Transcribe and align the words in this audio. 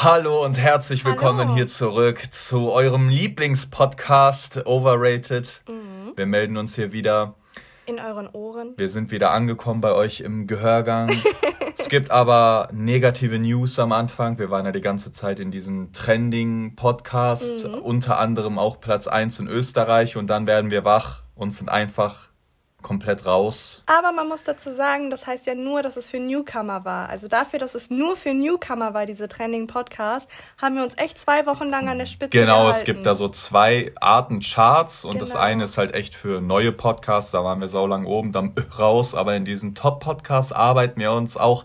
Hallo 0.00 0.44
und 0.44 0.56
herzlich 0.56 1.04
willkommen 1.04 1.40
Hallo. 1.48 1.54
hier 1.56 1.66
zurück 1.66 2.28
zu 2.30 2.70
eurem 2.70 3.08
Lieblingspodcast 3.08 4.64
Overrated. 4.64 5.62
Mhm. 5.68 6.12
Wir 6.14 6.26
melden 6.26 6.56
uns 6.56 6.76
hier 6.76 6.92
wieder. 6.92 7.34
In 7.84 7.98
euren 7.98 8.28
Ohren. 8.28 8.74
Wir 8.76 8.88
sind 8.88 9.10
wieder 9.10 9.32
angekommen 9.32 9.80
bei 9.80 9.92
euch 9.92 10.20
im 10.20 10.46
Gehörgang. 10.46 11.10
es 11.76 11.88
gibt 11.88 12.12
aber 12.12 12.68
negative 12.72 13.40
News 13.40 13.76
am 13.80 13.90
Anfang. 13.90 14.38
Wir 14.38 14.50
waren 14.50 14.66
ja 14.66 14.70
die 14.72 14.80
ganze 14.82 15.10
Zeit 15.10 15.40
in 15.40 15.50
diesen 15.50 15.92
Trending-Podcasts, 15.92 17.66
Mhm. 17.66 17.74
unter 17.74 18.20
anderem 18.20 18.56
auch 18.56 18.78
Platz 18.80 19.08
1 19.08 19.40
in 19.40 19.48
Österreich 19.48 20.16
und 20.16 20.28
dann 20.28 20.46
werden 20.46 20.70
wir 20.70 20.84
wach 20.84 21.22
und 21.34 21.50
sind 21.50 21.70
einfach 21.70 22.28
komplett 22.82 23.26
raus. 23.26 23.82
Aber 23.86 24.12
man 24.12 24.28
muss 24.28 24.44
dazu 24.44 24.70
sagen, 24.72 25.10
das 25.10 25.26
heißt 25.26 25.46
ja 25.46 25.54
nur, 25.56 25.82
dass 25.82 25.96
es 25.96 26.08
für 26.10 26.20
Newcomer 26.20 26.84
war. 26.84 27.08
Also 27.08 27.26
dafür, 27.26 27.58
dass 27.58 27.74
es 27.74 27.90
nur 27.90 28.16
für 28.16 28.32
Newcomer 28.32 28.94
war, 28.94 29.04
diese 29.04 29.28
Trending 29.28 29.66
Podcast, 29.66 30.28
haben 30.62 30.76
wir 30.76 30.84
uns 30.84 30.94
echt 30.96 31.18
zwei 31.18 31.44
Wochen 31.46 31.64
lang 31.68 31.88
an 31.88 31.98
der 31.98 32.06
Spitze 32.06 32.30
Genau, 32.38 32.60
gehalten. 32.60 32.78
es 32.78 32.84
gibt 32.84 33.04
da 33.04 33.14
so 33.16 33.28
zwei 33.28 33.92
Arten 34.00 34.40
Charts 34.40 35.04
und 35.04 35.20
das 35.20 35.30
Genau. 35.32 35.42
eine 35.42 35.64
ist 35.64 35.76
halt 35.76 35.92
echt 35.92 36.14
für 36.14 36.40
neue 36.40 36.70
Podcasts, 36.70 37.32
da 37.32 37.42
waren 37.42 37.60
wir 37.60 37.68
saulang 37.68 38.04
oben, 38.06 38.30
dann 38.32 38.54
raus, 38.78 39.14
aber 39.14 39.34
in 39.34 39.44
diesen 39.44 39.74
Top-Podcasts 39.74 40.52
arbeiten 40.52 41.00
wir 41.00 41.10
uns 41.12 41.36
auch 41.36 41.64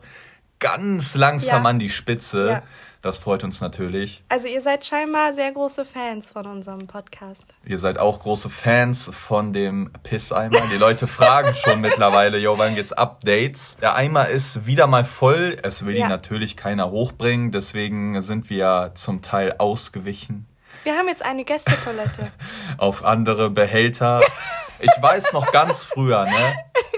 ganz 0.59 1.15
langsam 1.15 1.63
Ja. 1.63 1.69
an 1.69 1.79
die 1.79 1.89
Spitze. 1.89 2.47
Ja. 2.49 2.63
Das 3.03 3.17
freut 3.17 3.43
uns 3.43 3.59
natürlich. 3.59 4.23
Also 4.29 4.47
ihr 4.47 4.61
seid 4.61 4.85
scheinbar 4.85 5.33
sehr 5.33 5.51
große 5.51 5.83
Fans 5.83 6.31
von 6.31 6.45
unserem 6.47 6.87
Podcast. 6.87 7.43
Ihr 7.65 7.77
seid 7.77 7.99
auch 7.99 8.21
große 8.21 8.49
Fans 8.49 9.11
von 9.13 9.51
dem 9.51 9.91
Pisseimer. 10.03 10.61
Die 10.71 10.77
Leute 10.77 11.05
fragen 11.05 11.53
schon 11.65 11.81
mittlerweile, 11.81 12.37
yo, 12.37 12.57
wann 12.57 12.75
geht's 12.75 12.93
Updates? 12.93 13.75
Der 13.81 13.95
Eimer 13.95 14.29
ist 14.29 14.65
wieder 14.65 14.87
mal 14.87 15.03
voll. 15.03 15.57
Es 15.63 15.85
will 15.85 15.95
ihn 15.95 16.03
Ja. 16.03 16.07
natürlich 16.07 16.55
keiner 16.55 16.91
hochbringen, 16.91 17.51
deswegen 17.51 18.21
sind 18.21 18.49
wir 18.49 18.91
zum 18.95 19.21
Teil 19.21 19.55
ausgewichen. 19.57 20.47
Wir 20.83 20.93
haben 20.97 21.09
jetzt 21.09 21.23
eine 21.23 21.43
Gästetoilette. 21.43 22.31
auf 22.77 23.03
andere 23.03 23.49
Behälter. 23.49 24.21
Ich 24.79 24.91
weiß 25.01 25.33
noch 25.33 25.51
ganz 25.51 25.83
früher, 25.83 26.23
ne? 26.25 26.55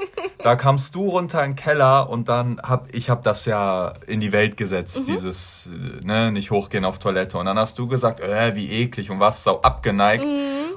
Da 0.45 0.55
kamst 0.55 0.93
du 0.93 1.09
runter 1.09 1.43
in 1.43 1.53
den 1.53 1.55
Keller 1.55 2.07
und 2.07 2.29
dann 2.29 2.61
hab 2.61 2.93
ich 2.93 3.09
hab 3.09 3.23
das 3.23 3.45
ja 3.45 3.93
in 4.05 4.19
die 4.19 4.31
Welt 4.31 4.57
gesetzt, 4.57 5.01
dieses 5.07 5.65
äh, 5.65 6.05
ne, 6.05 6.31
nicht 6.31 6.51
hochgehen 6.51 6.85
auf 6.85 6.99
Toilette 6.99 7.39
und 7.39 7.47
dann 7.47 7.57
hast 7.57 7.79
du 7.79 7.87
gesagt, 7.87 8.19
äh, 8.19 8.55
wie 8.55 8.69
eklig 8.69 9.09
und 9.09 9.19
warst 9.19 9.43
so 9.43 9.63
abgeneigt 9.63 10.23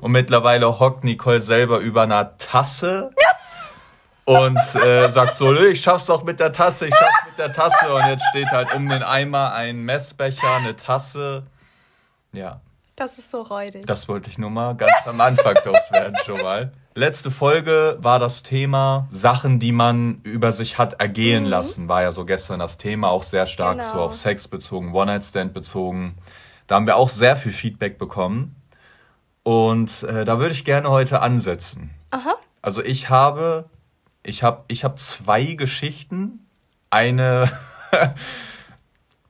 und 0.01 0.11
mittlerweile 0.11 0.81
hockt 0.81 1.05
Nicole 1.05 1.43
selber 1.43 1.81
über 1.81 2.05
einer 2.05 2.39
Tasse. 2.39 3.11
Und 4.25 4.59
äh, 4.75 5.09
sagt 5.09 5.39
so, 5.39 5.51
"Nö, 5.51 5.69
ich 5.69 5.81
schaff's 5.81 6.05
doch 6.05 6.23
mit 6.23 6.39
der 6.39 6.53
Tasse, 6.53 6.87
ich 6.87 6.95
schaff's 6.95 7.27
mit 7.31 7.39
der 7.39 7.51
Tasse. 7.51 7.95
Und 7.95 8.07
jetzt 8.09 8.25
steht 8.29 8.51
halt 8.51 8.75
um 8.75 8.87
den 8.87 9.03
Eimer 9.03 9.55
ein 9.55 9.81
Messbecher, 9.81 10.57
eine 10.57 10.77
Tasse. 10.77 11.45
Ja, 12.33 12.61
Das 12.99 13.17
ist 13.17 13.31
so 13.31 13.43
räudig. 13.43 13.87
das 13.87 14.09
wollte 14.09 14.29
ich 14.29 14.39
nur 14.39 14.51
mal 14.51 14.75
ganz 14.75 14.93
am 15.07 15.21
Anfang 15.21 15.55
loswerden 15.65 16.17
schon 16.27 16.43
mal. 16.43 16.73
Letzte 16.95 17.31
Folge 17.31 17.97
war 18.01 18.19
das 18.19 18.43
Thema 18.43 19.07
Sachen, 19.11 19.61
die 19.61 19.71
man 19.71 20.21
über 20.25 20.51
sich 20.51 20.79
hat 20.79 20.95
ergehen 21.01 21.45
lassen. 21.45 21.87
War 21.89 22.03
ja 22.03 22.11
so 22.11 22.25
gestern 22.25 22.59
das 22.59 22.77
Thema, 22.77 23.09
auch 23.11 23.23
sehr 23.23 23.47
stark 23.47 23.79
Genau. 23.79 23.93
so 23.93 24.01
auf 24.01 24.15
Sex 24.17 24.49
bezogen, 24.49 24.93
One-Night-Stand 24.93 25.55
bezogen. 25.55 26.17
Da 26.67 26.75
haben 26.75 26.87
wir 26.87 26.97
auch 26.97 27.09
sehr 27.09 27.37
viel 27.37 27.53
Feedback 27.53 27.99
bekommen. 27.99 28.57
Und 29.45 30.03
äh, 30.03 30.25
da 30.25 30.41
würde 30.41 30.53
ich 30.53 30.65
gerne 30.65 30.91
heute 30.91 31.23
ansetzen. 31.23 31.91
Aha. 32.11 32.35
Also 32.63 32.83
ich 32.83 33.09
habe, 33.11 33.67
ich 34.25 34.43
habe, 34.43 34.65
ich 34.67 34.83
habe 34.83 34.97
zwei 34.97 35.53
Geschichten. 35.55 36.45
Eine, 36.91 37.51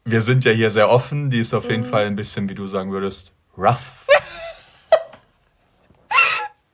wir 0.04 0.22
sind 0.22 0.44
ja 0.44 0.52
hier 0.52 0.70
sehr 0.70 0.90
offen, 0.90 1.28
die 1.30 1.38
ist 1.40 1.52
auf 1.54 1.64
Mhm. 1.64 1.70
jeden 1.70 1.84
Fall 1.84 2.06
ein 2.06 2.16
bisschen, 2.16 2.48
wie 2.48 2.54
du 2.54 2.66
sagen 2.66 2.92
würdest, 2.92 3.32
rough. 3.58 3.92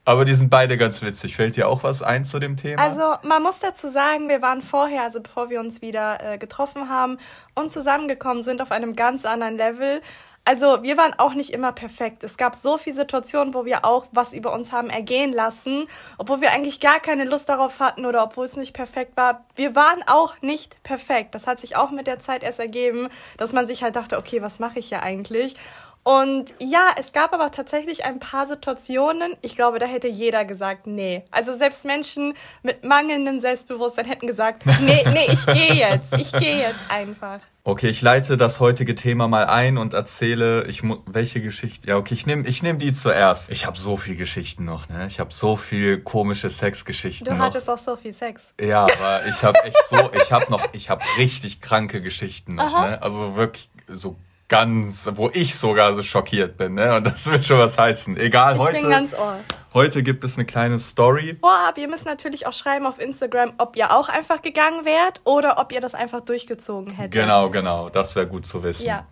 Aber 0.05 0.27
die 0.27 0.35
sind 0.35 0.51
beide 0.51 0.77
ganz 0.77 1.01
witzig. 1.01 1.35
Fällt 1.35 1.57
dir 1.57 1.67
auch 1.67 1.83
was 1.83 2.03
ein 2.03 2.27
zu 2.27 2.39
dem 2.39 2.59
Thema? 2.59 2.83
Also 2.83 3.15
man 3.27 3.43
muss 3.43 3.61
dazu 3.61 3.89
sagen, 3.89 4.29
wir 4.29 4.43
waren 4.43 4.61
vorher, 4.61 5.03
also 5.03 5.21
bevor 5.23 5.49
wir 5.49 5.61
uns 5.61 5.81
wieder 5.81 6.35
äh, 6.35 6.39
getroffen 6.39 6.91
haben 6.91 7.19
und 7.55 7.73
zusammengekommen 7.73 8.43
sind, 8.43 8.61
auf 8.61 8.71
einem 8.71 8.97
ganz 8.97 9.25
anderen 9.25 9.57
Level. 9.57 10.03
Also 10.47 10.83
wir 10.83 10.99
waren 10.99 11.15
auch 11.15 11.33
nicht 11.33 11.55
immer 11.55 11.73
perfekt. 11.73 12.23
Es 12.23 12.37
gab 12.37 12.55
so 12.55 12.77
viele 12.77 12.97
Situationen, 12.97 13.55
wo 13.55 13.65
wir 13.65 13.87
auch 13.87 14.05
was 14.13 14.35
über 14.35 14.53
uns 14.53 14.73
haben 14.73 14.91
ergehen 14.91 15.33
lassen, 15.33 15.87
obwohl 16.19 16.43
wir 16.43 16.53
eigentlich 16.53 16.81
gar 16.81 17.01
keine 17.01 17.25
Lust 17.25 17.49
darauf 17.49 17.81
hatten 17.81 18.05
oder 18.05 18.23
obwohl 18.23 18.45
es 18.45 18.57
nicht 18.59 18.75
perfekt 18.75 19.17
war. 19.17 19.47
Wir 19.57 19.75
waren 19.75 20.03
auch 20.07 20.43
nicht 20.43 20.83
perfekt. 20.83 21.35
Das 21.35 21.47
hat 21.47 21.61
sich 21.61 21.77
auch 21.77 21.91
mit 21.91 22.07
der 22.07 22.21
Zeit 22.21 22.43
erst 22.43 22.59
ergeben, 22.59 23.09
dass 23.39 23.55
man 23.55 23.67
sich 23.67 23.83
halt 23.83 23.97
dachte, 23.97 24.19
okay, 24.19 24.43
was 24.43 24.59
mache 24.59 24.81
ich 24.81 24.89
hier 24.89 25.03
eigentlich? 25.03 25.57
Und 26.05 26.55
ja, 26.61 26.91
es 26.99 27.13
gab 27.13 27.33
aber 27.33 27.51
tatsächlich 27.51 28.05
ein 28.05 28.21
paar 28.21 28.47
Situationen, 28.47 29.37
ich 29.41 29.57
glaube, 29.57 29.79
da 29.79 29.87
hätte 29.87 30.07
jeder 30.07 30.45
gesagt, 30.45 30.87
nee. 30.87 31.25
Also 31.31 31.57
selbst 31.57 31.87
Menschen 31.87 32.35
mit 32.63 32.85
mangelndem 32.85 33.41
Selbstbewusstsein 33.41 34.05
hätten 34.05 34.27
gesagt, 34.27 34.65
nee, 34.83 35.03
nee, 35.11 35.29
ich 35.33 35.47
gehe 35.47 35.73
jetzt, 35.75 36.13
ich 36.13 36.31
gehe 36.33 36.59
jetzt 36.59 36.81
einfach. 36.91 37.41
Okay, 37.67 37.89
ich 37.89 38.03
leite 38.03 38.37
das 38.37 38.61
heutige 38.61 38.95
Thema 38.95 39.27
mal 39.29 39.47
ein 39.47 39.79
und 39.79 39.95
erzähle, 39.95 40.67
ich 40.67 40.83
mu 40.83 40.99
welche 41.07 41.41
Geschichte. 41.41 41.89
Ja, 41.89 41.97
okay, 41.97 42.13
ich 42.13 42.27
nehme 42.27 42.47
ich 42.47 42.63
nehm 42.63 42.79
die 42.79 42.93
zuerst. 42.93 43.51
Ich 43.51 43.65
habe 43.65 43.79
so 43.79 43.97
viel 43.97 44.17
Geschichten 44.17 44.67
noch, 44.67 44.91
ne? 44.91 45.07
Ich 45.07 45.19
habe 45.19 45.33
so 45.33 45.57
viel 45.57 46.01
komische 46.03 46.51
Sexgeschichten 46.51 47.25
Du 47.27 47.35
noch. 47.35 47.47
hattest 47.47 47.71
auch 47.71 47.79
so 47.79 47.97
viel 47.97 48.13
Sex. 48.13 48.53
Ja, 48.61 48.83
aber 48.83 49.25
ich 49.27 49.43
habe 49.43 49.59
echt 49.65 49.83
so, 49.89 50.11
ich 50.13 50.31
habe 50.31 50.51
noch, 50.51 50.63
ich 50.75 50.91
habe 50.91 51.03
richtig 51.17 51.63
kranke 51.63 52.03
Geschichten 52.03 52.57
noch, 52.57 52.65
Aha. 52.75 52.91
ne? 52.91 53.03
Also 53.03 53.35
wirklich 53.37 53.71
so 53.89 54.17
ganz, 54.49 55.09
wo 55.15 55.31
ich 55.33 55.55
sogar 55.57 55.95
so 55.95 56.03
schockiert 56.03 56.57
bin, 56.57 56.75
ne? 56.75 56.97
Und 56.97 57.07
das 57.07 57.27
wird 57.31 57.45
schon 57.45 57.59
was 57.59 57.79
heißen. 57.79 58.17
Egal, 58.17 58.55
Ich 58.57 58.61
heute, 58.61 58.81
bin 58.81 58.91
ganz 58.91 59.15
ohr. 59.15 59.39
heute 59.73 60.03
gibt 60.03 60.23
es 60.25 60.37
eine 60.37 60.45
kleine 60.45 60.79
Story. 60.79 61.37
Vorab, 61.41 61.79
ihr 61.79 61.89
müsst 61.89 62.05
natürlich 62.07 62.47
auch 62.47 62.53
schreiben 62.53 62.87
auf 62.87 63.01
Instagram, 63.01 63.55
ob 63.59 63.77
ihr 63.77 63.91
auch 63.91 64.09
einfach 64.09 64.43
gegangen 64.43 64.85
wärt 64.85 65.21
oder 65.25 65.59
ob 65.59 65.73
ihr 65.73 65.81
das 65.81 65.95
einfach 65.95 66.21
durchgezogen 66.21 66.93
hättet. 66.93 67.13
Genau, 67.13 67.51
genau, 67.51 67.89
das 67.89 68.15
wäre 68.17 68.27
gut 68.27 68.45
zu 68.47 68.63
wissen. 68.63 68.87
Ja. 68.87 69.07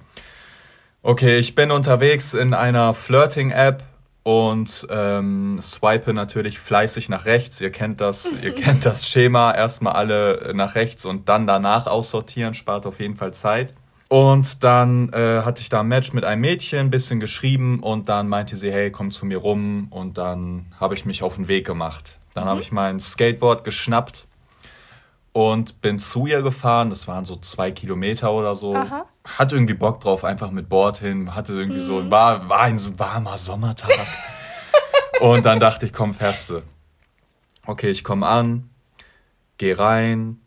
Okay, 1.03 1.39
ich 1.39 1.55
bin 1.55 1.71
unterwegs 1.71 2.33
in 2.35 2.55
einer 2.55 2.95
Flirting-App 2.95 3.83
und 4.23 4.87
ähm, 4.89 5.59
swipe 5.61 6.13
natürlich 6.15 6.61
fleißig 6.61 7.09
nach 7.09 7.25
rechts. 7.25 7.61
Ihr 7.61 7.73
kennt 7.73 8.01
das, 8.01 8.29
ihr 8.41 8.55
kennt 8.55 8.85
das 8.87 9.09
Schema. 9.09 9.53
Erstmal 9.53 9.95
alle 9.95 10.53
nach 10.55 10.77
rechts 10.77 11.05
und 11.05 11.29
dann 11.29 11.47
danach 11.49 11.87
aussortieren, 11.89 12.55
spart 12.55 12.87
auf 12.87 13.01
jeden 13.01 13.17
Fall 13.17 13.35
Zeit. 13.35 13.75
Und 14.13 14.63
dann 14.63 15.11
äh, 15.15 15.41
hatte 15.41 15.63
ich 15.63 15.71
da 15.71 15.81
ein 15.81 15.89
Match 15.89 16.13
mit 16.13 16.27
einem 16.27 16.43
Mädchen, 16.43 16.81
ein 16.81 16.91
bisschen 16.91 17.19
geschrieben 17.19 17.81
und 17.81 18.11
dann 18.11 18.29
meinte 18.29 18.59
sie, 18.59 18.71
hey, 18.71 18.91
komm 18.91 19.11
zu 19.11 19.25
mir 19.25 19.39
rum 19.39 19.87
und 19.89 20.19
dann 20.19 20.67
habe 20.79 20.93
ich 20.93 21.07
mich 21.07 21.23
auf 21.23 21.37
den 21.37 21.49
Weg 21.49 21.67
gemacht. 21.67 22.19
Dann 22.35 22.45
habe 22.45 22.61
ich 22.61 22.73
mein 22.73 23.01
Skateboard 23.01 23.65
geschnappt 23.65 24.27
und 25.33 25.81
bin 25.81 25.99
zu 25.99 26.27
ihr 26.27 26.43
gefahren. 26.43 26.91
Das 26.91 27.09
waren 27.09 27.25
so 27.25 27.37
zwei 27.37 27.71
Kilometer 27.71 28.33
oder 28.33 28.55
so. 28.55 28.77
Aha. 28.77 29.07
Hatte 29.25 29.55
irgendwie 29.55 29.73
Bock 29.73 30.03
drauf, 30.03 30.25
einfach 30.25 30.51
mit 30.51 30.69
Board 30.69 30.99
hin. 30.99 31.35
Hatte 31.35 31.55
irgendwie 31.55 31.81
so, 31.81 32.11
war, 32.11 32.51
war 32.51 32.61
ein 32.61 32.79
warmer 32.99 33.39
Sommertag. 33.39 33.93
und 35.23 35.47
dann 35.47 35.59
dachte 35.59 35.87
ich, 35.87 35.95
komm, 35.95 36.15
du. 36.19 36.61
Okay, 37.65 37.91
ich 37.91 38.05
komme 38.05 38.27
an, 38.27 38.69
geh 39.57 39.73
rein. 39.73 40.39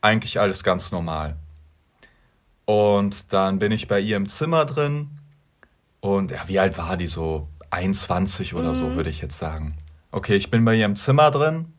Eigentlich 0.00 0.40
alles 0.40 0.64
ganz 0.64 0.90
normal. 0.90 1.36
Und 2.66 3.32
dann 3.32 3.58
bin 3.58 3.72
ich 3.72 3.88
bei 3.88 4.00
ihr 4.00 4.16
im 4.16 4.28
Zimmer 4.28 4.64
drin. 4.64 5.10
Und 6.00 6.30
ja, 6.30 6.42
wie 6.46 6.58
alt 6.58 6.78
war 6.78 6.96
die? 6.96 7.06
So 7.06 7.48
21 7.70 8.54
oder 8.54 8.74
so, 8.74 8.94
würde 8.94 9.10
ich 9.10 9.20
jetzt 9.20 9.38
sagen. 9.38 9.76
Okay, 10.12 10.36
ich 10.36 10.50
bin 10.50 10.64
bei 10.64 10.74
ihr 10.74 10.86
im 10.86 10.96
Zimmer 10.96 11.30
drin. 11.30 11.74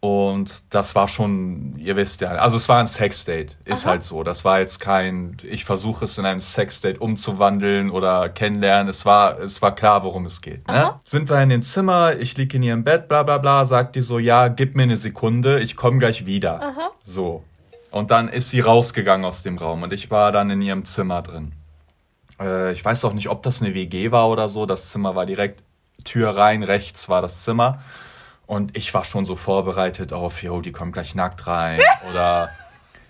Und 0.00 0.72
das 0.74 0.94
war 0.94 1.08
schon, 1.08 1.74
ihr 1.78 1.96
wisst 1.96 2.20
ja, 2.20 2.28
also 2.28 2.58
es 2.58 2.68
war 2.68 2.78
ein 2.78 2.86
Sexdate, 2.86 3.56
ist 3.64 3.84
Aha. 3.84 3.92
halt 3.92 4.02
so. 4.02 4.22
Das 4.22 4.44
war 4.44 4.60
jetzt 4.60 4.78
kein, 4.78 5.38
ich 5.42 5.64
versuche 5.64 6.04
es 6.04 6.18
in 6.18 6.26
einem 6.26 6.38
Sexdate 6.38 7.00
umzuwandeln 7.00 7.90
oder 7.90 8.28
kennenlernen. 8.28 8.88
Es 8.88 9.06
war, 9.06 9.38
es 9.40 9.62
war 9.62 9.74
klar, 9.74 10.04
worum 10.04 10.26
es 10.26 10.42
geht. 10.42 10.68
Ne? 10.68 11.00
Sind 11.02 11.30
wir 11.30 11.42
in 11.42 11.48
dem 11.48 11.62
Zimmer, 11.62 12.14
ich 12.18 12.36
lieg 12.36 12.52
in 12.54 12.62
ihrem 12.62 12.84
Bett, 12.84 13.08
bla 13.08 13.22
bla 13.22 13.38
bla, 13.38 13.64
sagt 13.64 13.96
die 13.96 14.00
so, 14.02 14.18
ja, 14.18 14.48
gib 14.48 14.76
mir 14.76 14.84
eine 14.84 14.96
Sekunde, 14.96 15.60
ich 15.60 15.76
komme 15.76 15.98
gleich 15.98 16.26
wieder. 16.26 16.60
Aha. 16.60 16.90
So. 17.02 17.42
Und 17.96 18.10
dann 18.10 18.28
ist 18.28 18.50
sie 18.50 18.60
rausgegangen 18.60 19.24
aus 19.24 19.42
dem 19.42 19.56
Raum 19.56 19.82
und 19.82 19.90
ich 19.90 20.10
war 20.10 20.30
dann 20.30 20.50
in 20.50 20.60
ihrem 20.60 20.84
Zimmer 20.84 21.22
drin. 21.22 21.52
Äh, 22.38 22.72
ich 22.72 22.84
weiß 22.84 23.06
auch 23.06 23.14
nicht, 23.14 23.30
ob 23.30 23.42
das 23.42 23.62
eine 23.62 23.72
WG 23.72 24.10
war 24.10 24.28
oder 24.28 24.50
so. 24.50 24.66
Das 24.66 24.90
Zimmer 24.90 25.14
war 25.14 25.24
direkt 25.24 25.62
Tür 26.04 26.36
rein, 26.36 26.62
rechts 26.62 27.08
war 27.08 27.22
das 27.22 27.44
Zimmer. 27.44 27.82
Und 28.44 28.76
ich 28.76 28.92
war 28.92 29.06
schon 29.06 29.24
so 29.24 29.34
vorbereitet 29.34 30.12
auf, 30.12 30.42
yo, 30.42 30.60
die 30.60 30.72
kommt 30.72 30.92
gleich 30.92 31.14
nackt 31.14 31.46
rein 31.46 31.80
oder 32.10 32.50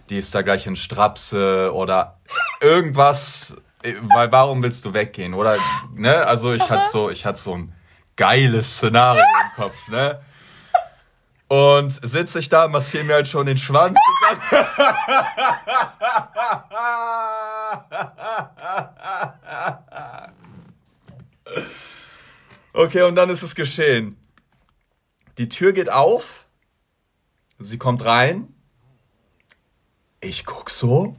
die 0.09 0.19
ist 0.19 0.33
da 0.37 0.43
gleich 0.43 0.69
in 0.69 0.77
Strapse 0.77 1.73
oder 1.75 2.19
irgendwas. 2.61 3.55
Äh, 3.83 3.95
Weil 4.15 4.31
warum 4.31 4.63
willst 4.63 4.85
du 4.85 4.95
weggehen? 4.95 5.35
Oder, 5.35 5.57
ne? 5.97 6.25
Also 6.29 6.53
ich 6.53 6.71
hatte 6.71 6.87
so, 6.93 7.11
ich 7.11 7.27
hatte 7.27 7.41
so 7.41 7.57
ein 7.57 7.73
geiles 8.15 8.77
Szenario 8.77 9.21
im 9.21 9.65
Kopf, 9.65 9.89
ne? 9.89 10.21
Und 11.49 11.91
sitze 11.91 12.41
ich 12.41 12.49
da, 12.49 12.67
massiere 12.67 13.05
mir 13.05 13.15
halt 13.15 13.29
schon 13.29 13.47
den 13.47 13.57
Schwanz. 13.57 13.99
Okay, 22.73 23.03
und 23.03 23.15
dann 23.15 23.31
ist 23.31 23.43
es 23.43 23.55
geschehen. 23.55 24.17
Die 25.39 25.49
Tür 25.49 25.73
geht 25.73 25.91
auf, 25.91 26.47
sie 27.59 27.79
kommt 27.79 28.05
rein, 28.05 28.53
ich 30.21 30.45
guck 30.45 30.71
so, 30.71 31.17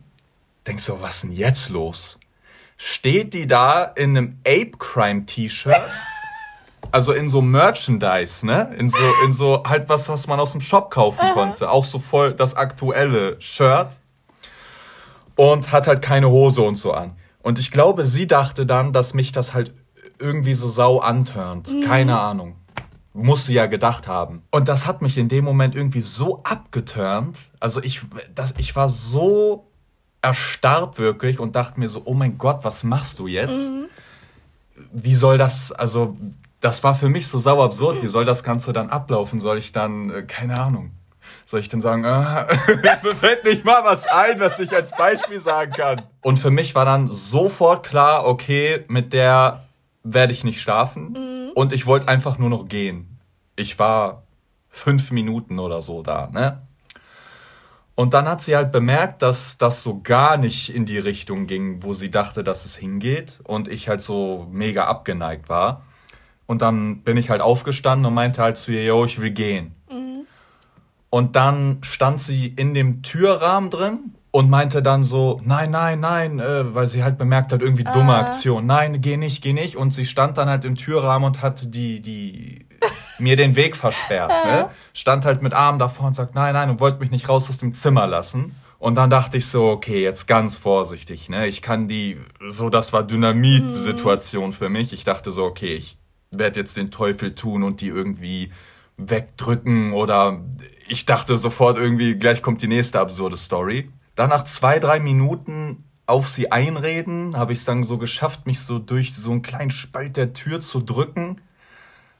denk 0.66 0.82
so, 0.82 1.02
was 1.02 1.16
ist 1.16 1.24
denn 1.24 1.32
jetzt 1.32 1.70
los? 1.70 2.20
Steht 2.78 3.34
die 3.34 3.48
da 3.48 3.84
in 3.84 4.18
einem 4.18 4.40
Ape 4.46 4.78
Crime 4.78 5.26
T-Shirt? 5.26 5.90
Also 6.92 7.12
in 7.14 7.30
so 7.30 7.42
Merchandise, 7.42 8.46
ne? 8.46 8.74
In 8.78 8.90
so, 8.90 8.98
in 9.26 9.32
so 9.32 9.64
halt 9.66 9.90
was, 9.90 10.10
was 10.10 10.28
man 10.28 10.40
aus 10.40 10.52
dem 10.52 10.62
Shop 10.62 10.90
kaufen 10.90 11.34
konnte. 11.34 11.70
Auch 11.70 11.86
so 11.86 12.00
voll 12.00 12.34
das 12.34 12.56
aktuelle 12.56 13.40
Shirt. 13.40 13.98
Und 15.36 15.72
hat 15.72 15.88
halt 15.88 16.02
keine 16.02 16.30
Hose 16.30 16.62
und 16.62 16.76
so 16.76 16.94
an. 16.94 17.16
Und 17.44 17.60
ich 17.60 17.72
glaube, 17.72 18.06
sie 18.06 18.26
dachte 18.26 18.66
dann, 18.66 18.92
dass 18.92 19.14
mich 19.14 19.32
das 19.32 19.54
halt 19.54 19.72
irgendwie 20.20 20.56
so 20.56 20.68
sau 20.68 21.00
antörnt. 21.00 21.72
Mhm. 21.72 21.82
Keine 21.82 22.20
Ahnung. 22.20 22.56
Muss 23.14 23.46
sie 23.46 23.54
ja 23.54 23.68
gedacht 23.68 24.08
haben. 24.08 24.44
Und 24.52 24.68
das 24.68 24.86
hat 24.86 25.02
mich 25.02 25.18
in 25.18 25.30
dem 25.30 25.46
Moment 25.46 25.76
irgendwie 25.76 26.02
so 26.02 26.42
abgeturnt. 26.44 27.40
Also 27.60 27.82
ich, 27.84 28.02
das, 28.34 28.56
ich 28.58 28.76
war 28.76 28.90
so 28.90 29.68
erstarrt 30.22 30.98
wirklich 30.98 31.40
und 31.40 31.56
dachte 31.56 31.80
mir 31.80 31.90
so, 31.90 32.02
oh 32.06 32.14
mein 32.14 32.38
Gott, 32.38 32.64
was 32.64 32.84
machst 32.84 33.20
du 33.20 33.28
jetzt? 33.28 33.58
Mhm. 33.58 33.86
Wie 34.92 35.16
soll 35.16 35.38
das, 35.38 35.72
also 35.72 36.18
das 36.60 36.84
war 36.84 36.96
für 36.96 37.10
mich 37.10 37.28
so 37.28 37.40
sauer 37.40 37.66
absurd. 37.66 38.02
Wie 38.02 38.08
soll 38.08 38.26
das 38.26 38.44
Ganze 38.44 38.74
dann 38.74 38.90
ablaufen? 38.90 39.40
Soll 39.40 39.58
ich 39.58 39.72
dann, 39.72 40.10
äh, 40.10 40.24
keine 40.24 40.60
Ahnung, 40.60 40.92
soll 41.46 41.60
ich 41.60 41.70
dann 41.70 41.82
sagen, 41.82 42.04
äh, 42.04 42.46
mir 43.04 43.16
fällt 43.16 43.46
nicht 43.46 43.64
mal 43.64 43.84
was 43.84 44.08
ein, 44.08 44.40
was 44.40 44.60
ich 44.60 44.74
als 44.74 44.92
Beispiel 44.92 45.40
sagen 45.40 45.72
kann. 45.72 46.02
Und 46.22 46.38
für 46.38 46.52
mich 46.52 46.76
war 46.76 46.86
dann 46.86 47.08
sofort 47.08 47.86
klar, 47.86 48.26
okay, 48.26 48.86
mit 48.88 49.14
der 49.14 49.66
werde 50.04 50.34
ich 50.34 50.44
nicht 50.44 50.62
schlafen. 50.62 51.14
Mhm. 51.14 51.52
Und 51.54 51.74
ich 51.74 51.86
wollte 51.86 52.08
einfach 52.08 52.38
nur 52.38 52.50
noch 52.50 52.68
gehen. 52.68 53.20
Ich 53.56 53.78
war 53.80 54.24
fünf 54.70 55.12
Minuten 55.12 55.60
oder 55.60 55.82
so 55.82 56.04
da, 56.04 56.30
ne? 56.32 56.62
Und 57.96 58.14
dann 58.14 58.28
hat 58.28 58.44
sie 58.44 58.56
halt 58.56 58.72
bemerkt, 58.72 59.24
dass 59.24 59.58
das 59.58 59.82
so 59.82 60.02
gar 60.02 60.38
nicht 60.38 60.70
in 60.70 60.86
die 60.86 61.00
Richtung 61.00 61.48
ging, 61.48 61.82
wo 61.82 61.96
sie 61.96 62.12
dachte, 62.12 62.44
dass 62.44 62.64
es 62.66 62.76
hingeht. 62.76 63.40
Und 63.44 63.68
ich 63.68 63.90
halt 63.90 64.02
so 64.02 64.48
mega 64.52 64.86
abgeneigt 64.86 65.50
war. 65.50 65.87
Und 66.48 66.62
dann 66.62 67.02
bin 67.04 67.18
ich 67.18 67.30
halt 67.30 67.42
aufgestanden 67.42 68.06
und 68.06 68.14
meinte 68.14 68.42
halt 68.42 68.58
zu 68.58 68.72
ihr, 68.72 68.84
yo, 68.84 69.06
ich 69.06 69.20
will 69.20 69.32
gehen. 69.32 69.76
Mhm. 69.92 70.26
Und 71.10 71.36
dann 71.36 71.80
stand 71.82 72.20
sie 72.20 72.48
in 72.48 72.74
dem 72.74 73.04
Türrahmen 73.04 73.70
drin 73.70 74.16
und 74.32 74.50
meinte 74.50 74.82
dann 74.82 75.04
so, 75.04 75.42
nein, 75.44 75.72
nein, 75.72 76.00
nein, 76.00 76.40
äh, 76.40 76.74
weil 76.74 76.88
sie 76.88 77.04
halt 77.04 77.18
bemerkt 77.18 77.52
hat, 77.52 77.62
irgendwie 77.62 77.84
dumme 77.84 78.14
ah. 78.14 78.20
Aktion. 78.20 78.66
Nein, 78.66 79.02
geh 79.02 79.18
nicht, 79.18 79.42
geh 79.42 79.54
nicht. 79.54 79.76
Und 79.76 79.92
sie 79.92 80.06
stand 80.06 80.38
dann 80.38 80.50
halt 80.50 80.64
im 80.64 80.76
Türrahmen 80.76 81.28
und 81.28 81.42
hat 81.42 81.74
die, 81.74 82.02
die, 82.02 82.66
mir 83.20 83.36
den 83.36 83.56
Weg 83.56 83.76
versperrt. 83.76 84.32
ne? 84.46 84.70
Stand 84.94 85.26
halt 85.26 85.42
mit 85.42 85.54
Armen 85.54 85.80
davor 85.80 86.08
und 86.08 86.16
sagt, 86.16 86.36
nein, 86.36 86.54
nein, 86.54 86.70
und 86.70 86.80
wollte 86.80 87.00
mich 87.00 87.12
nicht 87.12 87.28
raus 87.28 87.50
aus 87.50 87.58
dem 87.58 87.74
Zimmer 87.74 88.08
lassen. 88.08 88.56
Und 88.80 88.96
dann 88.96 89.10
dachte 89.10 89.38
ich 89.38 89.48
so, 89.48 89.66
okay, 89.66 90.04
jetzt 90.04 90.28
ganz 90.28 90.56
vorsichtig, 90.56 91.30
ne? 91.30 91.48
Ich 91.48 91.64
kann 91.64 91.88
die, 91.88 92.20
so, 92.46 92.70
das 92.70 92.94
war 92.94 93.04
Dynamit-Situation 93.04 94.50
mhm. 94.50 94.54
für 94.54 94.70
mich. 94.70 94.94
Ich 94.94 95.04
dachte 95.04 95.32
so, 95.32 95.46
okay, 95.46 95.74
ich 95.74 95.98
werde 96.32 96.60
jetzt 96.60 96.78
den 96.78 96.92
Teufel 96.92 97.36
tun 97.36 97.64
und 97.64 97.82
die 97.82 97.88
irgendwie 97.88 98.52
wegdrücken 98.98 99.94
oder 99.94 100.44
ich 100.88 101.06
dachte 101.06 101.38
sofort 101.38 101.78
irgendwie, 101.78 102.16
gleich 102.16 102.42
kommt 102.42 102.62
die 102.62 102.68
nächste 102.68 103.00
absurde 103.00 103.38
Story. 103.38 103.92
Dann 104.16 104.30
nach 104.30 104.44
zwei, 104.44 104.80
drei 104.80 105.00
Minuten 105.00 105.84
auf 106.06 106.30
sie 106.30 106.52
einreden, 106.52 107.38
habe 107.38 107.54
ich 107.54 107.60
es 107.60 107.66
dann 107.66 107.84
so 107.84 107.98
geschafft, 107.98 108.48
mich 108.48 108.62
so 108.62 108.80
durch 108.80 109.14
so 109.14 109.32
einen 109.32 109.42
kleinen 109.42 109.72
Spalt 109.72 110.18
der 110.18 110.34
Tür 110.34 110.62
zu 110.62 110.80
drücken. 110.80 111.42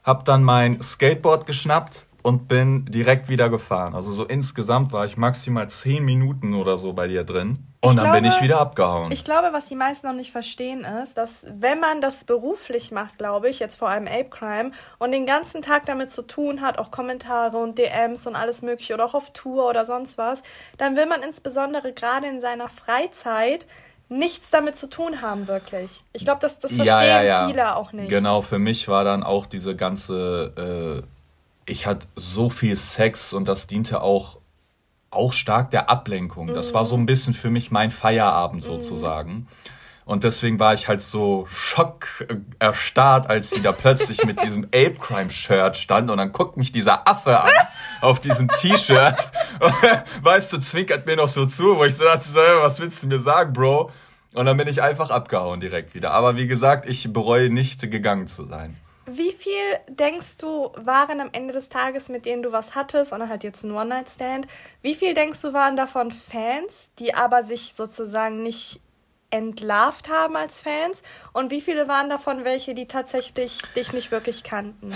Hab 0.04 0.24
dann 0.24 0.44
mein 0.44 0.80
Skateboard 0.80 1.46
geschnappt 1.46 2.07
und 2.28 2.46
bin 2.46 2.84
direkt 2.84 3.30
wieder 3.30 3.48
gefahren. 3.48 3.94
Also 3.94 4.12
so 4.12 4.22
insgesamt 4.22 4.92
war 4.92 5.06
ich 5.06 5.16
maximal 5.16 5.70
zehn 5.70 6.04
Minuten 6.04 6.52
oder 6.52 6.76
so 6.76 6.92
bei 6.92 7.08
dir 7.08 7.24
drin. 7.24 7.64
Und 7.80 7.92
ich 7.92 7.96
dann 7.96 8.04
glaube, 8.04 8.20
bin 8.20 8.24
ich 8.26 8.42
wieder 8.42 8.60
abgehauen. 8.60 9.10
Ich 9.12 9.24
glaube, 9.24 9.48
was 9.52 9.64
die 9.64 9.76
meisten 9.76 10.06
noch 10.06 10.14
nicht 10.14 10.30
verstehen 10.30 10.84
ist, 10.84 11.16
dass 11.16 11.46
wenn 11.48 11.80
man 11.80 12.02
das 12.02 12.24
beruflich 12.24 12.92
macht, 12.92 13.16
glaube 13.16 13.48
ich, 13.48 13.60
jetzt 13.60 13.76
vor 13.76 13.88
allem 13.88 14.06
Ape 14.06 14.28
Crime, 14.28 14.72
und 14.98 15.12
den 15.12 15.24
ganzen 15.24 15.62
Tag 15.62 15.86
damit 15.86 16.10
zu 16.10 16.20
tun 16.20 16.60
hat, 16.60 16.78
auch 16.78 16.90
Kommentare 16.90 17.56
und 17.56 17.78
DMs 17.78 18.26
und 18.26 18.36
alles 18.36 18.60
mögliche 18.60 18.92
oder 18.92 19.06
auch 19.06 19.14
auf 19.14 19.32
Tour 19.32 19.66
oder 19.66 19.86
sonst 19.86 20.18
was, 20.18 20.42
dann 20.76 20.96
will 20.96 21.06
man 21.06 21.22
insbesondere 21.22 21.94
gerade 21.94 22.26
in 22.26 22.42
seiner 22.42 22.68
Freizeit 22.68 23.66
nichts 24.10 24.50
damit 24.50 24.76
zu 24.76 24.90
tun 24.90 25.22
haben, 25.22 25.48
wirklich. 25.48 26.02
Ich 26.12 26.24
glaube, 26.24 26.40
das, 26.42 26.58
das 26.58 26.72
verstehen 26.72 26.86
ja, 26.86 27.02
ja, 27.04 27.22
ja. 27.22 27.46
viele 27.46 27.74
auch 27.76 27.94
nicht. 27.94 28.10
Genau, 28.10 28.42
für 28.42 28.58
mich 28.58 28.86
war 28.88 29.04
dann 29.04 29.22
auch 29.22 29.46
diese 29.46 29.74
ganze, 29.76 31.02
äh, 31.02 31.17
ich 31.68 31.86
hatte 31.86 32.06
so 32.16 32.50
viel 32.50 32.76
Sex 32.76 33.32
und 33.32 33.48
das 33.48 33.66
diente 33.66 34.02
auch 34.02 34.38
auch 35.10 35.32
stark 35.32 35.70
der 35.70 35.88
Ablenkung. 35.88 36.48
Das 36.48 36.74
war 36.74 36.84
so 36.84 36.94
ein 36.94 37.06
bisschen 37.06 37.32
für 37.32 37.48
mich 37.48 37.70
mein 37.70 37.90
Feierabend 37.90 38.62
sozusagen. 38.62 39.48
Und 40.04 40.24
deswegen 40.24 40.58
war 40.58 40.74
ich 40.74 40.88
halt 40.88 41.00
so 41.00 41.46
schock 41.50 42.26
erstarrt, 42.58 43.28
als 43.28 43.50
sie 43.50 43.62
da 43.62 43.72
plötzlich 43.72 44.24
mit 44.24 44.42
diesem 44.42 44.64
Ape 44.74 44.96
Crime 45.00 45.30
Shirt 45.30 45.76
stand 45.76 46.10
und 46.10 46.18
dann 46.18 46.32
guckt 46.32 46.56
mich 46.56 46.72
dieser 46.72 47.08
Affe 47.08 47.40
an 47.40 47.50
auf 48.00 48.20
diesem 48.20 48.48
T-Shirt. 48.48 49.30
weißt 50.22 50.52
du, 50.52 50.58
zwinkert 50.58 51.06
mir 51.06 51.16
noch 51.16 51.28
so 51.28 51.46
zu, 51.46 51.76
wo 51.76 51.84
ich 51.84 51.94
so 51.94 52.04
dachte, 52.04 52.28
so, 52.28 52.40
was 52.40 52.80
willst 52.80 53.02
du 53.02 53.06
mir 53.06 53.18
sagen, 53.18 53.52
Bro? 53.52 53.90
Und 54.32 54.46
dann 54.46 54.56
bin 54.56 54.68
ich 54.68 54.82
einfach 54.82 55.10
abgehauen 55.10 55.60
direkt 55.60 55.94
wieder. 55.94 56.12
Aber 56.12 56.36
wie 56.36 56.46
gesagt, 56.46 56.88
ich 56.88 57.12
bereue 57.12 57.50
nicht 57.50 57.80
gegangen 57.90 58.28
zu 58.28 58.44
sein. 58.44 58.76
Wie 59.10 59.32
viel 59.32 59.56
denkst 59.88 60.38
du 60.38 60.70
waren 60.76 61.20
am 61.20 61.30
Ende 61.32 61.54
des 61.54 61.68
Tages, 61.68 62.08
mit 62.08 62.26
denen 62.26 62.42
du 62.42 62.52
was 62.52 62.74
hattest, 62.74 63.12
und 63.12 63.28
halt 63.28 63.42
jetzt 63.42 63.64
ein 63.64 63.72
One-Night-Stand, 63.72 64.46
wie 64.82 64.94
viel 64.94 65.14
denkst 65.14 65.40
du 65.42 65.52
waren 65.52 65.76
davon 65.76 66.10
Fans, 66.10 66.90
die 66.98 67.14
aber 67.14 67.42
sich 67.42 67.72
sozusagen 67.74 68.42
nicht 68.42 68.80
entlarvt 69.30 70.08
haben 70.08 70.36
als 70.36 70.62
Fans? 70.62 71.02
Und 71.32 71.50
wie 71.50 71.60
viele 71.60 71.88
waren 71.88 72.10
davon 72.10 72.44
welche, 72.44 72.74
die 72.74 72.86
tatsächlich 72.86 73.62
dich 73.74 73.92
nicht 73.92 74.10
wirklich 74.10 74.44
kannten? 74.44 74.92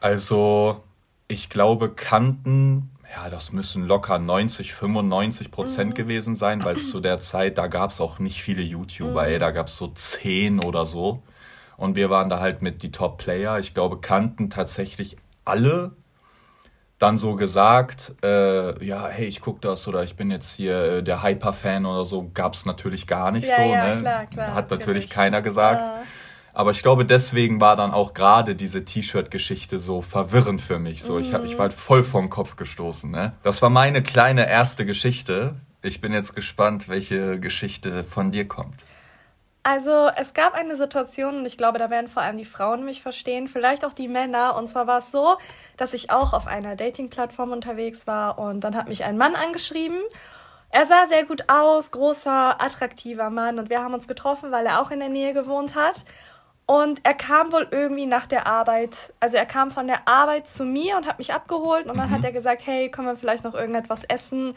Also, 0.00 0.82
ich 1.28 1.50
glaube, 1.50 1.90
kannten, 1.92 2.90
ja, 3.14 3.30
das 3.30 3.52
müssen 3.52 3.86
locker 3.86 4.18
90, 4.18 4.74
95 4.74 5.50
Prozent 5.50 5.90
mhm. 5.90 5.94
gewesen 5.94 6.34
sein, 6.34 6.64
weil 6.64 6.76
zu 6.78 7.00
der 7.00 7.20
Zeit, 7.20 7.58
da 7.58 7.66
gab 7.66 7.90
es 7.90 8.00
auch 8.00 8.18
nicht 8.18 8.42
viele 8.42 8.62
YouTuber, 8.62 9.22
mhm. 9.22 9.28
ey, 9.28 9.38
da 9.38 9.50
gab 9.50 9.68
es 9.68 9.76
so 9.76 9.88
10 9.88 10.62
oder 10.64 10.86
so. 10.86 11.22
Und 11.76 11.96
wir 11.96 12.10
waren 12.10 12.28
da 12.28 12.40
halt 12.40 12.62
mit 12.62 12.82
die 12.82 12.90
Top-Player. 12.90 13.58
Ich 13.58 13.74
glaube, 13.74 14.00
kannten 14.00 14.50
tatsächlich 14.50 15.16
alle 15.44 15.92
dann 16.98 17.18
so 17.18 17.34
gesagt, 17.34 18.14
äh, 18.24 18.82
ja, 18.84 19.08
hey, 19.08 19.26
ich 19.26 19.40
guck 19.40 19.60
das 19.60 19.86
oder 19.86 20.02
ich 20.02 20.16
bin 20.16 20.30
jetzt 20.30 20.54
hier 20.54 20.80
äh, 20.80 21.02
der 21.02 21.22
Hyper-Fan 21.22 21.84
oder 21.84 22.06
so, 22.06 22.30
gab 22.32 22.54
es 22.54 22.64
natürlich 22.64 23.06
gar 23.06 23.32
nicht 23.32 23.46
ja, 23.46 23.56
so. 23.56 23.62
Ja, 23.62 23.94
ne? 23.94 24.00
klar, 24.00 24.24
klar, 24.24 24.46
Hat 24.54 24.70
natürlich, 24.70 24.86
natürlich 24.86 25.10
keiner 25.10 25.42
gesagt. 25.42 25.86
Ja. 25.86 26.02
Aber 26.54 26.70
ich 26.70 26.80
glaube, 26.80 27.04
deswegen 27.04 27.60
war 27.60 27.76
dann 27.76 27.90
auch 27.90 28.14
gerade 28.14 28.54
diese 28.54 28.82
T-Shirt-Geschichte 28.82 29.78
so 29.78 30.00
verwirrend 30.00 30.62
für 30.62 30.78
mich. 30.78 31.02
So, 31.02 31.14
mhm. 31.16 31.20
ich, 31.20 31.34
hab, 31.34 31.44
ich 31.44 31.52
war 31.58 31.64
halt 31.64 31.74
voll 31.74 32.02
vom 32.02 32.30
Kopf 32.30 32.56
gestoßen. 32.56 33.10
Ne? 33.10 33.34
Das 33.42 33.60
war 33.60 33.68
meine 33.68 34.02
kleine 34.02 34.48
erste 34.48 34.86
Geschichte. 34.86 35.56
Ich 35.82 36.00
bin 36.00 36.14
jetzt 36.14 36.34
gespannt, 36.34 36.88
welche 36.88 37.38
Geschichte 37.38 38.04
von 38.04 38.30
dir 38.30 38.48
kommt. 38.48 38.76
Also 39.68 40.10
es 40.14 40.32
gab 40.32 40.54
eine 40.54 40.76
Situation, 40.76 41.38
und 41.38 41.44
ich 41.44 41.58
glaube, 41.58 41.80
da 41.80 41.90
werden 41.90 42.06
vor 42.06 42.22
allem 42.22 42.36
die 42.36 42.44
Frauen 42.44 42.84
mich 42.84 43.02
verstehen, 43.02 43.48
vielleicht 43.48 43.84
auch 43.84 43.92
die 43.92 44.06
Männer. 44.06 44.54
Und 44.54 44.68
zwar 44.68 44.86
war 44.86 44.98
es 44.98 45.10
so, 45.10 45.38
dass 45.76 45.92
ich 45.92 46.12
auch 46.12 46.34
auf 46.34 46.46
einer 46.46 46.76
Dating-Plattform 46.76 47.50
unterwegs 47.50 48.06
war 48.06 48.38
und 48.38 48.60
dann 48.60 48.76
hat 48.76 48.86
mich 48.86 49.02
ein 49.02 49.18
Mann 49.18 49.34
angeschrieben. 49.34 49.98
Er 50.70 50.86
sah 50.86 51.06
sehr 51.08 51.24
gut 51.24 51.48
aus, 51.48 51.90
großer, 51.90 52.62
attraktiver 52.62 53.28
Mann 53.28 53.58
und 53.58 53.68
wir 53.68 53.82
haben 53.82 53.92
uns 53.92 54.06
getroffen, 54.06 54.52
weil 54.52 54.66
er 54.66 54.80
auch 54.80 54.92
in 54.92 55.00
der 55.00 55.08
Nähe 55.08 55.34
gewohnt 55.34 55.74
hat. 55.74 56.04
Und 56.66 57.00
er 57.04 57.14
kam 57.14 57.50
wohl 57.50 57.66
irgendwie 57.72 58.06
nach 58.06 58.28
der 58.28 58.46
Arbeit, 58.46 59.12
also 59.18 59.36
er 59.36 59.46
kam 59.46 59.72
von 59.72 59.88
der 59.88 60.06
Arbeit 60.06 60.46
zu 60.46 60.64
mir 60.64 60.96
und 60.96 61.08
hat 61.08 61.18
mich 61.18 61.34
abgeholt 61.34 61.86
und 61.86 61.96
dann 61.98 62.10
mhm. 62.10 62.14
hat 62.14 62.24
er 62.24 62.30
gesagt, 62.30 62.64
hey, 62.66 62.88
können 62.88 63.08
wir 63.08 63.16
vielleicht 63.16 63.42
noch 63.42 63.54
irgendetwas 63.54 64.04
essen? 64.04 64.54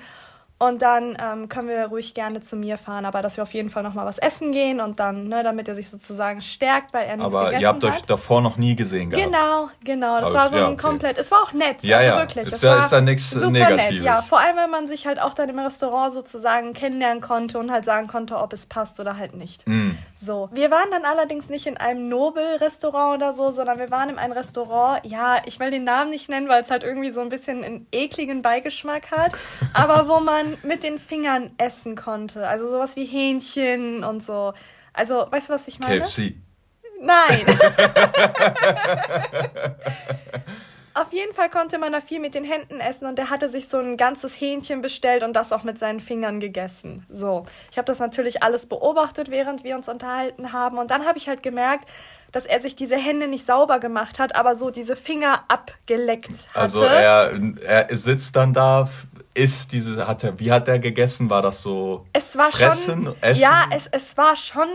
Und 0.62 0.82
dann 0.82 1.18
ähm, 1.18 1.48
können 1.48 1.70
wir 1.70 1.86
ruhig 1.86 2.14
gerne 2.14 2.42
zu 2.42 2.58
mir 2.58 2.78
fahren, 2.78 3.06
aber 3.06 3.22
dass 3.22 3.38
wir 3.38 3.44
auf 3.44 3.54
jeden 3.54 3.70
Fall 3.70 3.82
noch 3.82 3.94
mal 3.94 4.06
was 4.06 4.18
essen 4.18 4.52
gehen 4.52 4.82
und 4.82 5.00
dann, 5.00 5.30
ne, 5.30 5.42
damit 5.42 5.70
er 5.70 5.76
sich 5.76 5.90
sozusagen 5.90 6.42
stärkt, 6.42 6.94
weil 6.94 7.08
er 7.08 7.16
nichts 7.16 7.34
aber 7.34 7.46
gegessen 7.46 7.66
hat. 7.66 7.76
Aber 7.76 7.84
ihr 7.86 7.90
habt 7.90 7.98
euch 7.98 8.06
davor 8.06 8.42
noch 8.42 8.58
nie 8.58 8.76
gesehen 8.76 9.10
gehabt. 9.10 9.26
Genau, 9.26 9.70
genau. 9.86 10.20
Das 10.20 10.30
aber 10.30 10.36
war 10.36 10.50
so 10.50 10.58
ja, 10.58 10.68
ein 10.68 10.76
komplett. 10.76 11.18
Es 11.18 11.32
war 11.32 11.44
auch 11.44 11.54
nett. 11.54 11.82
Ja, 11.84 12.00
also 12.00 12.10
ja. 12.10 12.18
Wirklich. 12.20 12.48
Ist, 12.50 12.62
ja, 12.62 12.78
ist 12.78 12.92
da 12.92 13.00
nichts 13.00 13.34
Negatives. 13.34 13.94
Nett, 13.94 14.02
ja. 14.02 14.22
Vor 14.22 14.42
allem, 14.42 14.58
wenn 14.58 14.70
man 14.70 14.90
sich 14.90 15.08
halt 15.08 15.22
auch 15.22 15.34
dann 15.34 15.48
im 15.48 15.60
Restaurant 15.60 16.14
sozusagen 16.14 16.74
kennenlernen 16.74 17.22
konnte 17.22 17.58
und 17.58 17.72
halt 17.72 17.86
sagen 17.86 18.08
konnte, 18.08 18.38
ob 18.38 18.52
es 18.52 18.66
passt 18.66 19.00
oder 19.00 19.16
halt 19.16 19.36
nicht. 19.36 19.66
Mm. 19.66 19.92
So. 20.22 20.50
Wir 20.52 20.70
waren 20.70 20.92
dann 20.92 21.06
allerdings 21.06 21.48
nicht 21.48 21.66
in 21.68 21.78
einem 21.78 22.10
Nobel-Restaurant 22.10 23.16
oder 23.16 23.32
so, 23.32 23.52
sondern 23.52 23.80
wir 23.80 23.90
waren 23.90 24.10
in 24.10 24.20
einem 24.20 24.34
Restaurant, 24.34 25.06
ja, 25.06 25.38
ich 25.46 25.62
will 25.62 25.72
den 25.72 25.86
Namen 25.86 26.10
nicht 26.10 26.28
nennen, 26.28 26.50
weil 26.50 26.62
es 26.62 26.70
halt 26.70 26.84
irgendwie 26.84 27.12
so 27.12 27.22
ein 27.22 27.30
bisschen 27.30 27.64
einen 27.64 27.88
ekligen 27.94 28.42
Beigeschmack 28.42 29.12
hat, 29.12 29.32
aber 29.74 30.10
wo 30.10 30.20
man 30.20 30.49
man 30.50 30.58
mit 30.64 30.84
den 30.84 31.00
Fingern 31.00 31.52
essen 31.58 31.96
konnte. 31.96 32.48
Also 32.48 32.70
sowas 32.70 32.96
wie 32.96 33.06
Hähnchen 33.06 34.04
und 34.04 34.24
so. 34.24 34.54
Also, 34.94 35.26
weißt 35.30 35.50
du, 35.50 35.54
was 35.54 35.68
ich 35.68 35.80
meine? 35.80 36.02
KFC. 36.02 36.36
Nein. 37.02 37.46
Auf 40.96 41.14
jeden 41.14 41.34
Fall 41.34 41.50
konnte 41.50 41.78
man 41.78 41.94
da 41.94 42.02
viel 42.02 42.20
mit 42.20 42.34
den 42.34 42.44
Händen 42.44 42.82
essen 42.82 43.08
und 43.08 43.18
er 43.18 43.30
hatte 43.30 43.48
sich 43.48 43.70
so 43.70 43.78
ein 43.78 43.96
ganzes 43.96 44.34
Hähnchen 44.34 44.82
bestellt 44.82 45.24
und 45.24 45.32
das 45.34 45.54
auch 45.54 45.64
mit 45.64 45.80
seinen 45.80 46.02
Fingern 46.02 46.42
gegessen. 46.42 47.06
So, 47.08 47.46
ich 47.72 47.78
habe 47.78 47.86
das 47.86 48.00
natürlich 48.00 48.44
alles 48.44 48.66
beobachtet, 48.66 49.32
während 49.32 49.64
wir 49.64 49.78
uns 49.78 49.88
unterhalten 49.88 50.52
haben 50.52 50.78
und 50.78 50.92
dann 50.92 51.06
habe 51.06 51.18
ich 51.18 51.30
halt 51.30 51.42
gemerkt, 51.42 51.88
dass 52.34 52.46
er 52.46 52.62
sich 52.62 52.76
diese 52.76 52.98
Hände 52.98 53.30
nicht 53.30 53.46
sauber 53.46 53.80
gemacht 53.80 54.20
hat, 54.20 54.36
aber 54.36 54.56
so 54.56 54.72
diese 54.72 54.98
Finger 54.98 55.46
abgeleckt 55.48 56.50
hatte. 56.50 56.60
Also 56.60 56.84
er, 56.84 57.32
er 57.66 57.96
sitzt 57.96 58.36
dann 58.36 58.54
da, 58.54 58.90
isst 59.34 59.72
diese, 59.72 60.08
hat 60.08 60.24
er, 60.24 60.40
wie 60.40 60.52
hat 60.52 60.68
er 60.68 60.80
gegessen? 60.80 61.30
War 61.30 61.42
das 61.42 61.62
so 61.62 62.06
es 62.14 62.38
war 62.38 62.52
fressen, 62.52 63.04
schon, 63.04 63.16
essen? 63.22 63.42
Ja, 63.42 63.66
es, 63.72 63.88
es 63.88 64.18
war 64.18 64.36
schon, 64.36 64.68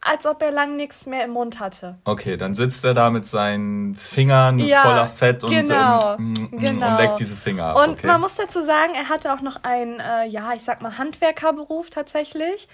als 0.00 0.26
ob 0.26 0.42
er 0.42 0.50
lang 0.50 0.76
nichts 0.76 1.06
mehr 1.06 1.24
im 1.24 1.32
Mund 1.32 1.60
hatte. 1.60 1.96
Okay, 2.04 2.36
dann 2.36 2.54
sitzt 2.54 2.84
er 2.84 2.94
da 2.94 3.10
mit 3.10 3.24
seinen 3.24 3.94
Fingern 3.94 4.58
ja, 4.58 4.82
voller 4.82 5.06
Fett 5.06 5.44
und, 5.44 5.50
genau, 5.50 6.14
und, 6.16 6.38
und, 6.38 6.58
genau. 6.58 6.90
und 6.90 6.96
leckt 6.98 7.20
diese 7.20 7.36
Finger 7.36 7.66
ab. 7.66 7.76
Und 7.76 7.92
okay. 7.94 8.06
man 8.06 8.20
muss 8.20 8.34
dazu 8.34 8.60
sagen, 8.60 8.92
er 8.94 9.08
hatte 9.08 9.32
auch 9.32 9.40
noch 9.40 9.62
einen, 9.62 10.00
äh, 10.00 10.26
ja, 10.26 10.52
ich 10.54 10.62
sag 10.62 10.82
mal, 10.82 10.98
Handwerkerberuf 10.98 11.90
tatsächlich. 11.90 12.68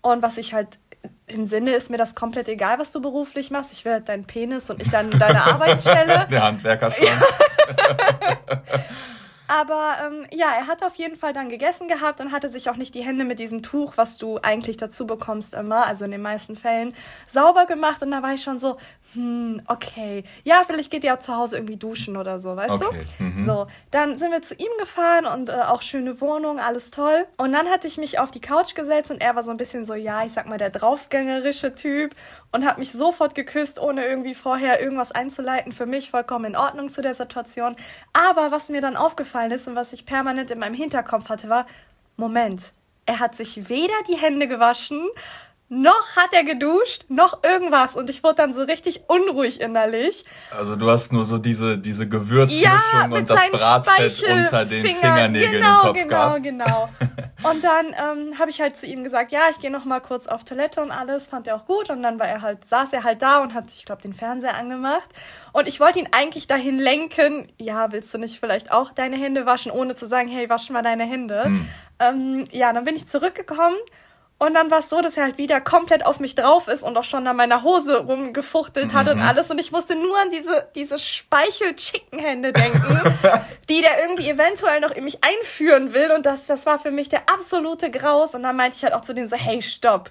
Und 0.00 0.20
was 0.22 0.36
ich 0.36 0.52
halt 0.52 0.78
im 1.26 1.46
Sinne 1.46 1.72
ist 1.72 1.90
mir 1.90 1.96
das 1.96 2.14
komplett 2.14 2.48
egal, 2.48 2.78
was 2.78 2.90
du 2.90 3.00
beruflich 3.00 3.50
machst. 3.50 3.72
Ich 3.72 3.84
will 3.84 3.92
halt 3.92 4.08
deinen 4.08 4.24
Penis 4.24 4.68
und 4.68 4.78
nicht 4.78 4.92
dein, 4.92 5.10
deine 5.10 5.42
Arbeitsstelle. 5.44 6.26
Der 6.30 6.42
Handwerkerschwanz. 6.42 7.38
Aber 9.52 9.96
ähm, 10.06 10.26
ja, 10.32 10.46
er 10.56 10.66
hat 10.66 10.82
auf 10.82 10.94
jeden 10.94 11.16
Fall 11.16 11.34
dann 11.34 11.50
gegessen 11.50 11.86
gehabt 11.86 12.22
und 12.22 12.32
hatte 12.32 12.48
sich 12.48 12.70
auch 12.70 12.76
nicht 12.76 12.94
die 12.94 13.02
Hände 13.02 13.26
mit 13.26 13.38
diesem 13.38 13.62
Tuch, 13.62 13.92
was 13.96 14.16
du 14.16 14.38
eigentlich 14.38 14.78
dazu 14.78 15.06
bekommst 15.06 15.52
immer, 15.52 15.86
also 15.86 16.06
in 16.06 16.10
den 16.10 16.22
meisten 16.22 16.56
Fällen, 16.56 16.94
sauber 17.28 17.66
gemacht. 17.66 18.02
Und 18.02 18.12
da 18.12 18.22
war 18.22 18.32
ich 18.32 18.42
schon 18.42 18.58
so, 18.58 18.78
hm, 19.12 19.60
okay. 19.66 20.24
Ja, 20.44 20.62
vielleicht 20.66 20.90
geht 20.90 21.04
ihr 21.04 21.12
auch 21.12 21.18
zu 21.18 21.36
Hause 21.36 21.58
irgendwie 21.58 21.76
duschen 21.76 22.16
oder 22.16 22.38
so, 22.38 22.56
weißt 22.56 22.82
okay. 22.82 23.04
du? 23.18 23.24
Mhm. 23.24 23.44
So, 23.44 23.66
dann 23.90 24.16
sind 24.16 24.30
wir 24.30 24.40
zu 24.40 24.54
ihm 24.54 24.70
gefahren 24.78 25.26
und 25.26 25.50
äh, 25.50 25.52
auch 25.52 25.82
schöne 25.82 26.22
Wohnung, 26.22 26.58
alles 26.58 26.90
toll. 26.90 27.26
Und 27.36 27.52
dann 27.52 27.68
hatte 27.68 27.86
ich 27.86 27.98
mich 27.98 28.18
auf 28.18 28.30
die 28.30 28.40
Couch 28.40 28.74
gesetzt 28.74 29.10
und 29.10 29.20
er 29.20 29.36
war 29.36 29.42
so 29.42 29.50
ein 29.50 29.58
bisschen 29.58 29.84
so, 29.84 29.92
ja, 29.92 30.24
ich 30.24 30.32
sag 30.32 30.46
mal, 30.46 30.56
der 30.56 30.70
draufgängerische 30.70 31.74
Typ 31.74 32.14
und 32.52 32.64
hat 32.64 32.78
mich 32.78 32.92
sofort 32.92 33.34
geküsst, 33.34 33.80
ohne 33.80 34.04
irgendwie 34.04 34.34
vorher 34.34 34.80
irgendwas 34.80 35.10
einzuleiten. 35.10 35.72
Für 35.72 35.86
mich 35.86 36.10
vollkommen 36.10 36.44
in 36.44 36.56
Ordnung 36.56 36.90
zu 36.90 37.02
der 37.02 37.14
Situation. 37.14 37.76
Aber 38.12 38.50
was 38.50 38.68
mir 38.68 38.80
dann 38.80 38.96
aufgefallen 38.96 39.50
ist 39.50 39.66
und 39.66 39.74
was 39.74 39.92
ich 39.92 40.06
permanent 40.06 40.50
in 40.50 40.58
meinem 40.58 40.74
Hinterkopf 40.74 41.28
hatte, 41.28 41.48
war, 41.48 41.66
Moment, 42.16 42.72
er 43.06 43.18
hat 43.18 43.34
sich 43.34 43.68
weder 43.68 43.94
die 44.08 44.16
Hände 44.16 44.46
gewaschen, 44.46 45.08
noch 45.72 46.16
hat 46.16 46.34
er 46.34 46.44
geduscht, 46.44 47.06
noch 47.08 47.42
irgendwas. 47.42 47.96
Und 47.96 48.10
ich 48.10 48.22
wurde 48.22 48.34
dann 48.34 48.52
so 48.52 48.60
richtig 48.60 49.04
unruhig 49.06 49.58
innerlich. 49.58 50.26
Also 50.50 50.76
du 50.76 50.90
hast 50.90 51.14
nur 51.14 51.24
so 51.24 51.38
diese, 51.38 51.78
diese 51.78 52.06
Gewürzmischung 52.06 52.70
ja, 52.92 53.04
und 53.06 53.30
das 53.30 53.40
Bratfett 53.50 54.22
unter 54.30 54.66
den 54.66 54.84
Fingernägeln 54.84 55.52
genau, 55.52 55.80
im 55.80 55.86
Kopf 55.86 55.96
genau, 55.96 56.08
gehabt. 56.08 56.42
Genau, 56.42 56.90
genau. 56.98 57.50
und 57.50 57.64
dann 57.64 57.86
ähm, 57.86 58.38
habe 58.38 58.50
ich 58.50 58.60
halt 58.60 58.76
zu 58.76 58.84
ihm 58.84 59.02
gesagt, 59.02 59.32
ja, 59.32 59.40
ich 59.50 59.60
gehe 59.60 59.70
noch 59.70 59.86
mal 59.86 60.00
kurz 60.00 60.26
auf 60.26 60.44
Toilette 60.44 60.82
und 60.82 60.90
alles. 60.90 61.26
Fand 61.26 61.46
er 61.46 61.56
auch 61.56 61.64
gut. 61.64 61.88
Und 61.88 62.02
dann 62.02 62.20
war 62.20 62.28
er 62.28 62.42
halt, 62.42 62.66
saß 62.66 62.92
er 62.92 63.04
halt 63.04 63.22
da 63.22 63.42
und 63.42 63.54
hat, 63.54 63.72
ich 63.72 63.86
glaube, 63.86 64.02
den 64.02 64.12
Fernseher 64.12 64.58
angemacht. 64.58 65.08
Und 65.52 65.68
ich 65.68 65.80
wollte 65.80 66.00
ihn 66.00 66.08
eigentlich 66.12 66.46
dahin 66.46 66.78
lenken, 66.78 67.50
ja, 67.56 67.92
willst 67.92 68.12
du 68.12 68.18
nicht 68.18 68.40
vielleicht 68.40 68.70
auch 68.70 68.92
deine 68.92 69.16
Hände 69.16 69.46
waschen, 69.46 69.72
ohne 69.72 69.94
zu 69.94 70.06
sagen, 70.06 70.28
hey, 70.28 70.50
wasch 70.50 70.68
mal 70.68 70.82
deine 70.82 71.04
Hände. 71.04 71.44
Hm. 71.44 71.68
Ähm, 71.98 72.44
ja, 72.52 72.74
dann 72.74 72.84
bin 72.84 72.94
ich 72.94 73.08
zurückgekommen 73.08 73.76
und 74.42 74.54
dann 74.54 74.72
war 74.72 74.80
es 74.80 74.90
so, 74.90 75.00
dass 75.00 75.16
er 75.16 75.22
halt 75.22 75.38
wieder 75.38 75.60
komplett 75.60 76.04
auf 76.04 76.18
mich 76.18 76.34
drauf 76.34 76.66
ist 76.66 76.82
und 76.82 76.96
auch 76.96 77.04
schon 77.04 77.24
an 77.28 77.36
meiner 77.36 77.62
Hose 77.62 77.98
rumgefuchtelt 77.98 78.92
hat 78.92 79.06
mhm. 79.06 79.12
und 79.12 79.20
alles. 79.20 79.48
Und 79.52 79.60
ich 79.60 79.70
musste 79.70 79.94
nur 79.94 80.18
an 80.20 80.30
diese, 80.30 80.68
diese 80.74 80.98
Speichel-Chicken-Hände 80.98 82.52
denken, 82.52 83.16
die 83.68 83.80
der 83.82 84.00
irgendwie 84.02 84.28
eventuell 84.28 84.80
noch 84.80 84.90
in 84.90 85.04
mich 85.04 85.18
einführen 85.22 85.94
will. 85.94 86.10
Und 86.10 86.26
das, 86.26 86.46
das 86.46 86.66
war 86.66 86.80
für 86.80 86.90
mich 86.90 87.08
der 87.08 87.28
absolute 87.28 87.88
Graus. 87.92 88.34
Und 88.34 88.42
dann 88.42 88.56
meinte 88.56 88.76
ich 88.76 88.82
halt 88.82 88.94
auch 88.94 89.02
zu 89.02 89.14
dem 89.14 89.26
so, 89.26 89.36
hey, 89.36 89.62
stopp. 89.62 90.10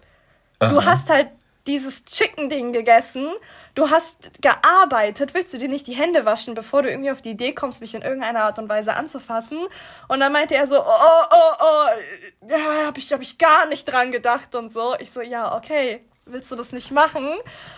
Du 0.61 0.79
Aha. 0.79 0.85
hast 0.85 1.09
halt 1.09 1.27
dieses 1.67 2.05
Chicken-Ding 2.05 2.71
gegessen 2.71 3.27
du 3.75 3.89
hast 3.89 4.41
gearbeitet, 4.41 5.33
willst 5.33 5.53
du 5.53 5.57
dir 5.57 5.69
nicht 5.69 5.87
die 5.87 5.95
Hände 5.95 6.25
waschen, 6.25 6.53
bevor 6.53 6.83
du 6.83 6.89
irgendwie 6.89 7.11
auf 7.11 7.21
die 7.21 7.31
Idee 7.31 7.53
kommst, 7.53 7.81
mich 7.81 7.95
in 7.95 8.01
irgendeiner 8.01 8.43
Art 8.43 8.59
und 8.59 8.69
Weise 8.69 8.95
anzufassen? 8.95 9.59
Und 10.07 10.19
dann 10.19 10.31
meinte 10.31 10.55
er 10.55 10.67
so, 10.67 10.79
oh, 10.79 10.83
oh, 10.85 11.25
oh, 11.31 11.53
oh 11.59 12.47
ja, 12.49 12.85
hab 12.85 12.97
ich, 12.97 13.11
hab 13.11 13.21
ich 13.21 13.37
gar 13.37 13.67
nicht 13.67 13.85
dran 13.85 14.11
gedacht 14.11 14.55
und 14.55 14.71
so. 14.71 14.95
Ich 14.99 15.11
so, 15.11 15.21
ja, 15.21 15.55
okay 15.55 16.01
willst 16.25 16.51
du 16.51 16.55
das 16.55 16.71
nicht 16.71 16.91
machen? 16.91 17.27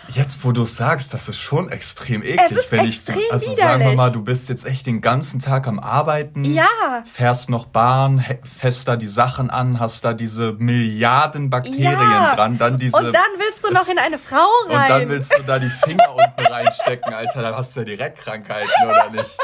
Jetzt, 0.08 0.44
wo 0.44 0.52
du 0.52 0.62
es 0.62 0.76
sagst, 0.76 1.14
das 1.14 1.28
ist 1.28 1.38
schon 1.38 1.70
extrem 1.70 2.22
eklig. 2.22 2.40
Es 2.50 2.52
ist 2.52 2.72
wenn 2.72 2.86
extrem 2.86 3.18
ich, 3.18 3.32
also 3.32 3.50
widerlich. 3.50 3.64
sagen 3.64 3.84
wir 3.84 3.92
mal, 3.94 4.12
du 4.12 4.22
bist 4.22 4.48
jetzt 4.48 4.66
echt 4.66 4.86
den 4.86 5.00
ganzen 5.00 5.40
Tag 5.40 5.66
am 5.66 5.78
Arbeiten. 5.78 6.44
Ja. 6.44 6.68
Fährst 7.10 7.50
noch 7.50 7.66
Bahn, 7.66 8.24
fässt 8.42 8.86
da 8.88 8.96
die 8.96 9.08
Sachen 9.08 9.50
an, 9.50 9.80
hast 9.80 10.04
da 10.04 10.12
diese 10.12 10.52
Milliarden 10.52 11.50
Bakterien 11.50 11.82
ja. 11.82 12.34
dran, 12.34 12.58
dann 12.58 12.78
diese. 12.78 12.96
Und 12.96 13.12
dann 13.12 13.22
willst 13.38 13.66
du 13.66 13.72
noch 13.72 13.88
in 13.88 13.98
eine 13.98 14.18
Frau 14.18 14.46
rein. 14.68 14.74
Und 14.82 14.88
dann 14.88 15.08
willst 15.08 15.36
du 15.36 15.42
da 15.42 15.58
die 15.58 15.70
Finger 15.70 16.14
unten 16.14 16.52
reinstecken, 16.52 17.12
Alter, 17.12 17.42
da 17.42 17.56
hast 17.56 17.74
du 17.74 17.80
ja 17.80 17.86
direkt 17.86 18.18
Krankheiten, 18.18 18.68
oder 18.84 19.10
nicht? 19.10 19.38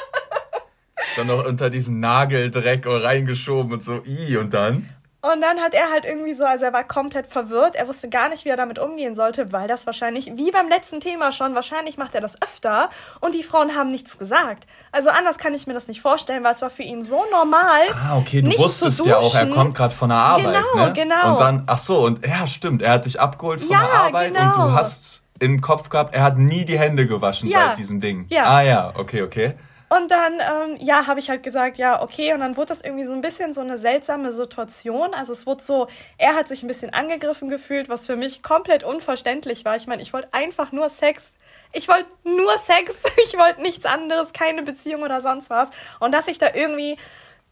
Dann 1.16 1.26
noch 1.26 1.45
unter 1.45 1.71
diesen 1.71 1.99
Nageldreck 2.00 2.87
reingeschoben 2.87 3.73
und 3.73 3.83
so, 3.83 4.02
i, 4.04 4.37
und 4.37 4.52
dann? 4.52 4.88
Und 5.23 5.43
dann 5.43 5.61
hat 5.61 5.75
er 5.75 5.91
halt 5.91 6.07
irgendwie 6.07 6.33
so, 6.33 6.47
also 6.47 6.65
er 6.65 6.73
war 6.73 6.83
komplett 6.83 7.27
verwirrt. 7.27 7.77
Er 7.77 7.87
wusste 7.89 8.09
gar 8.09 8.31
nicht, 8.31 8.47
wie 8.47 8.49
er 8.49 8.57
damit 8.57 8.79
umgehen 8.79 9.15
sollte, 9.15 9.53
weil 9.53 9.69
das 9.69 9.85
wahrscheinlich, 9.85 10.33
wie 10.37 10.50
beim 10.50 10.69
letzten 10.71 11.00
Thema 11.00 11.31
schon, 11.31 11.55
wahrscheinlich 11.55 11.99
macht 11.99 12.15
er 12.15 12.23
das 12.23 12.41
öfter 12.41 12.89
und 13.21 13.35
die 13.35 13.43
Frauen 13.43 13.77
haben 13.77 13.91
nichts 13.91 14.17
gesagt. 14.17 14.67
Also 14.93 15.11
anders 15.11 15.37
kann 15.37 15.53
ich 15.53 15.67
mir 15.67 15.75
das 15.75 15.89
nicht 15.89 16.00
vorstellen, 16.00 16.43
weil 16.43 16.53
es 16.53 16.62
war 16.62 16.71
für 16.71 16.85
ihn 16.85 17.05
so 17.05 17.23
normal. 17.31 17.83
Ah, 17.93 18.17
okay, 18.17 18.41
du 18.41 18.57
wusstest 18.59 19.05
ja 19.05 19.19
auch, 19.19 19.35
er 19.35 19.47
kommt 19.49 19.77
gerade 19.77 19.95
von 19.95 20.09
der 20.09 20.19
Arbeit. 20.19 20.65
Genau, 20.73 20.87
ne? 20.87 20.93
genau. 20.95 21.33
Und 21.33 21.41
dann, 21.41 21.65
ach 21.67 21.79
so, 21.79 22.07
und 22.07 22.27
ja, 22.27 22.47
stimmt, 22.47 22.81
er 22.81 22.93
hat 22.93 23.05
dich 23.05 23.21
abgeholt 23.21 23.61
von 23.61 23.71
ja, 23.71 23.81
der 23.83 23.93
Arbeit 23.93 24.35
genau. 24.35 24.47
und 24.47 24.57
du 24.57 24.73
hast 24.73 25.23
im 25.39 25.61
Kopf 25.61 25.91
gehabt, 25.91 26.15
er 26.15 26.23
hat 26.23 26.39
nie 26.39 26.65
die 26.65 26.79
Hände 26.79 27.07
gewaschen 27.07 27.50
ja. 27.50 27.69
seit 27.69 27.79
diesem 27.79 28.00
Ding. 28.00 28.25
Ja. 28.31 28.45
Ah 28.45 28.62
ja, 28.62 28.93
okay, 28.97 29.23
okay. 29.23 29.55
Und 29.92 30.12
dann, 30.12 30.35
ähm, 30.35 30.76
ja, 30.78 31.09
habe 31.09 31.18
ich 31.18 31.28
halt 31.28 31.42
gesagt, 31.42 31.76
ja, 31.76 32.00
okay. 32.00 32.32
Und 32.32 32.40
dann 32.40 32.56
wurde 32.56 32.68
das 32.68 32.80
irgendwie 32.80 33.04
so 33.04 33.12
ein 33.12 33.23
bisschen 33.23 33.52
so 33.52 33.61
eine 33.61 33.76
seltsame 33.76 34.30
Situation. 34.30 35.14
Also 35.14 35.32
es 35.32 35.47
wurde 35.47 35.64
so, 35.64 35.88
er 36.16 36.37
hat 36.37 36.47
sich 36.47 36.62
ein 36.62 36.68
bisschen 36.68 36.94
angegriffen 36.94 37.49
gefühlt, 37.49 37.88
was 37.88 38.06
für 38.06 38.14
mich 38.14 38.40
komplett 38.40 38.85
unverständlich 38.85 39.64
war. 39.64 39.75
Ich 39.75 39.88
meine, 39.88 40.00
ich 40.00 40.12
wollte 40.12 40.28
einfach 40.30 40.70
nur 40.70 40.88
Sex. 40.88 41.32
Ich 41.73 41.88
wollte 41.88 42.06
nur 42.23 42.56
Sex. 42.59 43.02
Ich 43.25 43.37
wollte 43.37 43.62
nichts 43.62 43.85
anderes, 43.85 44.32
keine 44.32 44.62
Beziehung 44.62 45.02
oder 45.02 45.20
sonst 45.20 45.50
was. 45.50 45.70
Und 45.99 46.12
dass 46.12 46.28
ich 46.28 46.38
da 46.38 46.54
irgendwie 46.54 46.97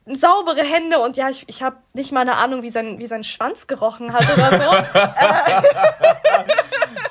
saubere 0.06 0.62
Hände 0.62 1.00
und 1.00 1.16
ja, 1.16 1.28
ich, 1.28 1.44
ich 1.48 1.62
habe 1.62 1.76
nicht 1.92 2.12
mal 2.12 2.20
eine 2.20 2.36
Ahnung, 2.36 2.62
wie 2.62 2.70
sein, 2.70 2.98
wie 2.98 3.06
sein 3.06 3.24
Schwanz 3.24 3.66
gerochen 3.66 4.12
hat 4.12 4.24
oder 4.32 4.50
so. 4.52 4.70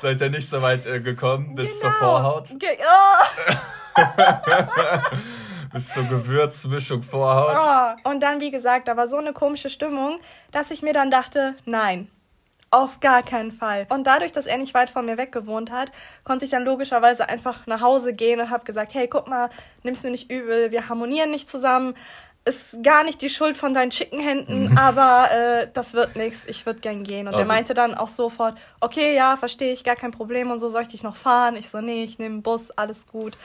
Seid 0.00 0.20
ihr 0.20 0.30
nicht 0.30 0.48
so 0.48 0.62
weit 0.62 0.86
äh, 0.86 1.00
gekommen 1.00 1.54
bis 1.54 1.80
genau. 1.80 1.80
zur 1.80 1.92
Vorhaut? 1.92 2.48
Ge 2.58 2.78
oh. 2.80 3.54
Bis 5.72 5.92
zur 5.92 6.04
Gewürzmischung 6.04 7.02
Vorhaut. 7.02 7.58
Oh. 8.04 8.10
Und 8.10 8.22
dann, 8.22 8.40
wie 8.40 8.50
gesagt, 8.50 8.88
da 8.88 8.96
war 8.96 9.06
so 9.06 9.18
eine 9.18 9.32
komische 9.32 9.68
Stimmung, 9.68 10.18
dass 10.50 10.70
ich 10.70 10.82
mir 10.82 10.94
dann 10.94 11.10
dachte, 11.10 11.54
nein, 11.66 12.10
auf 12.70 13.00
gar 13.00 13.22
keinen 13.22 13.52
Fall. 13.52 13.86
Und 13.88 14.06
dadurch, 14.06 14.32
dass 14.32 14.46
er 14.46 14.58
nicht 14.58 14.74
weit 14.74 14.90
von 14.90 15.06
mir 15.06 15.16
weg 15.16 15.32
gewohnt 15.32 15.70
hat, 15.70 15.90
konnte 16.24 16.44
ich 16.44 16.50
dann 16.50 16.64
logischerweise 16.64 17.28
einfach 17.28 17.66
nach 17.66 17.80
Hause 17.80 18.12
gehen 18.12 18.40
und 18.40 18.50
habe 18.50 18.64
gesagt, 18.64 18.94
hey, 18.94 19.08
guck 19.08 19.26
mal, 19.26 19.48
nimm's 19.82 20.02
mir 20.02 20.10
nicht 20.10 20.30
übel, 20.30 20.70
wir 20.70 20.88
harmonieren 20.88 21.30
nicht 21.30 21.48
zusammen. 21.48 21.94
Ist 22.44 22.82
gar 22.82 23.04
nicht 23.04 23.20
die 23.20 23.30
Schuld 23.30 23.56
von 23.56 23.74
deinen 23.74 23.90
schicken 23.90 24.20
Händen, 24.20 24.76
aber 24.78 25.30
äh, 25.30 25.68
das 25.72 25.94
wird 25.94 26.16
nichts, 26.16 26.44
ich 26.46 26.66
würde 26.66 26.80
gern 26.80 27.04
gehen. 27.04 27.26
Und 27.26 27.34
also. 27.34 27.48
er 27.48 27.54
meinte 27.54 27.74
dann 27.74 27.94
auch 27.94 28.08
sofort, 28.08 28.58
okay, 28.80 29.14
ja, 29.14 29.36
verstehe 29.36 29.72
ich, 29.72 29.82
gar 29.84 29.96
kein 29.96 30.12
Problem 30.12 30.50
und 30.50 30.58
so, 30.58 30.68
soll 30.68 30.82
ich 30.82 30.88
dich 30.88 31.02
noch 31.02 31.16
fahren? 31.16 31.56
Ich 31.56 31.70
so, 31.70 31.80
nee, 31.80 32.04
ich 32.04 32.18
nehme 32.18 32.34
einen 32.34 32.42
Bus, 32.42 32.70
alles 32.70 33.06
gut. 33.06 33.36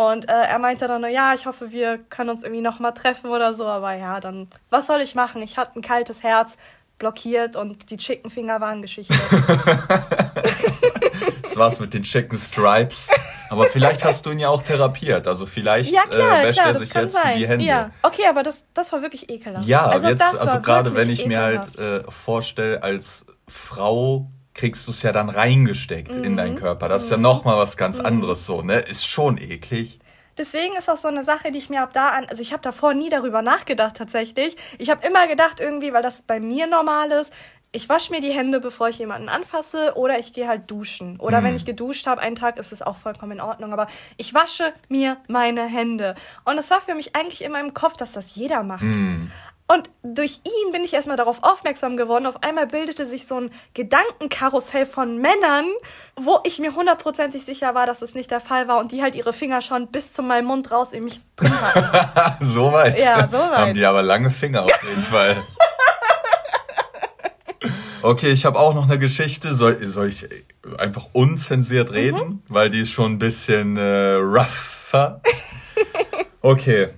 Und 0.00 0.30
äh, 0.30 0.32
er 0.32 0.58
meinte 0.58 0.86
dann 0.86 1.02
nur, 1.02 1.10
ja, 1.10 1.34
ich 1.34 1.44
hoffe, 1.44 1.72
wir 1.72 1.98
können 1.98 2.30
uns 2.30 2.42
irgendwie 2.42 2.62
nochmal 2.62 2.94
treffen 2.94 3.28
oder 3.28 3.52
so. 3.52 3.66
Aber 3.66 3.92
ja, 3.92 4.18
dann, 4.18 4.48
was 4.70 4.86
soll 4.86 5.02
ich 5.02 5.14
machen? 5.14 5.42
Ich 5.42 5.58
hatte 5.58 5.78
ein 5.78 5.82
kaltes 5.82 6.22
Herz, 6.22 6.56
blockiert 6.98 7.54
und 7.54 7.90
die 7.90 7.98
Chicken 7.98 8.30
Finger 8.30 8.62
waren 8.62 8.80
Geschichte. 8.80 9.12
das 11.42 11.54
war's 11.54 11.80
mit 11.80 11.92
den 11.92 12.02
Chicken 12.02 12.38
Stripes. 12.38 13.08
Aber 13.50 13.64
vielleicht 13.64 14.02
hast 14.02 14.24
du 14.24 14.30
ihn 14.30 14.38
ja 14.38 14.48
auch 14.48 14.62
therapiert. 14.62 15.28
Also 15.28 15.44
vielleicht 15.44 15.92
ja, 15.92 16.06
klar, 16.06 16.44
äh, 16.44 16.46
wäscht 16.46 16.60
klar, 16.60 16.68
er 16.68 16.74
sich 16.76 16.94
jetzt 16.94 17.12
sein. 17.12 17.36
die 17.36 17.46
Hände. 17.46 17.66
Ja, 17.66 17.90
okay, 18.00 18.26
aber 18.26 18.42
das, 18.42 18.64
das 18.72 18.92
war 18.92 19.02
wirklich 19.02 19.28
ekelhaft. 19.28 19.68
Ja, 19.68 19.84
also 19.84 20.08
jetzt, 20.08 20.22
also 20.22 20.62
gerade 20.62 20.94
wenn 20.94 21.10
ich 21.10 21.26
ekelhaft. 21.26 21.76
mir 21.78 21.84
halt 21.84 22.06
äh, 22.06 22.10
vorstelle, 22.10 22.82
als 22.82 23.26
Frau 23.46 24.30
kriegst 24.60 24.86
du 24.86 24.90
es 24.90 25.02
ja 25.02 25.10
dann 25.10 25.30
reingesteckt 25.30 26.14
mhm. 26.14 26.24
in 26.24 26.36
deinen 26.36 26.54
mhm. 26.54 26.58
Körper. 26.58 26.88
Das 26.90 27.04
ist 27.04 27.10
ja 27.10 27.16
mhm. 27.16 27.22
nochmal 27.22 27.56
was 27.56 27.78
ganz 27.78 27.98
mhm. 27.98 28.06
anderes 28.06 28.44
so, 28.44 28.60
ne? 28.60 28.80
Ist 28.80 29.06
schon 29.06 29.38
eklig. 29.38 29.98
deswegen 30.36 30.76
ist 30.76 30.88
auch 30.90 30.96
so 30.96 31.08
eine 31.08 31.24
Sache, 31.24 31.50
die 31.50 31.58
ich 31.58 31.70
mir 31.70 31.82
ab 31.82 31.92
da 31.92 32.08
an, 32.08 32.26
also 32.26 32.40
ich 32.40 32.52
habe 32.52 32.62
davor 32.62 32.94
nie 32.94 33.08
darüber 33.08 33.40
nachgedacht 33.42 33.96
tatsächlich. 33.96 34.56
Ich 34.78 34.90
habe 34.90 35.06
immer 35.06 35.26
gedacht 35.26 35.60
irgendwie, 35.60 35.92
weil 35.92 36.02
das 36.02 36.22
bei 36.22 36.40
mir 36.40 36.66
normal 36.66 37.10
ist, 37.10 37.32
ich 37.72 37.88
wasche 37.88 38.10
mir 38.10 38.20
die 38.20 38.32
Hände, 38.32 38.58
bevor 38.58 38.88
ich 38.88 38.98
jemanden 38.98 39.28
anfasse, 39.28 39.92
oder 39.94 40.18
ich 40.18 40.32
gehe 40.32 40.48
halt 40.48 40.68
duschen. 40.70 41.20
Oder 41.20 41.40
mhm. 41.40 41.44
wenn 41.44 41.54
ich 41.54 41.64
geduscht 41.64 42.06
habe, 42.06 42.20
einen 42.20 42.34
Tag 42.34 42.58
ist 42.58 42.72
es 42.72 42.82
auch 42.82 42.96
vollkommen 42.96 43.32
in 43.32 43.40
Ordnung. 43.40 43.72
Aber 43.72 43.86
ich 44.16 44.34
wasche 44.34 44.72
mir 44.88 45.18
meine 45.28 45.66
Hände. 45.66 46.16
Und 46.44 46.58
es 46.58 46.70
war 46.70 46.80
für 46.80 46.96
mich 46.96 47.14
eigentlich 47.14 47.42
immer 47.42 47.60
im 47.60 47.72
Kopf, 47.72 47.96
dass 47.96 48.10
das 48.12 48.34
jeder 48.34 48.64
macht. 48.64 48.82
Mhm. 48.82 49.30
Und 49.72 49.88
durch 50.02 50.40
ihn 50.44 50.72
bin 50.72 50.82
ich 50.82 50.94
erstmal 50.94 51.16
darauf 51.16 51.44
aufmerksam 51.44 51.96
geworden. 51.96 52.26
Auf 52.26 52.42
einmal 52.42 52.66
bildete 52.66 53.06
sich 53.06 53.28
so 53.28 53.36
ein 53.36 53.50
Gedankenkarussell 53.74 54.84
von 54.84 55.18
Männern, 55.18 55.66
wo 56.16 56.40
ich 56.42 56.58
mir 56.58 56.74
hundertprozentig 56.74 57.44
sicher 57.44 57.72
war, 57.72 57.86
dass 57.86 58.02
es 58.02 58.16
nicht 58.16 58.32
der 58.32 58.40
Fall 58.40 58.66
war 58.66 58.80
und 58.80 58.90
die 58.90 59.00
halt 59.00 59.14
ihre 59.14 59.32
Finger 59.32 59.62
schon 59.62 59.86
bis 59.86 60.12
zu 60.12 60.22
meinem 60.22 60.46
Mund 60.46 60.72
raus 60.72 60.92
in 60.92 61.04
mich 61.04 61.20
drin 61.36 61.52
hatten. 61.60 62.44
so 62.44 62.72
weit? 62.72 62.98
Ja, 62.98 63.28
so 63.28 63.38
weit. 63.38 63.58
Haben 63.58 63.74
die 63.74 63.84
aber 63.84 64.02
lange 64.02 64.32
Finger 64.32 64.64
auf 64.64 64.82
jeden 64.88 65.04
Fall. 65.04 65.42
Okay, 68.02 68.32
ich 68.32 68.46
habe 68.46 68.58
auch 68.58 68.72
noch 68.72 68.84
eine 68.84 68.98
Geschichte. 68.98 69.54
Soll, 69.54 69.86
soll 69.86 70.08
ich 70.08 70.26
einfach 70.78 71.08
unzensiert 71.12 71.92
reden? 71.92 72.18
Mhm. 72.18 72.42
Weil 72.48 72.70
die 72.70 72.80
ist 72.80 72.92
schon 72.92 73.12
ein 73.12 73.18
bisschen 73.18 73.76
äh, 73.76 74.14
rougher. 74.14 75.20
Okay. 76.42 76.94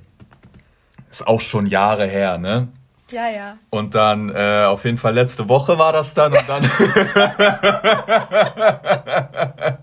Ist 1.12 1.26
auch 1.26 1.40
schon 1.40 1.66
Jahre 1.66 2.06
her, 2.06 2.38
ne? 2.38 2.68
Ja, 3.10 3.28
ja. 3.28 3.58
Und 3.68 3.94
dann, 3.94 4.30
äh, 4.30 4.64
auf 4.64 4.86
jeden 4.86 4.96
Fall 4.96 5.12
letzte 5.12 5.46
Woche 5.48 5.78
war 5.78 5.92
das 5.92 6.14
dann 6.14 6.32
und 6.32 6.48
dann. 6.48 6.64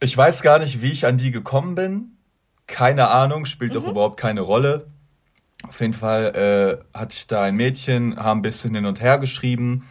ich 0.00 0.14
weiß 0.14 0.42
gar 0.42 0.58
nicht, 0.58 0.82
wie 0.82 0.92
ich 0.92 1.06
an 1.06 1.16
die 1.16 1.30
gekommen 1.30 1.74
bin. 1.74 2.18
Keine 2.66 3.08
Ahnung, 3.08 3.46
spielt 3.46 3.72
mhm. 3.72 3.76
doch 3.76 3.86
überhaupt 3.86 4.20
keine 4.20 4.42
Rolle. 4.42 4.88
Auf 5.66 5.80
jeden 5.80 5.94
Fall 5.94 6.82
äh, 6.94 6.96
hatte 6.96 7.14
ich 7.16 7.26
da 7.26 7.40
ein 7.40 7.56
Mädchen, 7.56 8.18
haben 8.18 8.40
ein 8.40 8.42
bisschen 8.42 8.74
hin 8.74 8.84
und 8.84 9.00
her 9.00 9.18
geschrieben 9.18 9.88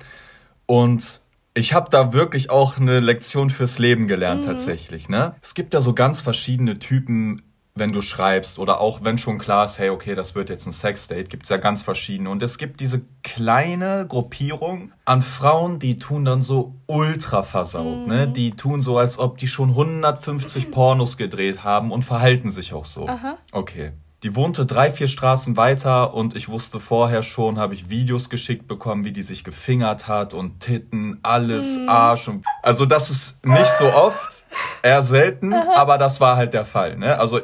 und 0.68 1.24
ich 1.56 1.74
habe 1.74 1.90
da 1.90 2.14
wirklich 2.14 2.50
auch 2.50 2.78
eine 2.78 3.00
Lektion 3.00 3.50
fürs 3.50 3.80
Leben 3.80 4.08
gelernt 4.08 4.44
mhm. 4.44 4.48
tatsächlich. 4.48 5.10
Ne? 5.10 5.36
Es 5.42 5.54
gibt 5.54 5.74
ja 5.74 5.82
so 5.82 5.94
ganz 5.94 6.22
verschiedene 6.22 6.80
Typen, 6.80 7.42
wenn 7.76 7.92
du 7.92 8.02
schreibst 8.02 8.60
oder 8.60 8.80
auch 8.80 9.00
wenn 9.04 9.18
schon 9.18 9.40
klar 9.40 9.66
ist, 9.66 9.80
hey, 9.80 9.90
okay, 9.90 10.14
das 10.14 10.36
wird 10.36 10.50
jetzt 10.50 10.68
ein 10.68 10.74
Sexdate, 10.74 11.30
gibt's 11.30 11.50
ja 11.50 11.58
ganz 11.58 11.82
verschiedene. 11.82 12.30
Und 12.30 12.44
es 12.44 12.60
gibt 12.60 12.80
diese 12.80 13.02
kleine 13.24 14.06
Gruppierung 14.08 14.92
an 15.06 15.24
Frauen, 15.24 15.80
die 15.80 15.98
tun 15.98 16.24
dann 16.24 16.44
so 16.44 16.76
ultra 16.86 17.42
versaut. 17.42 17.86
Ne? 17.86 17.98
Mhm. 18.02 18.08
Ne? 18.08 18.28
Die 18.28 18.52
tun 18.52 18.82
so, 18.82 18.98
als 18.98 19.18
ob 19.18 19.40
die 19.40 19.48
schon 19.48 19.70
150 19.70 20.70
Pornos 20.72 21.18
gedreht 21.18 21.64
haben 21.64 21.92
und 21.92 22.04
verhalten 22.04 22.52
sich 22.52 22.74
auch 22.74 22.86
so. 22.86 23.08
Aha. 23.08 23.38
Okay. 23.52 23.94
Die 24.22 24.36
wohnte 24.36 24.66
drei, 24.66 24.90
vier 24.90 25.08
Straßen 25.08 25.58
weiter 25.58 26.14
und 26.14 26.36
ich 26.36 26.48
wusste 26.48 26.80
vorher 26.80 27.24
schon, 27.24 27.60
habe 27.60 27.74
ich 27.74 27.90
Videos 27.90 28.30
geschickt 28.30 28.68
bekommen, 28.68 29.04
wie 29.04 29.12
die 29.12 29.24
sich 29.24 29.44
gefingert 29.44 30.08
hat 30.08 30.34
und 30.34 30.62
Titten, 30.62 31.20
alles, 31.24 31.78
mhm. 31.78 31.90
Arsch 31.90 32.28
und. 32.28 32.46
Also 32.62 32.86
das 32.86 33.10
ist 33.10 33.46
nicht 33.46 33.72
so 33.72 33.86
oft, 33.86 34.44
eher 34.82 35.02
selten, 35.02 35.54
aber 35.54 35.98
das 35.98 36.22
war 36.22 36.36
halt 36.36 36.54
der 36.54 36.66
Fall. 36.66 36.98
Ne? 36.98 37.20
Also 37.20 37.42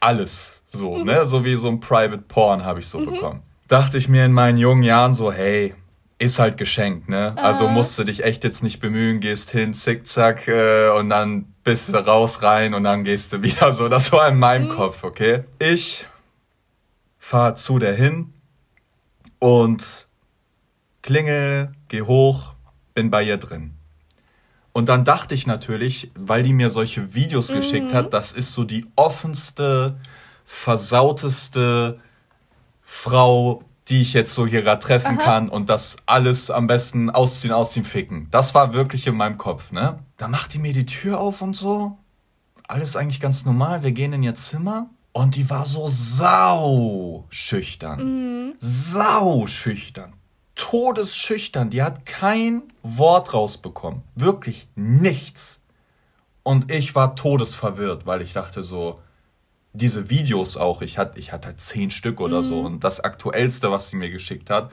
alles 0.00 0.62
so, 0.66 0.96
mhm. 0.96 1.04
ne? 1.04 1.26
So 1.26 1.44
wie 1.44 1.56
so 1.56 1.68
ein 1.68 1.80
Private 1.80 2.22
Porn 2.22 2.64
habe 2.64 2.80
ich 2.80 2.86
so 2.86 2.98
mhm. 2.98 3.06
bekommen. 3.06 3.42
Dachte 3.68 3.98
ich 3.98 4.08
mir 4.08 4.24
in 4.24 4.32
meinen 4.32 4.58
jungen 4.58 4.82
Jahren 4.82 5.14
so, 5.14 5.32
hey, 5.32 5.74
ist 6.18 6.38
halt 6.38 6.58
geschenkt, 6.58 7.08
ne? 7.08 7.34
Also 7.36 7.68
musst 7.68 7.98
du 7.98 8.04
dich 8.04 8.24
echt 8.24 8.44
jetzt 8.44 8.62
nicht 8.62 8.80
bemühen, 8.80 9.20
gehst 9.20 9.50
hin, 9.50 9.72
zickzack, 9.72 10.48
äh, 10.48 10.90
und 10.90 11.08
dann 11.08 11.54
bist 11.64 11.94
du 11.94 11.96
raus, 11.96 12.42
rein 12.42 12.74
und 12.74 12.84
dann 12.84 13.04
gehst 13.04 13.32
du 13.32 13.42
wieder 13.42 13.72
so. 13.72 13.88
Das 13.88 14.12
war 14.12 14.28
in 14.28 14.38
meinem 14.38 14.66
mhm. 14.66 14.72
Kopf, 14.72 15.02
okay? 15.02 15.44
Ich 15.58 16.06
fahr 17.16 17.54
zu 17.54 17.78
der 17.78 17.94
hin 17.94 18.32
und 19.38 20.08
klingel, 21.02 21.72
geh 21.88 22.02
hoch, 22.02 22.54
bin 22.94 23.10
bei 23.10 23.22
ihr 23.22 23.38
drin. 23.38 23.76
Und 24.72 24.88
dann 24.88 25.04
dachte 25.04 25.34
ich 25.34 25.46
natürlich, 25.46 26.10
weil 26.14 26.42
die 26.42 26.52
mir 26.52 26.70
solche 26.70 27.14
Videos 27.14 27.50
mhm. 27.50 27.56
geschickt 27.56 27.94
hat, 27.94 28.12
das 28.12 28.32
ist 28.32 28.54
so 28.54 28.64
die 28.64 28.86
offenste, 28.96 29.98
versauteste 30.44 31.98
Frau, 32.82 33.64
die 33.88 34.00
ich 34.00 34.12
jetzt 34.12 34.34
so 34.34 34.46
hier 34.46 34.62
gerade 34.62 34.80
treffen 34.80 35.18
Aha. 35.18 35.24
kann 35.24 35.48
und 35.48 35.68
das 35.68 35.96
alles 36.06 36.50
am 36.50 36.66
besten 36.66 37.10
ausziehen, 37.10 37.52
ausziehen, 37.52 37.84
ficken. 37.84 38.28
Das 38.30 38.54
war 38.54 38.72
wirklich 38.72 39.06
in 39.06 39.16
meinem 39.16 39.38
Kopf, 39.38 39.72
ne? 39.72 39.98
Da 40.16 40.28
macht 40.28 40.54
die 40.54 40.58
mir 40.58 40.72
die 40.72 40.86
Tür 40.86 41.20
auf 41.20 41.42
und 41.42 41.54
so. 41.54 41.98
Alles 42.68 42.94
eigentlich 42.94 43.20
ganz 43.20 43.44
normal. 43.44 43.82
Wir 43.82 43.90
gehen 43.90 44.12
in 44.12 44.22
ihr 44.22 44.36
Zimmer. 44.36 44.88
Und 45.12 45.34
die 45.34 45.50
war 45.50 45.66
so 45.66 45.88
sau 45.88 47.24
schüchtern. 47.30 48.04
Mhm. 48.48 48.54
Sau 48.60 49.48
schüchtern. 49.48 50.12
Todesschüchtern. 50.60 51.70
Die 51.70 51.82
hat 51.82 52.04
kein 52.04 52.62
Wort 52.82 53.32
rausbekommen. 53.32 54.02
Wirklich 54.14 54.68
nichts. 54.74 55.58
Und 56.42 56.70
ich 56.70 56.94
war 56.94 57.16
todesverwirrt, 57.16 58.04
weil 58.04 58.20
ich 58.20 58.34
dachte 58.34 58.62
so, 58.62 59.00
diese 59.72 60.10
Videos 60.10 60.58
auch, 60.58 60.82
ich 60.82 60.98
hatte, 60.98 61.18
ich 61.18 61.32
hatte 61.32 61.48
halt 61.48 61.60
zehn 61.60 61.90
Stück 61.90 62.20
oder 62.20 62.38
mhm. 62.38 62.46
so. 62.46 62.60
Und 62.60 62.84
das 62.84 63.00
aktuellste, 63.00 63.70
was 63.70 63.88
sie 63.88 63.96
mir 63.96 64.10
geschickt 64.10 64.50
hat, 64.50 64.70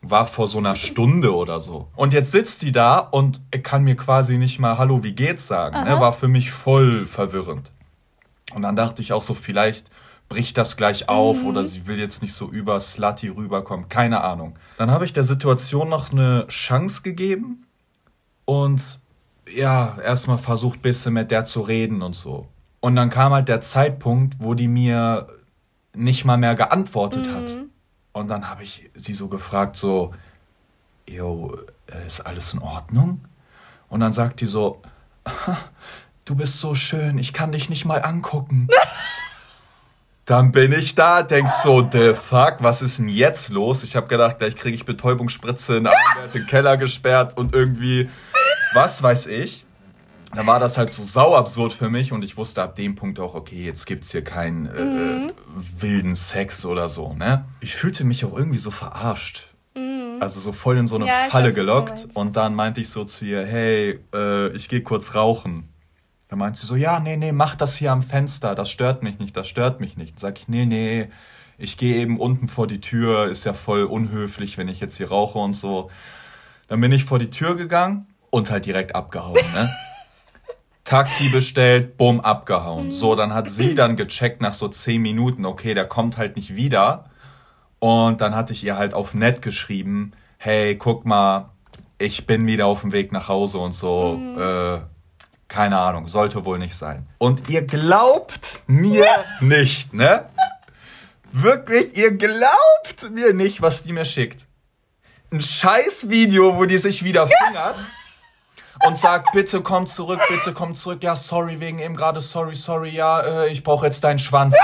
war 0.00 0.24
vor 0.24 0.46
so 0.46 0.56
einer 0.56 0.74
Stunde 0.74 1.34
oder 1.34 1.60
so. 1.60 1.88
Und 1.96 2.14
jetzt 2.14 2.32
sitzt 2.32 2.62
die 2.62 2.72
da 2.72 2.96
und 2.96 3.42
kann 3.62 3.84
mir 3.84 3.96
quasi 3.96 4.38
nicht 4.38 4.58
mal 4.58 4.78
Hallo, 4.78 5.02
wie 5.02 5.12
geht's 5.12 5.46
sagen. 5.46 5.84
Ne? 5.84 6.00
War 6.00 6.14
für 6.14 6.28
mich 6.28 6.50
voll 6.50 7.04
verwirrend. 7.04 7.70
Und 8.54 8.62
dann 8.62 8.74
dachte 8.74 9.02
ich 9.02 9.12
auch 9.12 9.22
so, 9.22 9.34
vielleicht 9.34 9.90
bricht 10.30 10.56
das 10.56 10.76
gleich 10.76 11.08
auf 11.08 11.42
mhm. 11.42 11.46
oder 11.48 11.64
sie 11.64 11.86
will 11.86 11.98
jetzt 11.98 12.22
nicht 12.22 12.32
so 12.32 12.48
über 12.48 12.80
Slutty 12.80 13.28
rüberkommen. 13.28 13.90
Keine 13.90 14.22
Ahnung. 14.22 14.56
Dann 14.78 14.90
habe 14.90 15.04
ich 15.04 15.12
der 15.12 15.24
Situation 15.24 15.90
noch 15.90 16.12
eine 16.12 16.46
Chance 16.48 17.02
gegeben 17.02 17.66
und 18.46 19.00
ja, 19.52 19.98
erstmal 20.00 20.38
versucht, 20.38 20.80
bisschen 20.80 21.12
mit 21.14 21.32
der 21.32 21.44
zu 21.44 21.60
reden 21.60 22.00
und 22.00 22.14
so. 22.14 22.46
Und 22.78 22.94
dann 22.94 23.10
kam 23.10 23.32
halt 23.32 23.48
der 23.48 23.60
Zeitpunkt, 23.60 24.36
wo 24.38 24.54
die 24.54 24.68
mir 24.68 25.26
nicht 25.94 26.24
mal 26.24 26.38
mehr 26.38 26.54
geantwortet 26.54 27.26
mhm. 27.26 27.34
hat. 27.34 27.56
Und 28.12 28.28
dann 28.28 28.48
habe 28.48 28.62
ich 28.62 28.88
sie 28.94 29.14
so 29.14 29.26
gefragt, 29.26 29.76
so, 29.76 30.14
yo, 31.06 31.58
äh, 31.88 32.06
ist 32.06 32.20
alles 32.20 32.54
in 32.54 32.60
Ordnung? 32.60 33.20
Und 33.88 33.98
dann 33.98 34.12
sagt 34.12 34.40
die 34.40 34.46
so, 34.46 34.80
du 36.24 36.36
bist 36.36 36.60
so 36.60 36.76
schön, 36.76 37.18
ich 37.18 37.32
kann 37.32 37.50
dich 37.50 37.68
nicht 37.68 37.84
mal 37.84 38.04
angucken. 38.04 38.68
dann 40.30 40.52
bin 40.52 40.72
ich 40.72 40.94
da, 40.94 41.22
denkst 41.22 41.52
so, 41.62 41.88
the 41.90 42.14
fuck, 42.14 42.56
was 42.60 42.82
ist 42.82 42.98
denn 42.98 43.08
jetzt 43.08 43.50
los? 43.50 43.82
Ich 43.82 43.96
habe 43.96 44.06
gedacht, 44.06 44.38
gleich 44.38 44.56
kriege 44.56 44.74
ich 44.74 44.84
Betäubungsspritze 44.84 45.78
in 45.78 45.88
den 46.32 46.46
Keller 46.46 46.76
gesperrt 46.76 47.36
und 47.36 47.54
irgendwie, 47.54 48.08
was 48.72 49.02
weiß 49.02 49.26
ich 49.26 49.66
da 50.34 50.46
war 50.46 50.60
das 50.60 50.78
halt 50.78 50.90
so 50.90 51.02
sau 51.02 51.34
absurd 51.34 51.72
für 51.72 51.90
mich 51.90 52.12
und 52.12 52.24
ich 52.24 52.36
wusste 52.36 52.62
ab 52.62 52.76
dem 52.76 52.94
Punkt 52.94 53.18
auch, 53.18 53.34
okay, 53.34 53.64
jetzt 53.64 53.86
gibt's 53.86 54.12
hier 54.12 54.22
keinen 54.22 54.66
äh, 54.66 54.82
mhm. 54.82 55.32
wilden 55.78 56.14
Sex 56.14 56.64
oder 56.64 56.88
so, 56.88 57.14
ne? 57.14 57.44
Ich 57.60 57.74
fühlte 57.74 58.04
mich 58.04 58.24
auch 58.24 58.36
irgendwie 58.36 58.58
so 58.58 58.70
verarscht. 58.70 59.48
Mhm. 59.74 60.18
Also 60.20 60.40
so 60.40 60.52
voll 60.52 60.78
in 60.78 60.86
so 60.86 60.96
eine 60.96 61.06
ja, 61.06 61.26
Falle 61.30 61.48
weiß, 61.48 61.54
gelockt 61.54 62.08
und 62.14 62.36
dann 62.36 62.54
meinte 62.54 62.80
ich 62.80 62.90
so 62.90 63.04
zu 63.04 63.24
ihr, 63.24 63.44
hey, 63.44 63.98
äh, 64.14 64.48
ich 64.54 64.68
gehe 64.68 64.82
kurz 64.82 65.14
rauchen. 65.14 65.68
Da 66.30 66.36
meinte 66.36 66.60
sie 66.60 66.66
so, 66.68 66.76
ja, 66.76 67.00
nee, 67.00 67.16
nee, 67.16 67.32
mach 67.32 67.56
das 67.56 67.74
hier 67.74 67.90
am 67.90 68.02
Fenster, 68.02 68.54
das 68.54 68.70
stört 68.70 69.02
mich 69.02 69.18
nicht, 69.18 69.36
das 69.36 69.48
stört 69.48 69.80
mich 69.80 69.96
nicht. 69.96 70.12
Dann 70.12 70.18
sag 70.18 70.38
ich, 70.38 70.46
nee, 70.46 70.64
nee, 70.64 71.10
ich 71.58 71.76
gehe 71.76 71.96
eben 71.96 72.20
unten 72.20 72.46
vor 72.46 72.68
die 72.68 72.80
Tür, 72.80 73.26
ist 73.26 73.44
ja 73.44 73.52
voll 73.52 73.82
unhöflich, 73.82 74.56
wenn 74.56 74.68
ich 74.68 74.78
jetzt 74.78 74.96
hier 74.96 75.08
rauche 75.08 75.40
und 75.40 75.54
so. 75.54 75.90
Dann 76.68 76.80
bin 76.80 76.92
ich 76.92 77.04
vor 77.04 77.18
die 77.18 77.30
Tür 77.30 77.56
gegangen 77.56 78.06
und 78.30 78.48
halt 78.48 78.64
direkt 78.64 78.94
abgehauen, 78.94 79.40
ne? 79.54 79.68
Taxi 80.84 81.30
bestellt, 81.30 81.96
bumm, 81.96 82.20
abgehauen. 82.20 82.92
So, 82.92 83.16
dann 83.16 83.34
hat 83.34 83.48
sie 83.48 83.74
dann 83.74 83.96
gecheckt 83.96 84.40
nach 84.40 84.54
so 84.54 84.68
zehn 84.68 85.02
Minuten, 85.02 85.44
okay, 85.44 85.74
der 85.74 85.86
kommt 85.86 86.16
halt 86.16 86.36
nicht 86.36 86.54
wieder. 86.54 87.10
Und 87.80 88.20
dann 88.20 88.36
hatte 88.36 88.52
ich 88.52 88.62
ihr 88.62 88.76
halt 88.76 88.94
auf 88.94 89.14
nett 89.14 89.42
geschrieben, 89.42 90.12
hey, 90.38 90.76
guck 90.76 91.04
mal, 91.04 91.50
ich 91.98 92.24
bin 92.24 92.46
wieder 92.46 92.66
auf 92.66 92.82
dem 92.82 92.92
Weg 92.92 93.10
nach 93.10 93.26
Hause 93.26 93.58
und 93.58 93.72
so. 93.72 94.16
Mhm. 94.16 94.38
Äh, 94.40 94.80
keine 95.50 95.78
Ahnung, 95.78 96.06
sollte 96.06 96.44
wohl 96.44 96.58
nicht 96.58 96.76
sein. 96.76 97.06
Und 97.18 97.50
ihr 97.50 97.66
glaubt 97.66 98.60
mir 98.66 99.06
nicht, 99.40 99.92
ne? 99.92 100.30
Wirklich, 101.32 101.96
ihr 101.96 102.12
glaubt 102.12 103.10
mir 103.10 103.34
nicht, 103.34 103.60
was 103.60 103.82
die 103.82 103.92
mir 103.92 104.04
schickt. 104.04 104.46
Ein 105.32 105.42
scheiß 105.42 106.08
Video, 106.08 106.56
wo 106.56 106.64
die 106.64 106.78
sich 106.78 107.04
wieder 107.04 107.26
fingert 107.26 107.88
und 108.86 108.96
sagt, 108.96 109.32
bitte 109.32 109.60
komm 109.60 109.86
zurück, 109.86 110.20
bitte 110.28 110.52
komm 110.52 110.74
zurück. 110.74 111.02
Ja, 111.02 111.16
sorry, 111.16 111.60
wegen 111.60 111.80
eben 111.80 111.96
gerade, 111.96 112.20
sorry, 112.20 112.54
sorry, 112.54 112.90
ja, 112.90 113.20
äh, 113.20 113.52
ich 113.52 113.62
brauche 113.62 113.86
jetzt 113.86 114.02
deinen 114.04 114.18
Schwanz. 114.18 114.54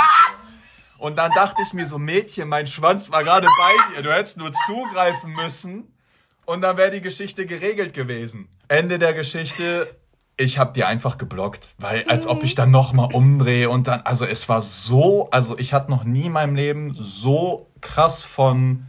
Und 0.98 1.16
dann 1.16 1.30
dachte 1.32 1.62
ich 1.62 1.72
mir 1.72 1.86
so, 1.86 1.98
Mädchen, 1.98 2.48
mein 2.48 2.66
Schwanz 2.66 3.10
war 3.10 3.22
gerade 3.22 3.46
bei 3.58 3.94
dir, 3.94 4.02
du 4.02 4.12
hättest 4.12 4.38
nur 4.38 4.52
zugreifen 4.66 5.32
müssen 5.32 5.92
und 6.46 6.62
dann 6.62 6.76
wäre 6.76 6.92
die 6.92 7.02
Geschichte 7.02 7.44
geregelt 7.44 7.92
gewesen. 7.92 8.48
Ende 8.68 8.98
der 8.98 9.12
Geschichte, 9.12 9.94
ich 10.36 10.58
habe 10.58 10.72
die 10.74 10.84
einfach 10.84 11.16
geblockt, 11.16 11.74
weil 11.78 12.04
als 12.04 12.26
ob 12.26 12.42
ich 12.42 12.54
dann 12.54 12.70
noch 12.70 12.92
mal 12.92 13.12
umdrehe 13.12 13.70
und 13.70 13.86
dann, 13.86 14.02
also 14.02 14.26
es 14.26 14.48
war 14.48 14.60
so, 14.60 15.30
also 15.30 15.58
ich 15.58 15.72
hatte 15.72 15.90
noch 15.90 16.04
nie 16.04 16.26
in 16.26 16.32
meinem 16.32 16.54
Leben 16.54 16.94
so 16.94 17.68
krass 17.80 18.22
von, 18.24 18.86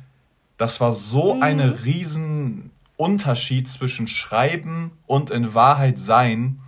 das 0.58 0.82
war 0.82 0.92
so 0.92 1.36
mhm. 1.36 1.44
eine 1.44 1.86
riesen 1.86 2.72
Unterschied 2.98 3.70
zwischen 3.70 4.08
Schreiben 4.08 4.92
und 5.06 5.30
in 5.30 5.54
Wahrheit 5.54 6.00
sein 6.00 6.60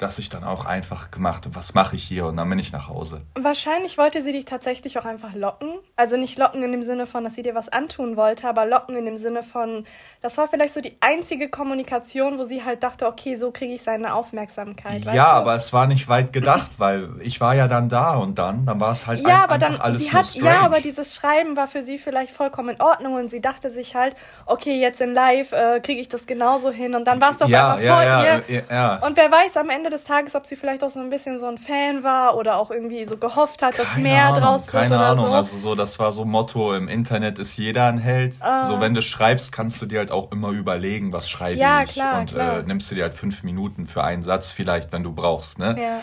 dass 0.00 0.18
ich 0.18 0.30
dann 0.30 0.44
auch 0.44 0.64
einfach 0.64 1.10
gemacht 1.10 1.44
habe, 1.44 1.54
was 1.54 1.74
mache 1.74 1.94
ich 1.94 2.02
hier 2.02 2.24
und 2.24 2.36
dann 2.38 2.48
bin 2.48 2.58
ich 2.58 2.72
nach 2.72 2.88
Hause. 2.88 3.20
Wahrscheinlich 3.34 3.98
wollte 3.98 4.22
sie 4.22 4.32
dich 4.32 4.46
tatsächlich 4.46 4.98
auch 4.98 5.04
einfach 5.04 5.34
locken. 5.34 5.68
Also 5.94 6.16
nicht 6.16 6.38
locken 6.38 6.62
in 6.62 6.72
dem 6.72 6.80
Sinne 6.80 7.06
von, 7.06 7.22
dass 7.22 7.34
sie 7.34 7.42
dir 7.42 7.54
was 7.54 7.68
antun 7.68 8.16
wollte, 8.16 8.48
aber 8.48 8.64
locken 8.64 8.96
in 8.96 9.04
dem 9.04 9.18
Sinne 9.18 9.42
von, 9.42 9.84
das 10.22 10.38
war 10.38 10.48
vielleicht 10.48 10.72
so 10.72 10.80
die 10.80 10.96
einzige 11.00 11.50
Kommunikation, 11.50 12.38
wo 12.38 12.44
sie 12.44 12.64
halt 12.64 12.82
dachte, 12.82 13.06
okay, 13.06 13.36
so 13.36 13.50
kriege 13.50 13.74
ich 13.74 13.82
seine 13.82 14.14
Aufmerksamkeit. 14.14 15.04
Ja, 15.04 15.26
aber 15.26 15.54
es 15.54 15.72
war 15.74 15.86
nicht 15.86 16.08
weit 16.08 16.32
gedacht, 16.32 16.70
weil 16.78 17.10
ich 17.20 17.40
war 17.42 17.54
ja 17.54 17.68
dann 17.68 17.90
da 17.90 18.14
und 18.14 18.38
dann, 18.38 18.64
dann 18.64 18.80
war 18.80 18.92
es 18.92 19.06
halt 19.06 19.20
ja, 19.20 19.26
ein, 19.26 19.42
aber 19.42 19.58
dann, 19.58 19.76
alles 19.76 20.02
sie 20.02 20.12
hat, 20.12 20.26
strange. 20.26 20.46
Ja, 20.46 20.60
aber 20.60 20.80
dieses 20.80 21.14
Schreiben 21.14 21.56
war 21.56 21.66
für 21.66 21.82
sie 21.82 21.98
vielleicht 21.98 22.32
vollkommen 22.32 22.70
in 22.70 22.80
Ordnung 22.80 23.14
und 23.14 23.28
sie 23.28 23.42
dachte 23.42 23.70
sich 23.70 23.94
halt, 23.94 24.16
okay, 24.46 24.80
jetzt 24.80 25.02
in 25.02 25.12
Live 25.12 25.52
äh, 25.52 25.80
kriege 25.80 26.00
ich 26.00 26.08
das 26.08 26.26
genauso 26.26 26.70
hin 26.70 26.94
und 26.94 27.04
dann 27.04 27.20
war 27.20 27.30
es 27.30 27.38
doch 27.38 27.48
ja, 27.48 27.72
einfach 27.72 27.84
ja, 27.84 27.94
vor 27.94 28.02
ja, 28.02 28.40
ihr. 28.48 28.64
Ja, 28.70 28.96
Und 28.96 29.16
wer 29.18 29.30
weiß, 29.30 29.58
am 29.58 29.68
Ende 29.68 29.89
des 29.90 30.04
Tages, 30.04 30.34
ob 30.34 30.46
sie 30.46 30.56
vielleicht 30.56 30.82
auch 30.82 30.90
so 30.90 31.00
ein 31.00 31.10
bisschen 31.10 31.38
so 31.38 31.46
ein 31.46 31.58
Fan 31.58 32.02
war 32.02 32.36
oder 32.36 32.56
auch 32.56 32.70
irgendwie 32.70 33.04
so 33.04 33.16
gehofft 33.16 33.62
hat, 33.62 33.78
dass 33.78 33.96
mehr 33.96 34.26
Ahnung, 34.26 34.40
draus 34.40 34.72
wird 34.72 34.82
keine 34.82 34.98
Ahnung. 34.98 35.26
so. 35.26 35.32
Also 35.32 35.56
so, 35.56 35.74
das 35.74 35.98
war 35.98 36.12
so 36.12 36.24
Motto, 36.24 36.74
im 36.74 36.88
Internet 36.88 37.38
ist 37.38 37.56
jeder 37.56 37.86
ein 37.86 37.98
Held. 37.98 38.36
Uh. 38.36 38.66
So, 38.66 38.80
wenn 38.80 38.94
du 38.94 39.02
schreibst, 39.02 39.52
kannst 39.52 39.80
du 39.82 39.86
dir 39.86 39.98
halt 39.98 40.10
auch 40.10 40.32
immer 40.32 40.50
überlegen, 40.50 41.12
was 41.12 41.28
schreibe 41.28 41.58
ja, 41.58 41.82
ich. 41.82 41.92
Klar, 41.92 42.20
und 42.20 42.32
klar. 42.32 42.58
Äh, 42.58 42.62
nimmst 42.62 42.90
du 42.90 42.94
dir 42.94 43.02
halt 43.02 43.14
fünf 43.14 43.42
Minuten 43.42 43.86
für 43.86 44.02
einen 44.04 44.22
Satz 44.22 44.50
vielleicht, 44.50 44.92
wenn 44.92 45.02
du 45.02 45.12
brauchst, 45.12 45.58
ne? 45.58 45.76
Ja. 45.78 46.00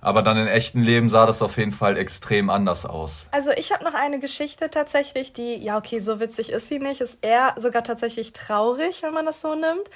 Aber 0.00 0.22
dann 0.22 0.36
im 0.36 0.46
echten 0.46 0.82
Leben 0.82 1.08
sah 1.08 1.26
das 1.26 1.42
auf 1.42 1.56
jeden 1.56 1.72
Fall 1.72 1.96
extrem 1.96 2.50
anders 2.50 2.86
aus. 2.86 3.26
Also 3.32 3.50
ich 3.50 3.72
habe 3.72 3.84
noch 3.84 3.94
eine 3.94 4.20
Geschichte 4.20 4.70
tatsächlich, 4.70 5.32
die, 5.32 5.56
ja 5.56 5.76
okay, 5.76 5.98
so 5.98 6.20
witzig 6.20 6.50
ist 6.50 6.68
sie 6.68 6.78
nicht, 6.78 7.00
ist 7.00 7.18
eher 7.20 7.54
sogar 7.58 7.82
tatsächlich 7.82 8.32
traurig, 8.32 9.02
wenn 9.02 9.12
man 9.12 9.26
das 9.26 9.40
so 9.40 9.54
nimmt. 9.54 9.88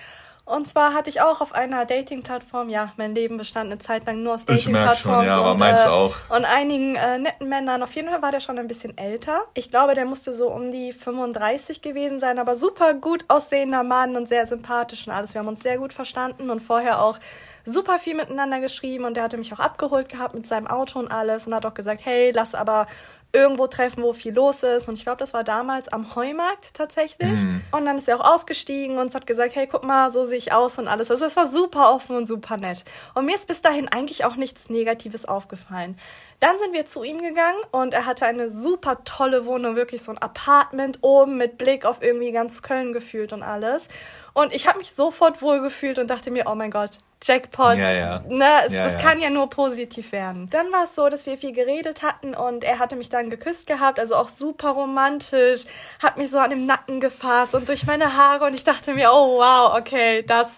Und 0.44 0.66
zwar 0.66 0.92
hatte 0.92 1.08
ich 1.08 1.20
auch 1.20 1.40
auf 1.40 1.54
einer 1.54 1.84
Dating-Plattform, 1.84 2.68
ja, 2.68 2.92
mein 2.96 3.14
Leben 3.14 3.38
bestand 3.38 3.70
eine 3.70 3.78
Zeit 3.78 4.06
lang 4.06 4.24
nur 4.24 4.34
aus 4.34 4.44
Dating-Plattformen. 4.44 5.26
Ja, 5.26 5.36
aber 5.36 5.54
meins 5.54 5.80
äh, 5.80 5.88
auch. 5.88 6.16
Und 6.30 6.44
einigen 6.44 6.96
äh, 6.96 7.18
netten 7.18 7.48
Männern. 7.48 7.82
Auf 7.82 7.94
jeden 7.94 8.08
Fall 8.08 8.22
war 8.22 8.32
der 8.32 8.40
schon 8.40 8.58
ein 8.58 8.66
bisschen 8.66 8.98
älter. 8.98 9.42
Ich 9.54 9.70
glaube, 9.70 9.94
der 9.94 10.04
musste 10.04 10.32
so 10.32 10.48
um 10.48 10.72
die 10.72 10.92
35 10.92 11.80
gewesen 11.80 12.18
sein, 12.18 12.40
aber 12.40 12.56
super 12.56 12.94
gut 12.94 13.24
aussehender 13.28 13.84
Mann 13.84 14.16
und 14.16 14.28
sehr 14.28 14.46
sympathisch 14.46 15.06
und 15.06 15.12
alles. 15.12 15.32
Wir 15.34 15.38
haben 15.38 15.48
uns 15.48 15.62
sehr 15.62 15.78
gut 15.78 15.92
verstanden 15.92 16.50
und 16.50 16.60
vorher 16.60 17.00
auch 17.02 17.18
super 17.64 18.00
viel 18.00 18.16
miteinander 18.16 18.58
geschrieben 18.58 19.04
und 19.04 19.16
der 19.16 19.22
hatte 19.22 19.38
mich 19.38 19.52
auch 19.52 19.60
abgeholt 19.60 20.08
gehabt 20.08 20.34
mit 20.34 20.46
seinem 20.46 20.66
Auto 20.66 20.98
und 20.98 21.12
alles 21.12 21.46
und 21.46 21.54
hat 21.54 21.64
auch 21.64 21.74
gesagt, 21.74 22.00
hey, 22.04 22.32
lass 22.34 22.56
aber 22.56 22.88
irgendwo 23.32 23.66
treffen, 23.66 24.02
wo 24.02 24.12
viel 24.12 24.34
los 24.34 24.62
ist. 24.62 24.88
Und 24.88 24.94
ich 24.94 25.04
glaube, 25.04 25.18
das 25.18 25.32
war 25.32 25.42
damals 25.42 25.88
am 25.88 26.14
Heumarkt 26.14 26.74
tatsächlich. 26.74 27.42
Mhm. 27.42 27.62
Und 27.72 27.86
dann 27.86 27.96
ist 27.96 28.08
er 28.08 28.20
auch 28.20 28.34
ausgestiegen 28.34 28.98
und 28.98 29.14
hat 29.14 29.26
gesagt, 29.26 29.54
hey, 29.54 29.66
guck 29.66 29.84
mal, 29.84 30.10
so 30.10 30.24
sehe 30.26 30.38
ich 30.38 30.52
aus 30.52 30.78
und 30.78 30.86
alles. 30.86 31.10
Also 31.10 31.24
es 31.24 31.36
war 31.36 31.48
super 31.48 31.94
offen 31.94 32.16
und 32.16 32.26
super 32.26 32.56
nett. 32.58 32.84
Und 33.14 33.24
mir 33.24 33.34
ist 33.34 33.46
bis 33.46 33.62
dahin 33.62 33.88
eigentlich 33.88 34.24
auch 34.24 34.36
nichts 34.36 34.68
Negatives 34.68 35.24
aufgefallen. 35.24 35.98
Dann 36.40 36.58
sind 36.58 36.72
wir 36.72 36.86
zu 36.86 37.04
ihm 37.04 37.22
gegangen 37.22 37.60
und 37.70 37.94
er 37.94 38.04
hatte 38.04 38.26
eine 38.26 38.50
super 38.50 39.04
tolle 39.04 39.46
Wohnung, 39.46 39.76
wirklich 39.76 40.02
so 40.02 40.10
ein 40.10 40.18
Apartment 40.18 40.98
oben 41.00 41.38
mit 41.38 41.56
Blick 41.56 41.84
auf 41.84 42.02
irgendwie 42.02 42.32
ganz 42.32 42.62
Köln 42.62 42.92
gefühlt 42.92 43.32
und 43.32 43.42
alles. 43.42 43.88
Und 44.34 44.52
ich 44.52 44.66
habe 44.66 44.78
mich 44.78 44.92
sofort 44.92 45.40
wohlgefühlt 45.40 45.98
und 45.98 46.10
dachte 46.10 46.30
mir, 46.30 46.46
oh 46.46 46.54
mein 46.54 46.70
Gott, 46.70 46.98
Jackpot. 47.22 47.76
Ja, 47.76 47.92
ja. 47.92 48.24
Ne, 48.28 48.66
es, 48.66 48.72
ja, 48.72 48.84
das 48.84 49.00
kann 49.02 49.20
ja 49.20 49.30
nur 49.30 49.48
positiv 49.48 50.12
werden. 50.12 50.48
Dann 50.50 50.72
war 50.72 50.84
es 50.84 50.94
so, 50.94 51.08
dass 51.08 51.26
wir 51.26 51.38
viel 51.38 51.52
geredet 51.52 52.02
hatten 52.02 52.34
und 52.34 52.64
er 52.64 52.78
hatte 52.78 52.96
mich 52.96 53.08
dann 53.08 53.30
geküsst 53.30 53.66
gehabt, 53.66 54.00
also 54.00 54.16
auch 54.16 54.28
super 54.28 54.70
romantisch, 54.70 55.64
hat 56.02 56.18
mich 56.18 56.30
so 56.30 56.38
an 56.38 56.50
dem 56.50 56.64
Nacken 56.64 57.00
gefasst 57.00 57.54
und 57.54 57.68
durch 57.68 57.86
meine 57.86 58.16
Haare 58.16 58.46
und 58.46 58.54
ich 58.54 58.64
dachte 58.64 58.94
mir, 58.94 59.10
oh 59.12 59.38
wow, 59.38 59.76
okay, 59.78 60.22
das 60.22 60.48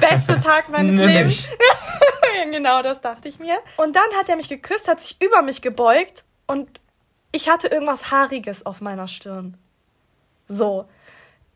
beste 0.00 0.40
Tag 0.40 0.68
meines 0.68 0.94
Lebens. 1.06 1.48
genau, 2.50 2.82
das 2.82 3.00
dachte 3.00 3.28
ich 3.28 3.38
mir. 3.38 3.58
Und 3.76 3.96
dann 3.96 4.04
hat 4.18 4.28
er 4.28 4.36
mich 4.36 4.48
geküsst, 4.48 4.88
hat 4.88 5.00
sich 5.00 5.16
über 5.22 5.42
mich 5.42 5.62
gebeugt 5.62 6.24
und 6.46 6.80
ich 7.32 7.48
hatte 7.48 7.68
irgendwas 7.68 8.10
Haariges 8.10 8.66
auf 8.66 8.80
meiner 8.80 9.08
Stirn. 9.08 9.56
So. 10.48 10.86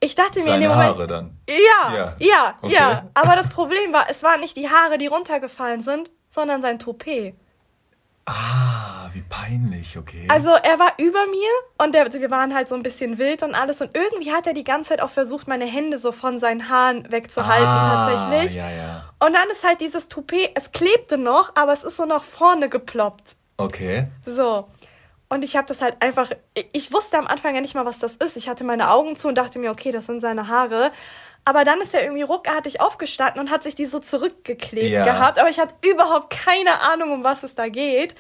Ich 0.05 0.15
dachte 0.15 0.41
Seine 0.41 0.51
mir 0.51 0.55
in 0.55 0.61
dem 0.61 0.71
Moment. 0.71 0.89
Haare 0.91 1.07
dann. 1.07 1.39
Ja, 1.49 1.97
ja, 1.97 2.17
ja, 2.19 2.55
okay. 2.61 2.75
ja. 2.75 3.09
Aber 3.15 3.37
das 3.37 3.49
Problem 3.49 3.93
war, 3.93 4.07
es 4.11 4.23
waren 4.23 4.41
nicht 4.41 4.57
die 4.57 4.69
Haare, 4.69 4.99
die 4.99 5.07
runtergefallen 5.07 5.81
sind, 5.81 6.11
sondern 6.29 6.61
sein 6.61 6.79
Toupet. 6.79 7.35
Ah, 8.27 9.09
wie 9.13 9.23
peinlich, 9.23 9.97
okay. 9.97 10.27
Also 10.29 10.51
er 10.51 10.79
war 10.79 10.93
über 10.99 11.27
mir 11.27 11.51
und 11.79 11.95
der, 11.95 12.13
wir 12.13 12.31
waren 12.31 12.55
halt 12.55 12.69
so 12.69 12.75
ein 12.75 12.83
bisschen 12.83 13.19
wild 13.19 13.43
und 13.43 13.55
alles 13.55 13.81
und 13.81 13.97
irgendwie 13.97 14.33
hat 14.33 14.47
er 14.47 14.53
die 14.53 14.65
ganze 14.65 14.91
Zeit 14.91 15.01
auch 15.01 15.11
versucht, 15.11 15.49
meine 15.49 15.67
Hände 15.67 15.99
so 15.99 16.13
von 16.13 16.39
seinen 16.39 16.69
Haaren 16.69 17.11
wegzuhalten 17.11 17.67
ah, 17.67 18.07
tatsächlich. 18.07 18.57
Ja, 18.57 18.71
ja. 18.71 19.05
Und 19.21 19.35
dann 19.35 19.49
ist 19.51 19.65
halt 19.65 19.81
dieses 19.81 20.09
Toupet, 20.09 20.51
es 20.55 20.73
klebte 20.73 21.17
noch, 21.17 21.55
aber 21.55 21.73
es 21.73 21.85
ist 21.85 21.97
so 21.97 22.05
nach 22.05 22.25
vorne 22.25 22.69
geploppt. 22.69 23.37
Okay. 23.57 24.09
So. 24.27 24.69
Und 25.35 25.43
ich 25.43 25.57
habe 25.57 25.67
das 25.67 25.83
halt 25.83 25.97
einfach, 26.01 26.31
ich 26.73 26.93
wusste 26.93 27.19
am 27.19 27.27
Anfang 27.27 27.57
ja 27.57 27.61
nicht 27.61 27.75
mal, 27.75 27.85
was 27.85 27.99
das 27.99 28.15
ist. 28.15 28.37
Ich 28.37 28.49
hatte 28.49 28.63
meine 28.63 28.93
Augen 28.93 29.17
zu 29.17 29.27
und 29.27 29.37
dachte 29.37 29.59
mir, 29.59 29.73
okay, 29.73 29.91
das 29.91 30.07
sind 30.07 30.21
seine 30.21 30.47
Haare. 30.47 30.93
Aber 31.45 31.65
dann 31.65 31.81
ist 31.81 31.93
er 31.93 32.03
irgendwie 32.05 32.23
ruckartig 32.23 32.81
aufgestanden 32.81 33.41
und 33.41 33.51
hat 33.51 33.65
sich 33.65 33.75
die 33.75 33.87
so 33.87 33.99
zurückgeklebt 33.99 34.93
ja. 34.93 35.05
gehabt. 35.05 35.41
Aber 35.41 35.49
ich 35.49 35.59
hatte 35.59 35.75
überhaupt 35.85 36.31
keine 36.31 36.81
Ahnung, 36.83 37.11
um 37.11 37.25
was 37.25 37.43
es 37.43 37.57
da 37.57 37.67
geht. 37.67 38.15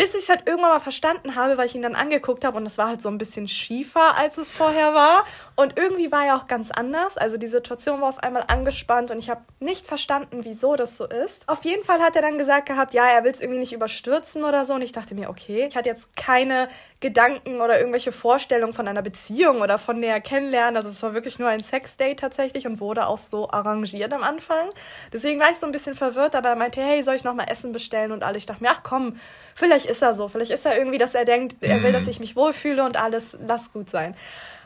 Bis 0.00 0.14
ich 0.14 0.22
es 0.22 0.28
halt 0.30 0.46
irgendwann 0.46 0.70
mal 0.70 0.80
verstanden 0.80 1.34
habe, 1.34 1.58
weil 1.58 1.66
ich 1.66 1.74
ihn 1.74 1.82
dann 1.82 1.94
angeguckt 1.94 2.46
habe 2.46 2.56
und 2.56 2.64
es 2.64 2.78
war 2.78 2.88
halt 2.88 3.02
so 3.02 3.10
ein 3.10 3.18
bisschen 3.18 3.48
schiefer, 3.48 4.16
als 4.16 4.38
es 4.38 4.50
vorher 4.50 4.94
war. 4.94 5.26
Und 5.56 5.76
irgendwie 5.76 6.10
war 6.10 6.24
er 6.24 6.36
auch 6.36 6.46
ganz 6.46 6.70
anders. 6.70 7.18
Also 7.18 7.36
die 7.36 7.46
Situation 7.46 8.00
war 8.00 8.08
auf 8.08 8.18
einmal 8.20 8.44
angespannt 8.46 9.10
und 9.10 9.18
ich 9.18 9.28
habe 9.28 9.42
nicht 9.58 9.86
verstanden, 9.86 10.38
wieso 10.42 10.74
das 10.74 10.96
so 10.96 11.04
ist. 11.04 11.46
Auf 11.50 11.66
jeden 11.66 11.84
Fall 11.84 12.00
hat 12.00 12.16
er 12.16 12.22
dann 12.22 12.38
gesagt 12.38 12.64
gehabt, 12.64 12.94
ja, 12.94 13.06
er 13.10 13.24
will 13.24 13.30
es 13.30 13.42
irgendwie 13.42 13.60
nicht 13.60 13.74
überstürzen 13.74 14.42
oder 14.42 14.64
so. 14.64 14.72
Und 14.72 14.80
ich 14.80 14.92
dachte 14.92 15.14
mir, 15.14 15.28
okay, 15.28 15.66
ich 15.68 15.76
hatte 15.76 15.90
jetzt 15.90 16.16
keine 16.16 16.70
Gedanken 17.00 17.60
oder 17.60 17.78
irgendwelche 17.78 18.10
Vorstellungen 18.10 18.72
von 18.72 18.88
einer 18.88 19.02
Beziehung 19.02 19.60
oder 19.60 19.76
von 19.76 19.98
näher 19.98 20.22
kennenlernen. 20.22 20.78
Also 20.78 20.88
es 20.88 21.02
war 21.02 21.12
wirklich 21.12 21.38
nur 21.38 21.48
ein 21.48 21.60
Sexdate 21.60 22.16
tatsächlich 22.16 22.66
und 22.66 22.80
wurde 22.80 23.06
auch 23.06 23.18
so 23.18 23.50
arrangiert 23.50 24.14
am 24.14 24.22
Anfang. 24.22 24.70
Deswegen 25.12 25.38
war 25.40 25.50
ich 25.50 25.58
so 25.58 25.66
ein 25.66 25.72
bisschen 25.72 25.94
verwirrt, 25.94 26.34
aber 26.34 26.48
er 26.48 26.56
meinte, 26.56 26.80
hey, 26.80 27.02
soll 27.02 27.16
ich 27.16 27.24
noch 27.24 27.34
mal 27.34 27.44
Essen 27.44 27.72
bestellen 27.72 28.12
und 28.12 28.22
alle. 28.22 28.38
Ich 28.38 28.46
dachte 28.46 28.62
mir, 28.62 28.70
ach 28.70 28.82
komm, 28.82 29.18
vielleicht 29.60 29.86
ist 29.86 30.02
er 30.02 30.14
so. 30.14 30.26
Vielleicht 30.26 30.50
ist 30.50 30.66
er 30.66 30.76
irgendwie, 30.76 30.98
dass 30.98 31.14
er 31.14 31.24
denkt, 31.24 31.56
er 31.60 31.82
will, 31.84 31.92
dass 31.92 32.04
mhm. 32.04 32.10
ich 32.10 32.20
mich 32.20 32.34
wohlfühle 32.34 32.84
und 32.84 32.96
alles, 32.96 33.38
lass 33.46 33.72
gut 33.72 33.88
sein. 33.88 34.16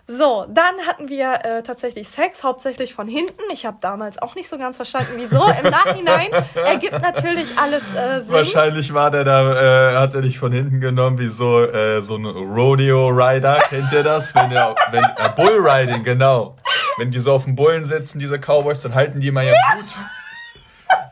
So, 0.07 0.45
dann 0.51 0.81
hatten 0.87 1.09
wir 1.09 1.33
äh, 1.45 1.63
tatsächlich 1.63 2.09
Sex, 2.09 2.45
hauptsächlich 2.45 2.93
von 2.93 3.09
hinten. 3.09 3.41
Ich 3.51 3.65
habe 3.65 3.79
damals 3.81 4.21
auch 4.21 4.35
nicht 4.35 4.51
so 4.51 4.59
ganz 4.59 4.77
verstanden, 4.77 5.15
wieso. 5.17 5.43
Im 5.47 5.71
Nachhinein 5.71 6.29
ergibt 6.55 7.01
natürlich 7.01 7.57
alles 7.57 7.83
äh, 7.97 8.21
Sinn. 8.21 8.33
Wahrscheinlich 8.35 8.93
war 8.93 9.11
der 9.11 9.25
da, 9.25 9.93
äh, 9.93 9.97
hat 9.97 10.15
er 10.15 10.21
dich 10.21 10.39
von 10.39 10.53
hinten 10.53 10.83
genommen, 10.83 11.19
wie 11.19 11.29
so, 11.29 11.63
äh, 11.63 12.03
so 12.03 12.17
ein 12.17 12.27
Rodeo-Rider. 12.27 13.57
Kennt 13.71 13.93
ihr 13.93 14.03
das? 14.03 14.35
Wenn 14.35 14.51
der, 14.51 14.75
wenn, 14.91 15.05
äh, 15.05 15.31
Bullriding, 15.35 16.05
genau. 16.05 16.57
Wenn 16.99 17.11
die 17.11 17.21
so 17.21 17.33
auf 17.33 17.45
dem 17.45 17.57
Bullen 17.57 17.87
sitzen, 17.87 18.19
diese 18.19 18.39
Cowboys, 18.39 18.83
dann 18.83 18.95
halten 18.95 19.21
die 19.21 19.29
immer 19.29 19.43
ihren 19.43 19.57
Hut. 19.75 19.87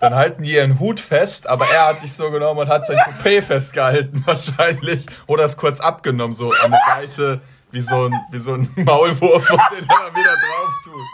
Dann 0.01 0.15
halten 0.15 0.43
die 0.43 0.55
ihren 0.55 0.81
Hut 0.81 1.01
fest, 1.01 1.47
aber 1.47 1.67
er 1.67 1.87
hat 1.87 2.03
dich 2.03 2.13
so 2.13 2.31
genommen 2.31 2.61
und 2.61 2.69
hat 2.69 2.87
sein 2.87 2.97
Coupé 2.97 3.43
festgehalten, 3.43 4.23
wahrscheinlich. 4.27 5.07
Oder 5.27 5.45
es 5.45 5.57
kurz 5.57 5.81
abgenommen, 5.81 6.33
so 6.33 6.53
an 6.53 6.73
der 6.73 6.81
Seite 6.89 7.41
wie 7.71 7.81
so 7.81 8.09
ein, 8.09 8.15
wie 8.31 8.39
so 8.39 8.55
ein 8.55 8.69
Maulwurf, 8.77 9.47
den 9.47 9.89
er 9.89 10.15
wieder 10.15 10.37
drauf 10.45 10.75
tut. 10.85 11.07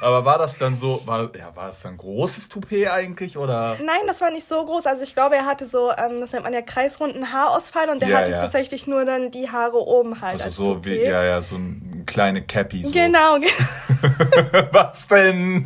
Aber 0.00 0.24
war 0.24 0.38
das 0.38 0.58
dann 0.58 0.76
so, 0.76 1.00
war, 1.06 1.30
ja, 1.36 1.54
war 1.54 1.70
es 1.70 1.82
dann 1.82 1.96
großes 1.96 2.48
Toupet 2.48 2.88
eigentlich 2.88 3.36
oder? 3.38 3.76
Nein, 3.84 4.00
das 4.06 4.20
war 4.20 4.30
nicht 4.30 4.46
so 4.46 4.64
groß. 4.64 4.86
Also 4.86 5.02
ich 5.02 5.14
glaube, 5.14 5.36
er 5.36 5.46
hatte 5.46 5.66
so, 5.66 5.90
ähm, 5.90 6.20
das 6.20 6.32
nennt 6.32 6.44
man 6.44 6.52
ja 6.52 6.62
kreisrunden 6.62 7.32
Haarausfall 7.32 7.90
und 7.90 8.02
der 8.02 8.08
ja, 8.08 8.18
hatte 8.18 8.30
ja. 8.32 8.40
tatsächlich 8.40 8.86
nur 8.86 9.04
dann 9.04 9.30
die 9.30 9.50
Haare 9.50 9.78
oben 9.78 10.20
halt. 10.20 10.42
Also 10.42 10.64
so 10.64 10.74
Toupet. 10.74 11.00
wie, 11.00 11.04
ja, 11.04 11.24
ja, 11.24 11.40
so 11.40 11.56
ein 11.56 12.04
kleine 12.06 12.42
Cappy. 12.42 12.82
So. 12.82 12.90
Genau. 12.90 13.38
Was 14.72 15.06
denn? 15.08 15.64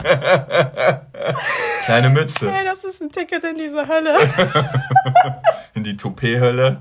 Kleine 1.85 2.11
Mütze. 2.11 2.47
Ja, 2.47 2.65
das 2.65 2.85
ist 2.85 3.03
ein 3.03 3.11
Ticket 3.11 3.45
in 3.45 3.59
diese 3.59 3.87
Hölle. 3.87 4.17
in 5.75 5.85
die 5.85 5.97
Toupet-Hölle. 5.97 6.81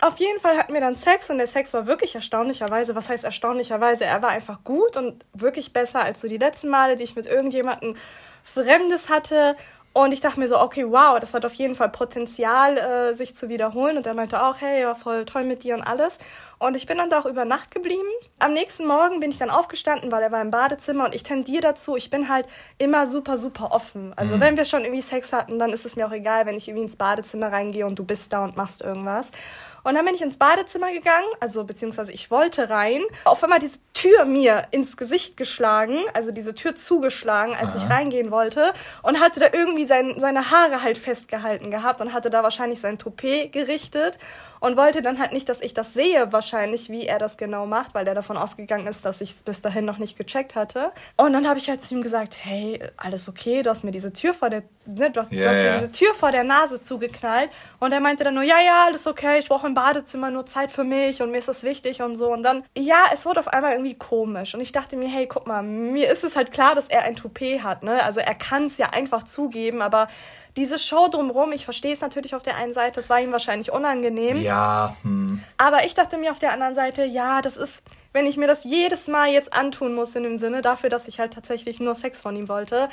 Auf 0.00 0.18
jeden 0.18 0.38
Fall 0.40 0.56
hatten 0.56 0.74
wir 0.74 0.80
dann 0.80 0.96
Sex 0.96 1.30
und 1.30 1.38
der 1.38 1.46
Sex 1.46 1.72
war 1.74 1.86
wirklich 1.86 2.14
erstaunlicherweise, 2.14 2.94
was 2.94 3.08
heißt 3.08 3.24
erstaunlicherweise, 3.24 4.04
er 4.04 4.22
war 4.22 4.30
einfach 4.30 4.62
gut 4.64 4.96
und 4.96 5.24
wirklich 5.32 5.72
besser 5.72 6.02
als 6.02 6.20
so 6.20 6.28
die 6.28 6.38
letzten 6.38 6.68
Male, 6.68 6.96
die 6.96 7.04
ich 7.04 7.16
mit 7.16 7.26
irgendjemandem 7.26 7.96
Fremdes 8.42 9.08
hatte. 9.08 9.56
Und 9.92 10.12
ich 10.12 10.20
dachte 10.20 10.38
mir 10.38 10.46
so, 10.46 10.60
okay, 10.60 10.84
wow, 10.86 11.18
das 11.18 11.32
hat 11.32 11.46
auf 11.46 11.54
jeden 11.54 11.74
Fall 11.74 11.88
Potenzial, 11.88 12.76
äh, 12.76 13.14
sich 13.14 13.34
zu 13.34 13.48
wiederholen. 13.48 13.96
Und 13.96 14.06
er 14.06 14.12
meinte 14.12 14.42
auch, 14.42 14.60
hey, 14.60 14.84
war 14.84 14.94
voll 14.94 15.24
toll 15.24 15.44
mit 15.44 15.64
dir 15.64 15.74
und 15.74 15.82
alles. 15.82 16.18
Und 16.58 16.74
ich 16.74 16.86
bin 16.86 16.98
dann 16.98 17.10
da 17.10 17.20
auch 17.20 17.26
über 17.26 17.44
Nacht 17.44 17.74
geblieben. 17.74 18.08
Am 18.38 18.52
nächsten 18.52 18.86
Morgen 18.86 19.20
bin 19.20 19.30
ich 19.30 19.38
dann 19.38 19.50
aufgestanden, 19.50 20.10
weil 20.10 20.22
er 20.22 20.32
war 20.32 20.40
im 20.40 20.50
Badezimmer 20.50 21.04
und 21.04 21.14
ich 21.14 21.22
tendiere 21.22 21.62
dazu, 21.62 21.96
ich 21.96 22.08
bin 22.08 22.28
halt 22.28 22.46
immer 22.78 23.06
super, 23.06 23.36
super 23.36 23.72
offen. 23.72 24.12
Also 24.16 24.36
mhm. 24.36 24.40
wenn 24.40 24.56
wir 24.56 24.64
schon 24.64 24.82
irgendwie 24.82 25.02
Sex 25.02 25.32
hatten, 25.32 25.58
dann 25.58 25.72
ist 25.72 25.84
es 25.84 25.96
mir 25.96 26.06
auch 26.06 26.12
egal, 26.12 26.46
wenn 26.46 26.56
ich 26.56 26.68
irgendwie 26.68 26.84
ins 26.84 26.96
Badezimmer 26.96 27.52
reingehe 27.52 27.86
und 27.86 27.98
du 27.98 28.04
bist 28.04 28.32
da 28.32 28.44
und 28.44 28.56
machst 28.56 28.80
irgendwas. 28.80 29.30
Und 29.86 29.94
dann 29.94 30.04
bin 30.04 30.16
ich 30.16 30.22
ins 30.22 30.36
Badezimmer 30.36 30.90
gegangen, 30.92 31.28
also 31.38 31.62
beziehungsweise 31.62 32.10
ich 32.10 32.28
wollte 32.32 32.70
rein. 32.70 33.02
Auf 33.24 33.44
einmal 33.44 33.60
diese 33.60 33.78
Tür 33.94 34.24
mir 34.24 34.66
ins 34.72 34.96
Gesicht 34.96 35.36
geschlagen, 35.36 36.00
also 36.12 36.32
diese 36.32 36.56
Tür 36.56 36.74
zugeschlagen, 36.74 37.54
als 37.54 37.68
Aha. 37.68 37.76
ich 37.76 37.88
reingehen 37.88 38.32
wollte. 38.32 38.72
Und 39.02 39.20
hatte 39.20 39.38
da 39.38 39.46
irgendwie 39.52 39.86
sein, 39.86 40.14
seine 40.16 40.50
Haare 40.50 40.82
halt 40.82 40.98
festgehalten 40.98 41.70
gehabt 41.70 42.00
und 42.00 42.12
hatte 42.12 42.30
da 42.30 42.42
wahrscheinlich 42.42 42.80
sein 42.80 42.98
Toupet 42.98 43.52
gerichtet 43.52 44.18
und 44.60 44.76
wollte 44.76 45.02
dann 45.02 45.18
halt 45.18 45.32
nicht, 45.32 45.48
dass 45.48 45.60
ich 45.60 45.74
das 45.74 45.94
sehe, 45.94 46.32
wahrscheinlich, 46.32 46.90
wie 46.90 47.06
er 47.06 47.18
das 47.18 47.36
genau 47.36 47.66
macht, 47.66 47.94
weil 47.94 48.04
der 48.04 48.14
davon 48.14 48.36
ausgegangen 48.36 48.86
ist, 48.86 49.04
dass 49.04 49.20
ich 49.20 49.32
es 49.32 49.42
bis 49.42 49.60
dahin 49.62 49.84
noch 49.84 49.98
nicht 49.98 50.16
gecheckt 50.16 50.54
hatte. 50.54 50.92
Und 51.16 51.32
dann 51.32 51.48
habe 51.48 51.58
ich 51.58 51.68
halt 51.68 51.80
zu 51.80 51.94
ihm 51.94 52.02
gesagt, 52.02 52.36
hey, 52.40 52.80
alles 52.96 53.28
okay, 53.28 53.62
du 53.62 53.70
hast 53.70 53.84
mir 53.84 53.90
diese 53.90 54.12
Tür 54.12 54.34
vor 54.34 54.50
der, 54.50 54.62
ne, 54.86 55.10
du 55.10 55.20
hast, 55.20 55.32
yeah, 55.32 55.42
du 55.42 55.48
hast 55.50 55.62
mir 55.62 55.72
diese 55.72 55.92
Tür 55.92 56.14
vor 56.14 56.32
der 56.32 56.44
Nase 56.44 56.80
zugeknallt. 56.80 57.50
Und 57.80 57.92
er 57.92 58.00
meinte 58.00 58.24
dann 58.24 58.34
nur, 58.34 58.42
ja, 58.42 58.60
ja, 58.64 58.86
alles 58.86 59.06
okay, 59.06 59.38
ich 59.38 59.48
brauche 59.48 59.66
im 59.66 59.74
Badezimmer 59.74 60.30
nur 60.30 60.46
Zeit 60.46 60.70
für 60.70 60.84
mich 60.84 61.22
und 61.22 61.30
mir 61.30 61.38
ist 61.38 61.48
das 61.48 61.62
wichtig 61.62 62.02
und 62.02 62.16
so. 62.16 62.32
Und 62.32 62.42
dann, 62.42 62.64
ja, 62.76 63.04
es 63.12 63.26
wurde 63.26 63.40
auf 63.40 63.48
einmal 63.48 63.72
irgendwie 63.72 63.94
komisch. 63.94 64.54
Und 64.54 64.60
ich 64.60 64.72
dachte 64.72 64.96
mir, 64.96 65.08
hey, 65.08 65.26
guck 65.26 65.46
mal, 65.46 65.62
mir 65.62 66.10
ist 66.10 66.24
es 66.24 66.36
halt 66.36 66.52
klar, 66.52 66.74
dass 66.74 66.88
er 66.88 67.02
ein 67.02 67.16
Toupet 67.16 67.62
hat, 67.62 67.82
ne? 67.82 68.02
Also 68.02 68.20
er 68.20 68.34
kann 68.34 68.64
es 68.64 68.78
ja 68.78 68.90
einfach 68.90 69.24
zugeben, 69.24 69.82
aber 69.82 70.08
diese 70.56 70.78
Show 70.78 71.08
drumherum, 71.08 71.52
ich 71.52 71.64
verstehe 71.64 71.92
es 71.92 72.00
natürlich 72.00 72.34
auf 72.34 72.42
der 72.42 72.56
einen 72.56 72.72
Seite, 72.72 73.00
es 73.00 73.10
war 73.10 73.20
ihm 73.20 73.32
wahrscheinlich 73.32 73.72
unangenehm. 73.72 74.38
Ja. 74.38 74.96
Hm. 75.02 75.42
Aber 75.58 75.84
ich 75.84 75.94
dachte 75.94 76.16
mir 76.16 76.30
auf 76.30 76.38
der 76.38 76.52
anderen 76.52 76.74
Seite, 76.74 77.04
ja, 77.04 77.42
das 77.42 77.56
ist, 77.56 77.82
wenn 78.12 78.26
ich 78.26 78.36
mir 78.36 78.46
das 78.46 78.64
jedes 78.64 79.06
Mal 79.06 79.28
jetzt 79.28 79.52
antun 79.52 79.94
muss 79.94 80.14
in 80.14 80.22
dem 80.22 80.38
Sinne 80.38 80.62
dafür, 80.62 80.88
dass 80.88 81.08
ich 81.08 81.20
halt 81.20 81.34
tatsächlich 81.34 81.78
nur 81.78 81.94
Sex 81.94 82.20
von 82.20 82.34
ihm 82.36 82.48
wollte, 82.48 82.88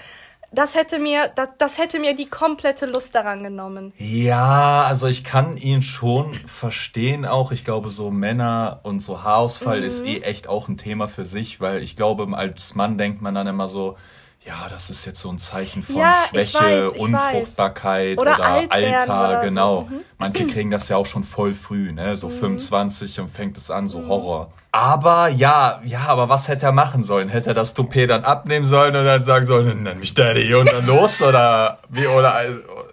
das 0.51 0.75
hätte 0.75 0.99
mir, 0.99 1.29
das, 1.33 1.49
das 1.57 1.77
hätte 1.79 1.99
mir 1.99 2.15
die 2.15 2.27
komplette 2.27 2.85
Lust 2.85 3.15
daran 3.15 3.43
genommen. 3.43 3.91
Ja, 3.97 4.83
also 4.83 5.07
ich 5.07 5.23
kann 5.23 5.57
ihn 5.57 5.81
schon 5.81 6.33
verstehen 6.33 7.25
auch. 7.25 7.51
Ich 7.51 7.65
glaube, 7.65 7.89
so 7.89 8.11
Männer 8.11 8.81
und 8.83 8.99
so 8.99 9.23
Haarausfall 9.23 9.79
mhm. 9.79 9.87
ist 9.87 10.05
eh 10.05 10.19
echt 10.19 10.47
auch 10.47 10.67
ein 10.67 10.77
Thema 10.77 11.07
für 11.07 11.25
sich, 11.25 11.59
weil 11.59 11.81
ich 11.81 11.95
glaube, 11.95 12.27
als 12.37 12.75
Mann 12.75 12.97
denkt 12.97 13.21
man 13.21 13.33
dann 13.33 13.47
immer 13.47 13.67
so, 13.67 13.97
ja, 14.45 14.67
das 14.69 14.89
ist 14.89 15.05
jetzt 15.05 15.21
so 15.21 15.29
ein 15.29 15.39
Zeichen 15.39 15.81
von 15.81 15.95
ja, 15.95 16.25
Schwäche, 16.29 16.91
weiß, 16.91 16.99
Unfruchtbarkeit 16.99 18.17
oder, 18.17 18.35
oder 18.35 18.43
Alter, 18.69 19.29
oder 19.29 19.41
genau. 19.41 19.87
So. 19.89 19.95
Mhm. 19.95 20.01
Manche 20.17 20.47
kriegen 20.47 20.71
das 20.71 20.89
ja 20.89 20.97
auch 20.97 21.05
schon 21.05 21.23
voll 21.23 21.53
früh, 21.53 21.91
ne? 21.91 22.15
So 22.15 22.27
mhm. 22.27 22.59
25 22.59 23.19
und 23.21 23.29
fängt 23.29 23.57
es 23.57 23.71
an, 23.71 23.87
so 23.87 23.99
mhm. 23.99 24.07
Horror. 24.07 24.53
Aber 24.75 25.27
ja, 25.27 25.81
ja, 25.85 25.99
aber 26.07 26.29
was 26.29 26.47
hätte 26.47 26.65
er 26.65 26.71
machen 26.71 27.03
sollen? 27.03 27.29
Hätte 27.29 27.49
er 27.49 27.53
das 27.53 27.75
Toupet 27.75 28.09
dann 28.09 28.25
abnehmen 28.25 28.65
sollen 28.65 28.95
und 28.95 29.05
dann 29.05 29.23
sagen 29.23 29.45
sollen, 29.45 29.83
nenn 29.83 29.99
mich 29.99 30.15
Daddy 30.15 30.51
und 30.55 30.65
dann 30.65 30.87
los 30.87 31.21
oder 31.21 31.77
wie 31.89 32.07
oder 32.07 32.33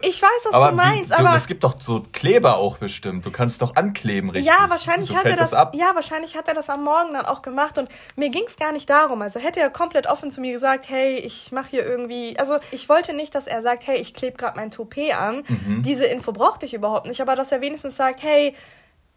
Ich 0.03 0.21
weiß, 0.21 0.31
was 0.45 0.53
aber 0.53 0.69
du 0.69 0.77
meinst, 0.77 1.09
wie, 1.09 1.15
aber 1.15 1.35
es 1.35 1.47
gibt 1.47 1.65
doch 1.65 1.81
so 1.81 2.03
Kleber 2.13 2.59
auch 2.59 2.77
bestimmt. 2.77 3.25
Du 3.25 3.31
kannst 3.31 3.63
doch 3.63 3.77
ankleben, 3.77 4.29
richtig? 4.29 4.47
Ja, 4.47 4.69
wahrscheinlich 4.69 5.09
so 5.09 5.17
hat 5.17 5.25
er 5.25 5.37
das, 5.37 5.53
das 5.53 5.69
Ja, 5.73 5.93
wahrscheinlich 5.95 6.37
hat 6.37 6.49
er 6.49 6.55
das 6.55 6.69
am 6.69 6.85
Morgen 6.85 7.15
dann 7.15 7.25
auch 7.25 7.41
gemacht 7.41 7.79
und 7.79 7.89
mir 8.15 8.29
ging 8.29 8.45
es 8.47 8.57
gar 8.57 8.73
nicht 8.73 8.91
darum. 8.91 9.23
Also 9.23 9.41
hätte 9.41 9.61
er 9.61 9.71
komplett 9.71 10.07
offen 10.07 10.31
zu 10.31 10.43
mir 10.43 10.53
gesagt, 10.53 10.91
hey, 10.91 11.17
ich 11.17 11.51
mache 11.51 11.71
hier 11.71 11.87
irgendwie, 11.87 12.39
also 12.39 12.59
ich 12.73 12.91
wollte 12.91 13.15
nicht, 13.15 13.35
dass 13.35 13.47
er 13.47 13.63
sagt, 13.63 13.87
hey, 13.87 13.97
ich 13.97 14.13
klebe 14.13 14.37
gerade 14.37 14.59
mein 14.59 14.71
Toupet 14.71 15.15
an. 15.15 15.45
Mhm. 15.49 15.83
Diese 15.83 16.05
Info 16.05 16.33
brauchte 16.33 16.67
ich 16.67 16.75
überhaupt 16.75 17.07
nicht, 17.07 17.23
aber 17.23 17.37
dass 17.37 17.51
er 17.53 17.63
wenigstens 17.63 17.97
sagt, 17.97 18.23
hey, 18.23 18.55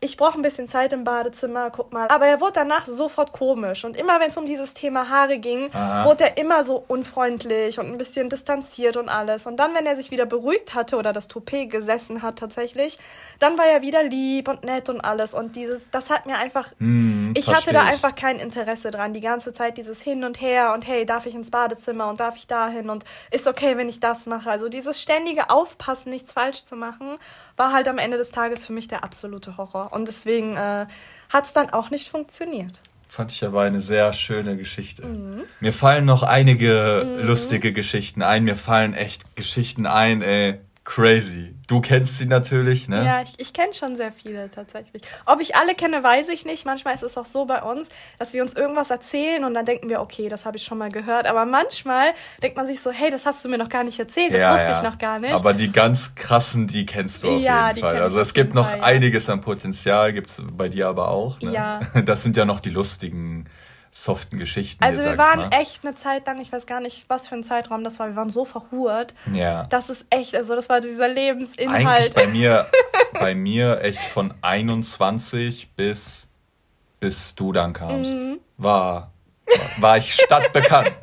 ich 0.03 0.17
brauche 0.17 0.37
ein 0.37 0.41
bisschen 0.41 0.67
Zeit 0.67 0.91
im 0.91 1.03
Badezimmer, 1.03 1.69
guck 1.69 1.93
mal. 1.93 2.07
Aber 2.09 2.27
er 2.27 2.41
wurde 2.41 2.53
danach 2.55 2.85
sofort 2.85 3.31
komisch. 3.31 3.85
Und 3.85 3.95
immer 3.95 4.19
wenn 4.19 4.29
es 4.29 4.37
um 4.37 4.45
dieses 4.45 4.73
Thema 4.73 5.09
Haare 5.09 5.39
ging, 5.39 5.69
Aha. 5.73 6.05
wurde 6.05 6.25
er 6.25 6.37
immer 6.37 6.63
so 6.63 6.83
unfreundlich 6.87 7.79
und 7.79 7.87
ein 7.87 7.97
bisschen 7.97 8.29
distanziert 8.29 8.97
und 8.97 9.07
alles. 9.07 9.45
Und 9.45 9.57
dann, 9.57 9.73
wenn 9.73 9.85
er 9.85 9.95
sich 9.95 10.11
wieder 10.11 10.25
beruhigt 10.25 10.75
hatte 10.75 10.97
oder 10.97 11.13
das 11.13 11.29
Toupet 11.29 11.69
gesessen 11.69 12.21
hat 12.21 12.37
tatsächlich, 12.37 12.99
dann 13.39 13.57
war 13.57 13.65
er 13.65 13.81
wieder 13.81 14.03
lieb 14.03 14.49
und 14.49 14.63
nett 14.63 14.89
und 14.89 14.99
alles. 15.01 15.33
Und 15.33 15.55
dieses, 15.55 15.89
das 15.89 16.09
hat 16.09 16.25
mir 16.25 16.37
einfach, 16.37 16.71
hm, 16.79 17.33
ich 17.37 17.53
hatte 17.53 17.71
da 17.71 17.81
einfach 17.81 18.15
kein 18.15 18.37
Interesse 18.37 18.91
dran. 18.91 19.13
Die 19.13 19.21
ganze 19.21 19.53
Zeit 19.53 19.77
dieses 19.77 20.01
Hin 20.01 20.25
und 20.25 20.41
Her 20.41 20.73
und 20.73 20.85
hey, 20.85 21.05
darf 21.05 21.25
ich 21.25 21.35
ins 21.35 21.49
Badezimmer 21.49 22.09
und 22.09 22.19
darf 22.19 22.35
ich 22.35 22.47
dahin 22.47 22.89
und 22.89 23.05
ist 23.31 23.47
okay, 23.47 23.77
wenn 23.77 23.87
ich 23.87 24.01
das 24.01 24.25
mache. 24.25 24.51
Also 24.51 24.67
dieses 24.67 25.01
ständige 25.01 25.49
Aufpassen, 25.49 26.09
nichts 26.09 26.33
falsch 26.33 26.65
zu 26.65 26.75
machen, 26.75 27.17
war 27.55 27.71
halt 27.71 27.87
am 27.87 27.97
Ende 27.97 28.17
des 28.17 28.31
Tages 28.31 28.65
für 28.65 28.73
mich 28.73 28.87
der 28.87 29.03
absolute 29.03 29.57
Horror. 29.57 29.92
Und 29.93 30.07
deswegen 30.07 30.57
äh, 30.57 30.87
hat 31.29 31.45
es 31.45 31.53
dann 31.53 31.69
auch 31.69 31.89
nicht 31.89 32.09
funktioniert. 32.09 32.79
Fand 33.07 33.31
ich 33.31 33.45
aber 33.45 33.61
eine 33.61 33.79
sehr 33.79 34.11
schöne 34.13 34.57
Geschichte. 34.57 35.05
Mhm. 35.05 35.43
Mir 35.59 35.71
fallen 35.73 36.05
noch 36.05 36.23
einige 36.23 37.19
mhm. 37.19 37.27
lustige 37.27 37.71
Geschichten 37.71 38.21
ein. 38.21 38.43
Mir 38.43 38.55
fallen 38.55 38.93
echt 38.93 39.35
Geschichten 39.35 39.85
ein, 39.85 40.21
ey 40.21 40.59
crazy. 40.85 41.55
Du 41.67 41.79
kennst 41.79 42.17
sie 42.17 42.25
natürlich, 42.25 42.89
ne? 42.89 43.05
Ja, 43.05 43.21
ich, 43.21 43.33
ich 43.37 43.53
kenne 43.53 43.73
schon 43.73 43.95
sehr 43.95 44.11
viele 44.11 44.51
tatsächlich. 44.51 45.01
Ob 45.25 45.39
ich 45.39 45.55
alle 45.55 45.75
kenne, 45.75 46.03
weiß 46.03 46.29
ich 46.29 46.45
nicht. 46.45 46.65
Manchmal 46.65 46.93
ist 46.93 47.03
es 47.03 47.17
auch 47.17 47.25
so 47.25 47.45
bei 47.45 47.61
uns, 47.61 47.89
dass 48.19 48.33
wir 48.33 48.43
uns 48.43 48.53
irgendwas 48.53 48.89
erzählen 48.89 49.45
und 49.45 49.53
dann 49.53 49.65
denken 49.65 49.89
wir, 49.89 50.01
okay, 50.01 50.27
das 50.27 50.45
habe 50.45 50.57
ich 50.57 50.63
schon 50.63 50.77
mal 50.77 50.89
gehört. 50.89 51.25
Aber 51.25 51.45
manchmal 51.45 52.13
denkt 52.41 52.57
man 52.57 52.67
sich 52.67 52.81
so, 52.81 52.91
hey, 52.91 53.09
das 53.09 53.25
hast 53.25 53.43
du 53.45 53.49
mir 53.49 53.57
noch 53.57 53.69
gar 53.69 53.83
nicht 53.83 53.99
erzählt, 53.99 54.33
das 54.33 54.41
ja, 54.41 54.51
wusste 54.51 54.71
ja. 54.71 54.77
ich 54.77 54.83
noch 54.83 54.97
gar 54.97 55.19
nicht. 55.19 55.33
Aber 55.33 55.53
die 55.53 55.71
ganz 55.71 56.15
krassen, 56.15 56.67
die 56.67 56.85
kennst 56.85 57.23
du 57.23 57.35
auf 57.35 57.41
ja, 57.41 57.69
jeden 57.69 57.79
Fall. 57.79 58.01
Also 58.01 58.19
es 58.19 58.33
gibt 58.33 58.53
noch 58.53 58.69
Fall, 58.69 58.81
einiges 58.81 59.29
an 59.29 59.41
Potenzial, 59.41 60.11
gibt 60.11 60.29
es 60.29 60.41
bei 60.51 60.67
dir 60.67 60.87
aber 60.87 61.09
auch. 61.09 61.39
Ne? 61.39 61.53
Ja. 61.53 61.79
Das 62.03 62.21
sind 62.21 62.35
ja 62.35 62.43
noch 62.43 62.59
die 62.59 62.69
lustigen 62.69 63.45
soften 63.93 64.39
Geschichten. 64.39 64.83
Also 64.83 65.03
wir 65.03 65.19
waren 65.19 65.51
echt 65.51 65.85
eine 65.85 65.93
Zeit 65.93 66.25
lang, 66.25 66.41
ich 66.41 66.51
weiß 66.51 66.65
gar 66.65 66.79
nicht, 66.79 67.05
was 67.09 67.27
für 67.27 67.35
ein 67.35 67.43
Zeitraum 67.43 67.83
das 67.83 67.99
war, 67.99 68.07
wir 68.07 68.15
waren 68.15 68.31
so 68.31 68.43
verhurt. 68.43 69.13
Ja. 69.31 69.65
Das 69.65 69.91
ist 69.91 70.07
echt, 70.09 70.35
also 70.35 70.55
das 70.55 70.67
war 70.67 70.81
dieser 70.81 71.07
Lebensinhalt. 71.07 72.17
Eigentlich 72.17 72.25
bei 72.25 72.27
mir, 72.27 72.65
bei 73.13 73.35
mir 73.35 73.81
echt 73.81 74.01
von 74.01 74.33
21 74.41 75.75
bis, 75.75 76.27
bis 76.99 77.35
du 77.35 77.51
dann 77.51 77.73
kamst, 77.73 78.15
mhm. 78.15 78.39
war 78.57 79.13
war 79.77 79.97
ich 79.97 80.13
stadtbekannt. 80.13 80.93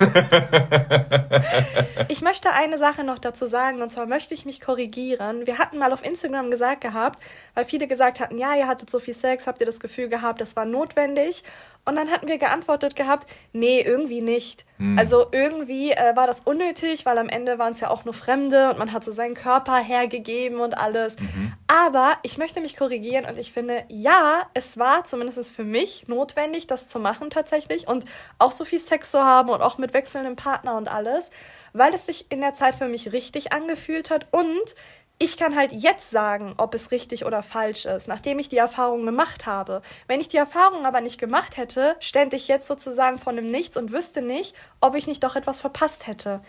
ich 2.08 2.22
möchte 2.22 2.52
eine 2.52 2.78
Sache 2.78 3.04
noch 3.04 3.18
dazu 3.18 3.46
sagen, 3.46 3.82
und 3.82 3.90
zwar 3.90 4.06
möchte 4.06 4.34
ich 4.34 4.46
mich 4.46 4.60
korrigieren. 4.60 5.46
Wir 5.46 5.58
hatten 5.58 5.78
mal 5.78 5.92
auf 5.92 6.04
Instagram 6.04 6.50
gesagt 6.50 6.80
gehabt, 6.80 7.20
weil 7.54 7.64
viele 7.64 7.86
gesagt 7.86 8.20
hatten, 8.20 8.38
ja, 8.38 8.54
ihr 8.54 8.66
hattet 8.66 8.90
so 8.90 8.98
viel 8.98 9.14
Sex, 9.14 9.46
habt 9.46 9.60
ihr 9.60 9.66
das 9.66 9.80
Gefühl 9.80 10.08
gehabt, 10.08 10.40
das 10.40 10.56
war 10.56 10.64
notwendig? 10.64 11.44
Und 11.84 11.96
dann 11.96 12.10
hatten 12.10 12.28
wir 12.28 12.38
geantwortet 12.38 12.94
gehabt, 12.94 13.26
nee, 13.52 13.80
irgendwie 13.80 14.20
nicht. 14.20 14.66
Hm. 14.76 14.98
Also 14.98 15.26
irgendwie 15.32 15.92
äh, 15.92 16.14
war 16.14 16.26
das 16.26 16.40
unnötig, 16.40 17.06
weil 17.06 17.16
am 17.18 17.28
Ende 17.28 17.58
waren 17.58 17.72
es 17.72 17.80
ja 17.80 17.90
auch 17.90 18.04
nur 18.04 18.14
Fremde 18.14 18.70
und 18.70 18.78
man 18.78 18.92
hat 18.92 19.02
so 19.02 19.12
seinen 19.12 19.34
Körper 19.34 19.78
hergegeben 19.78 20.60
und 20.60 20.76
alles. 20.76 21.18
Mhm. 21.18 21.52
Aber 21.66 22.12
ich 22.22 22.38
möchte 22.38 22.60
mich 22.60 22.76
korrigieren 22.76 23.24
und 23.24 23.38
ich 23.38 23.52
finde, 23.52 23.84
ja, 23.88 24.42
es 24.52 24.78
war 24.78 25.04
zumindest 25.04 25.50
für 25.50 25.64
mich 25.64 26.06
notwendig, 26.06 26.66
das 26.66 26.88
zu 26.88 27.00
machen 27.00 27.30
tatsächlich 27.30 27.88
und 27.88 28.04
auch 28.38 28.52
so 28.52 28.64
viel 28.64 28.78
Sex 28.78 29.10
zu 29.10 29.24
haben 29.24 29.48
und 29.48 29.62
auch 29.62 29.78
mit 29.78 29.94
wechselndem 29.94 30.36
Partner 30.36 30.76
und 30.76 30.88
alles, 30.88 31.30
weil 31.72 31.94
es 31.94 32.06
sich 32.06 32.30
in 32.30 32.40
der 32.40 32.54
Zeit 32.54 32.74
für 32.74 32.88
mich 32.88 33.12
richtig 33.12 33.52
angefühlt 33.52 34.10
hat 34.10 34.26
und 34.32 34.74
ich 35.22 35.36
kann 35.36 35.54
halt 35.54 35.70
jetzt 35.70 36.10
sagen, 36.10 36.54
ob 36.56 36.74
es 36.74 36.90
richtig 36.90 37.26
oder 37.26 37.42
falsch 37.42 37.84
ist, 37.84 38.08
nachdem 38.08 38.38
ich 38.38 38.48
die 38.48 38.56
Erfahrung 38.56 39.04
gemacht 39.04 39.44
habe. 39.44 39.82
Wenn 40.08 40.18
ich 40.18 40.28
die 40.28 40.38
Erfahrung 40.38 40.86
aber 40.86 41.02
nicht 41.02 41.20
gemacht 41.20 41.58
hätte, 41.58 41.94
stände 42.00 42.36
ich 42.36 42.48
jetzt 42.48 42.66
sozusagen 42.66 43.18
vor 43.18 43.34
einem 43.34 43.50
Nichts 43.50 43.76
und 43.76 43.92
wüsste 43.92 44.22
nicht, 44.22 44.54
ob 44.80 44.96
ich 44.96 45.06
nicht 45.06 45.22
doch 45.22 45.36
etwas 45.36 45.60
verpasst 45.60 46.06
hätte. 46.06 46.40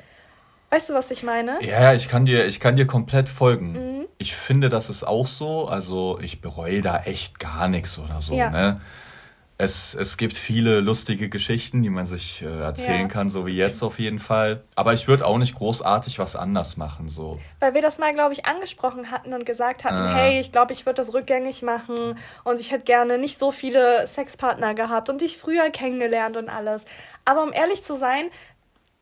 Weißt 0.70 0.90
du, 0.90 0.94
was 0.94 1.12
ich 1.12 1.22
meine? 1.22 1.62
Ja, 1.62 1.94
ich 1.94 2.08
kann 2.08 2.26
dir, 2.26 2.46
ich 2.46 2.62
kann 2.62 2.78
dir 2.78 2.88
komplett 2.88 3.28
folgen. 3.28 3.74
Mhm. 3.74 4.08
Ich 4.18 4.38
finde, 4.38 4.70
das 4.70 4.90
ist 4.90 5.04
auch 5.04 5.28
so. 5.28 5.68
Also 5.68 6.18
ich 6.22 6.40
bereue 6.40 6.82
da 6.82 7.02
echt 7.04 7.40
gar 7.40 7.68
nichts 7.68 8.00
oder 8.00 8.22
so. 8.22 8.34
Ja. 8.34 8.50
Ne? 8.50 8.82
Es, 9.62 9.94
es 9.94 10.18
gibt 10.18 10.38
viele 10.38 10.80
lustige 10.80 11.30
Geschichten, 11.30 11.84
die 11.84 11.92
man 11.92 12.08
sich 12.08 12.42
äh, 12.42 12.46
erzählen 12.46 13.02
ja. 13.02 13.08
kann, 13.08 13.30
so 13.30 13.46
wie 13.46 13.56
jetzt 13.56 13.84
auf 13.84 14.00
jeden 14.00 14.18
Fall. 14.18 14.64
Aber 14.74 14.94
ich 14.94 15.08
würde 15.08 15.24
auch 15.24 15.38
nicht 15.38 15.54
großartig 15.54 16.18
was 16.18 16.36
anders 16.36 16.78
machen, 16.78 17.10
so. 17.10 17.40
Weil 17.60 17.76
wir 17.76 17.84
das 17.84 18.00
mal, 18.00 18.12
glaube 18.12 18.34
ich, 18.34 18.48
angesprochen 18.48 19.12
hatten 19.12 19.36
und 19.36 19.46
gesagt 19.46 19.84
hatten, 19.84 20.04
äh. 20.04 20.16
hey, 20.16 20.40
ich 20.40 20.52
glaube, 20.52 20.74
ich 20.74 20.88
würde 20.88 20.96
das 20.96 21.14
rückgängig 21.14 21.62
machen 21.62 22.18
und 22.44 22.60
ich 22.60 22.72
hätte 22.72 22.86
gerne 22.86 23.20
nicht 23.20 23.38
so 23.38 23.52
viele 23.52 24.08
Sexpartner 24.08 24.74
gehabt 24.74 25.12
und 25.12 25.22
dich 25.22 25.38
früher 25.38 25.70
kennengelernt 25.70 26.38
und 26.38 26.50
alles. 26.50 26.86
Aber 27.24 27.44
um 27.44 27.54
ehrlich 27.54 27.84
zu 27.84 27.96
sein, 27.96 28.32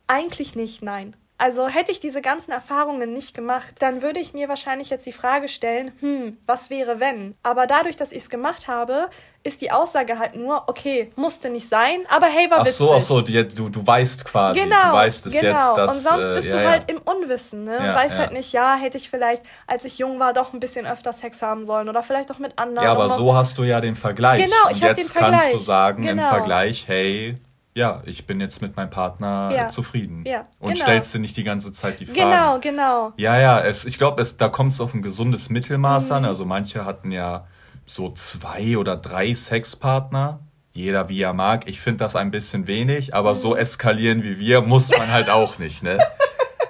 eigentlich 0.08 0.58
nicht, 0.58 0.82
nein. 0.82 1.16
Also 1.38 1.70
hätte 1.70 1.94
ich 1.94 2.02
diese 2.02 2.22
ganzen 2.22 2.52
Erfahrungen 2.52 3.14
nicht 3.14 3.34
gemacht, 3.34 3.76
dann 3.80 4.02
würde 4.02 4.20
ich 4.20 4.34
mir 4.34 4.50
wahrscheinlich 4.50 4.90
jetzt 4.90 5.06
die 5.06 5.14
Frage 5.14 5.48
stellen, 5.48 5.94
hm, 6.02 6.38
was 6.46 6.70
wäre 6.70 7.00
wenn? 7.00 7.36
Aber 7.44 7.66
dadurch, 7.66 7.96
dass 7.96 8.12
ich 8.12 8.24
es 8.24 8.30
gemacht 8.30 8.68
habe, 8.68 9.10
ist 9.44 9.62
die 9.62 9.72
Aussage 9.72 10.20
halt 10.20 10.36
nur, 10.36 10.64
okay, 10.68 11.12
musste 11.16 11.50
nicht 11.50 11.70
sein, 11.70 12.02
aber 12.10 12.28
hey, 12.28 12.52
war 12.52 12.60
ach 12.60 12.68
so, 12.68 12.94
ach 12.94 13.02
so, 13.02 13.22
die, 13.22 13.48
du, 13.48 13.70
du 13.70 13.86
weißt 13.86 14.26
quasi, 14.26 14.60
genau, 14.60 14.92
du 14.92 14.94
weißt 14.94 15.28
es 15.28 15.34
genau. 15.34 15.50
jetzt, 15.50 15.78
dass... 15.78 15.96
Und 15.96 16.04
sonst 16.04 16.36
bist 16.36 16.48
äh, 16.48 16.52
ja, 16.52 16.58
du 16.58 16.70
halt 16.70 16.92
ja. 16.92 16.96
im 16.98 17.02
Unwissen, 17.02 17.64
ne? 17.64 17.78
Ja, 17.78 17.96
weißt 17.96 18.18
halt 18.18 18.34
nicht, 18.34 18.52
ja, 18.52 18.76
hätte 18.76 18.98
ich 18.98 19.10
vielleicht, 19.10 19.42
als 19.66 19.86
ich 19.86 19.98
jung 19.98 20.20
war, 20.20 20.34
doch 20.34 20.54
ein 20.54 20.60
bisschen 20.60 20.86
öfter 20.86 21.14
Sex 21.14 21.42
haben 21.42 21.66
sollen 21.66 21.88
oder 21.88 22.04
vielleicht 22.04 22.32
auch 22.32 22.40
mit 22.40 22.60
anderen. 22.60 22.86
Ja, 22.86 22.92
aber 22.92 23.10
so 23.10 23.34
hast 23.34 23.58
du 23.58 23.64
ja 23.64 23.80
den 23.80 23.96
Vergleich. 23.96 24.44
Genau, 24.44 24.70
ich 24.72 24.84
habe 24.84 24.96
den 24.96 25.06
Vergleich. 25.06 25.32
Jetzt 25.32 25.42
kannst 25.42 25.54
du 25.54 25.60
sagen 25.60 26.04
genau. 26.04 26.24
im 26.24 26.30
Vergleich, 26.30 26.88
hey, 26.88 27.38
ja, 27.74 28.02
ich 28.06 28.28
bin 28.28 28.42
jetzt 28.42 28.62
mit 28.62 28.76
meinem 28.76 28.90
Partner 28.90 29.52
ja. 29.56 29.68
zufrieden. 29.70 30.24
Ja, 30.26 30.44
und 30.60 30.74
genau. 30.74 30.84
stellst 30.84 31.14
dir 31.14 31.20
nicht 31.20 31.38
die 31.38 31.46
ganze 31.46 31.72
Zeit 31.72 32.02
die 32.02 32.06
Frage. 32.06 32.20
Genau, 32.20 32.60
genau. 32.60 33.14
Ja, 33.16 33.40
ja, 33.40 33.62
es, 33.62 33.86
ich 33.86 33.98
glaube, 33.98 34.22
da 34.38 34.50
kommt 34.50 34.74
es 34.74 34.82
auf 34.82 34.94
ein 34.94 35.02
gesundes 35.02 35.50
Mittelmaß 35.50 36.10
mhm. 36.10 36.16
an. 36.16 36.26
Also 36.26 36.44
manche 36.44 36.84
hatten 36.84 37.12
ja 37.12 37.48
so 37.90 38.12
zwei 38.12 38.78
oder 38.78 38.96
drei 38.96 39.34
Sexpartner. 39.34 40.42
Jeder 40.72 41.10
wie 41.10 41.22
er 41.22 41.34
mag. 41.34 41.68
Ich 41.68 41.82
finde 41.82 42.06
das 42.06 42.16
ein 42.16 42.30
bisschen 42.30 42.68
wenig, 42.68 43.14
aber 43.16 43.32
mhm. 43.32 43.38
so 43.38 43.56
eskalieren 43.56 44.24
wie 44.24 44.40
wir 44.40 44.62
muss 44.62 44.90
man 44.96 45.12
halt 45.12 45.30
auch 45.30 45.58
nicht, 45.58 45.84
ne? 45.84 45.98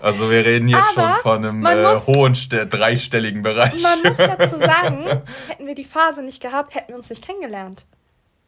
Also 0.01 0.32
wir 0.32 0.45
reden 0.45 0.69
hier 0.69 0.77
aber 0.77 0.93
schon 0.93 1.13
von 1.21 1.45
einem 1.45 1.65
äh, 1.65 1.93
muss, 1.93 2.08
hohen 2.08 2.34
dreistelligen 2.34 3.41
Bereich. 3.41 3.82
Man 3.82 4.01
muss 4.01 4.15
dazu 4.15 4.58
sagen, 4.60 5.05
hätten 5.49 5.67
wir 5.67 5.75
die 5.75 5.84
Phase 5.84 6.23
nicht 6.23 6.41
gehabt, 6.41 6.73
hätten 6.73 6.89
wir 6.89 6.95
uns 6.95 7.10
nicht 7.10 7.21
kennengelernt. 7.21 7.84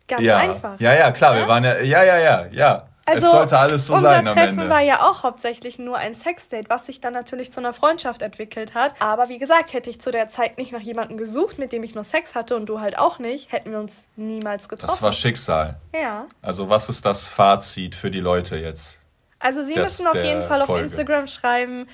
Ganz 0.07 0.23
ja. 0.23 0.37
einfach. 0.37 0.79
Ja, 0.79 0.93
ja, 0.93 1.11
klar, 1.11 1.35
ja? 1.35 1.41
wir 1.41 1.47
waren 1.49 1.65
ja, 1.65 1.81
ja, 1.81 2.03
ja, 2.05 2.17
ja, 2.19 2.45
ja. 2.51 2.87
Also, 3.15 3.27
es 3.27 3.31
sollte 3.31 3.57
alles 3.57 3.87
so 3.87 3.97
sein 3.97 4.27
am 4.27 4.33
Treffen 4.33 4.59
Ende. 4.59 4.69
war 4.69 4.81
ja 4.81 5.09
auch 5.09 5.23
hauptsächlich 5.23 5.79
nur 5.79 5.97
ein 5.97 6.13
Sexdate, 6.13 6.69
was 6.69 6.85
sich 6.85 7.01
dann 7.01 7.13
natürlich 7.13 7.51
zu 7.51 7.59
einer 7.59 7.73
Freundschaft 7.73 8.21
entwickelt 8.21 8.73
hat. 8.73 8.93
Aber 8.99 9.29
wie 9.29 9.37
gesagt, 9.37 9.73
hätte 9.73 9.89
ich 9.89 10.01
zu 10.01 10.11
der 10.11 10.27
Zeit 10.27 10.57
nicht 10.57 10.71
nach 10.71 10.81
jemandem 10.81 11.17
gesucht, 11.17 11.57
mit 11.57 11.71
dem 11.71 11.83
ich 11.83 11.95
nur 11.95 12.03
Sex 12.03 12.35
hatte 12.35 12.55
und 12.55 12.67
du 12.67 12.79
halt 12.79 12.97
auch 12.97 13.19
nicht, 13.19 13.51
hätten 13.51 13.71
wir 13.71 13.79
uns 13.79 14.05
niemals 14.15 14.69
getroffen. 14.69 14.91
Das 14.91 15.01
war 15.01 15.13
Schicksal. 15.13 15.79
Ja. 15.93 16.25
Also 16.41 16.69
was 16.69 16.89
ist 16.89 17.05
das 17.05 17.27
Fazit 17.27 17.95
für 17.95 18.11
die 18.11 18.19
Leute 18.19 18.55
jetzt? 18.55 18.99
Also 19.39 19.63
sie 19.63 19.75
müssen 19.75 20.07
auf 20.07 20.15
jeden 20.15 20.43
Fall 20.43 20.65
Folge. 20.65 20.73
auf 20.73 20.91
Instagram 20.91 21.27
schreiben, 21.27 21.87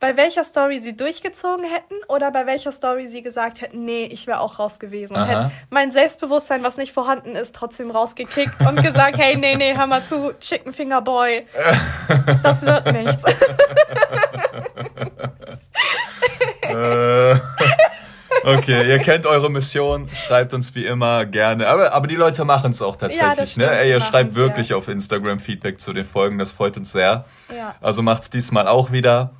bei 0.00 0.16
welcher 0.16 0.44
Story 0.44 0.78
sie 0.78 0.96
durchgezogen 0.96 1.64
hätten 1.64 1.94
oder 2.08 2.30
bei 2.30 2.46
welcher 2.46 2.72
Story 2.72 3.08
sie 3.08 3.22
gesagt 3.22 3.60
hätten, 3.60 3.84
nee, 3.84 4.04
ich 4.04 4.26
wäre 4.26 4.40
auch 4.40 4.58
raus 4.58 4.78
gewesen. 4.78 5.16
Und 5.16 5.24
hätte 5.24 5.50
mein 5.70 5.90
Selbstbewusstsein, 5.90 6.62
was 6.62 6.76
nicht 6.76 6.92
vorhanden 6.92 7.34
ist, 7.34 7.54
trotzdem 7.54 7.90
rausgekickt 7.90 8.60
und 8.60 8.82
gesagt, 8.82 9.18
hey, 9.18 9.36
nee, 9.36 9.56
nee, 9.56 9.74
hör 9.76 9.86
mal 9.86 10.04
zu, 10.04 10.32
Chicken 10.40 10.72
Finger 10.72 11.02
Boy. 11.02 11.46
Das 12.42 12.62
wird 12.62 12.92
nichts. 12.92 13.22
Äh, 16.68 17.38
okay, 18.44 18.88
ihr 18.88 18.98
kennt 18.98 19.24
eure 19.26 19.50
Mission, 19.50 20.08
schreibt 20.14 20.52
uns 20.52 20.74
wie 20.74 20.84
immer 20.84 21.24
gerne. 21.24 21.66
Aber, 21.66 21.94
aber 21.94 22.06
die 22.06 22.14
Leute 22.14 22.44
machen 22.44 22.72
es 22.72 22.82
auch 22.82 22.96
tatsächlich, 22.96 23.56
ja, 23.56 23.70
ne? 23.70 23.78
Ey, 23.78 23.90
ihr 23.90 24.00
schreibt 24.00 24.34
wirklich 24.34 24.68
ja. 24.68 24.76
auf 24.76 24.88
Instagram 24.88 25.38
Feedback 25.38 25.80
zu 25.80 25.92
den 25.92 26.04
Folgen, 26.04 26.38
das 26.38 26.52
freut 26.52 26.76
uns 26.76 26.92
sehr. 26.92 27.24
Ja. 27.54 27.74
Also 27.80 28.02
macht's 28.02 28.28
diesmal 28.30 28.68
auch 28.68 28.92
wieder. 28.92 29.30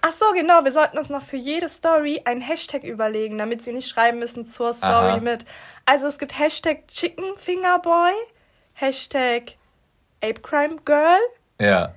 Ach 0.00 0.12
so, 0.12 0.32
genau. 0.32 0.64
Wir 0.64 0.72
sollten 0.72 0.98
uns 0.98 1.08
noch 1.08 1.22
für 1.22 1.36
jede 1.36 1.68
Story 1.68 2.22
einen 2.24 2.40
Hashtag 2.40 2.84
überlegen, 2.84 3.38
damit 3.38 3.62
sie 3.62 3.72
nicht 3.72 3.88
schreiben 3.88 4.18
müssen 4.18 4.44
zur 4.44 4.72
Story 4.72 4.92
Aha. 4.92 5.20
mit. 5.20 5.44
Also 5.84 6.06
es 6.06 6.18
gibt 6.18 6.38
Hashtag 6.38 6.88
Chickenfingerboy, 6.88 8.12
Hashtag 8.74 9.56
ApeCrimeGirl. 10.22 11.20
Ja. 11.60 11.94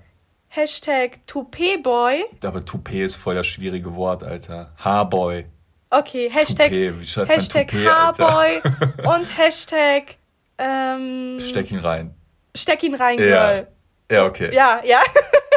Hashtag 0.48 1.26
Toupetboy. 1.28 2.26
Aber 2.44 2.66
Toupet 2.66 3.06
ist 3.06 3.16
voll 3.16 3.36
das 3.36 3.48
schwierige 3.48 3.96
Wort, 3.96 4.24
Alter. 4.24 4.72
Haarboy. 4.78 5.46
Okay, 5.90 6.30
Hashtag, 6.30 6.72
Hashtag 6.72 7.72
Haarboy 7.74 8.62
und 9.16 9.38
Hashtag 9.38 10.18
ähm, 10.58 11.40
Steck 11.40 11.72
ihn 11.72 11.80
rein. 11.80 12.14
Steck 12.56 12.84
ihn 12.84 12.96
rein, 12.96 13.18
Girl. 13.18 13.68
Ja, 14.10 14.18
ja 14.18 14.26
okay. 14.26 14.54
Ja, 14.54 14.82
ja. 14.84 15.02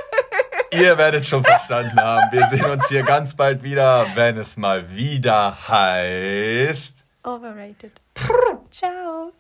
Ihr 0.74 0.98
werdet 0.98 1.24
schon 1.26 1.44
verstanden 1.44 2.00
haben. 2.00 2.32
Wir 2.32 2.46
sehen 2.46 2.64
uns 2.64 2.88
hier 2.88 3.02
ganz 3.02 3.34
bald 3.34 3.62
wieder, 3.62 4.06
wenn 4.14 4.36
es 4.38 4.56
mal 4.56 4.90
wieder 4.90 5.68
heißt. 5.68 7.04
Overrated. 7.22 7.92
Ciao. 8.70 9.32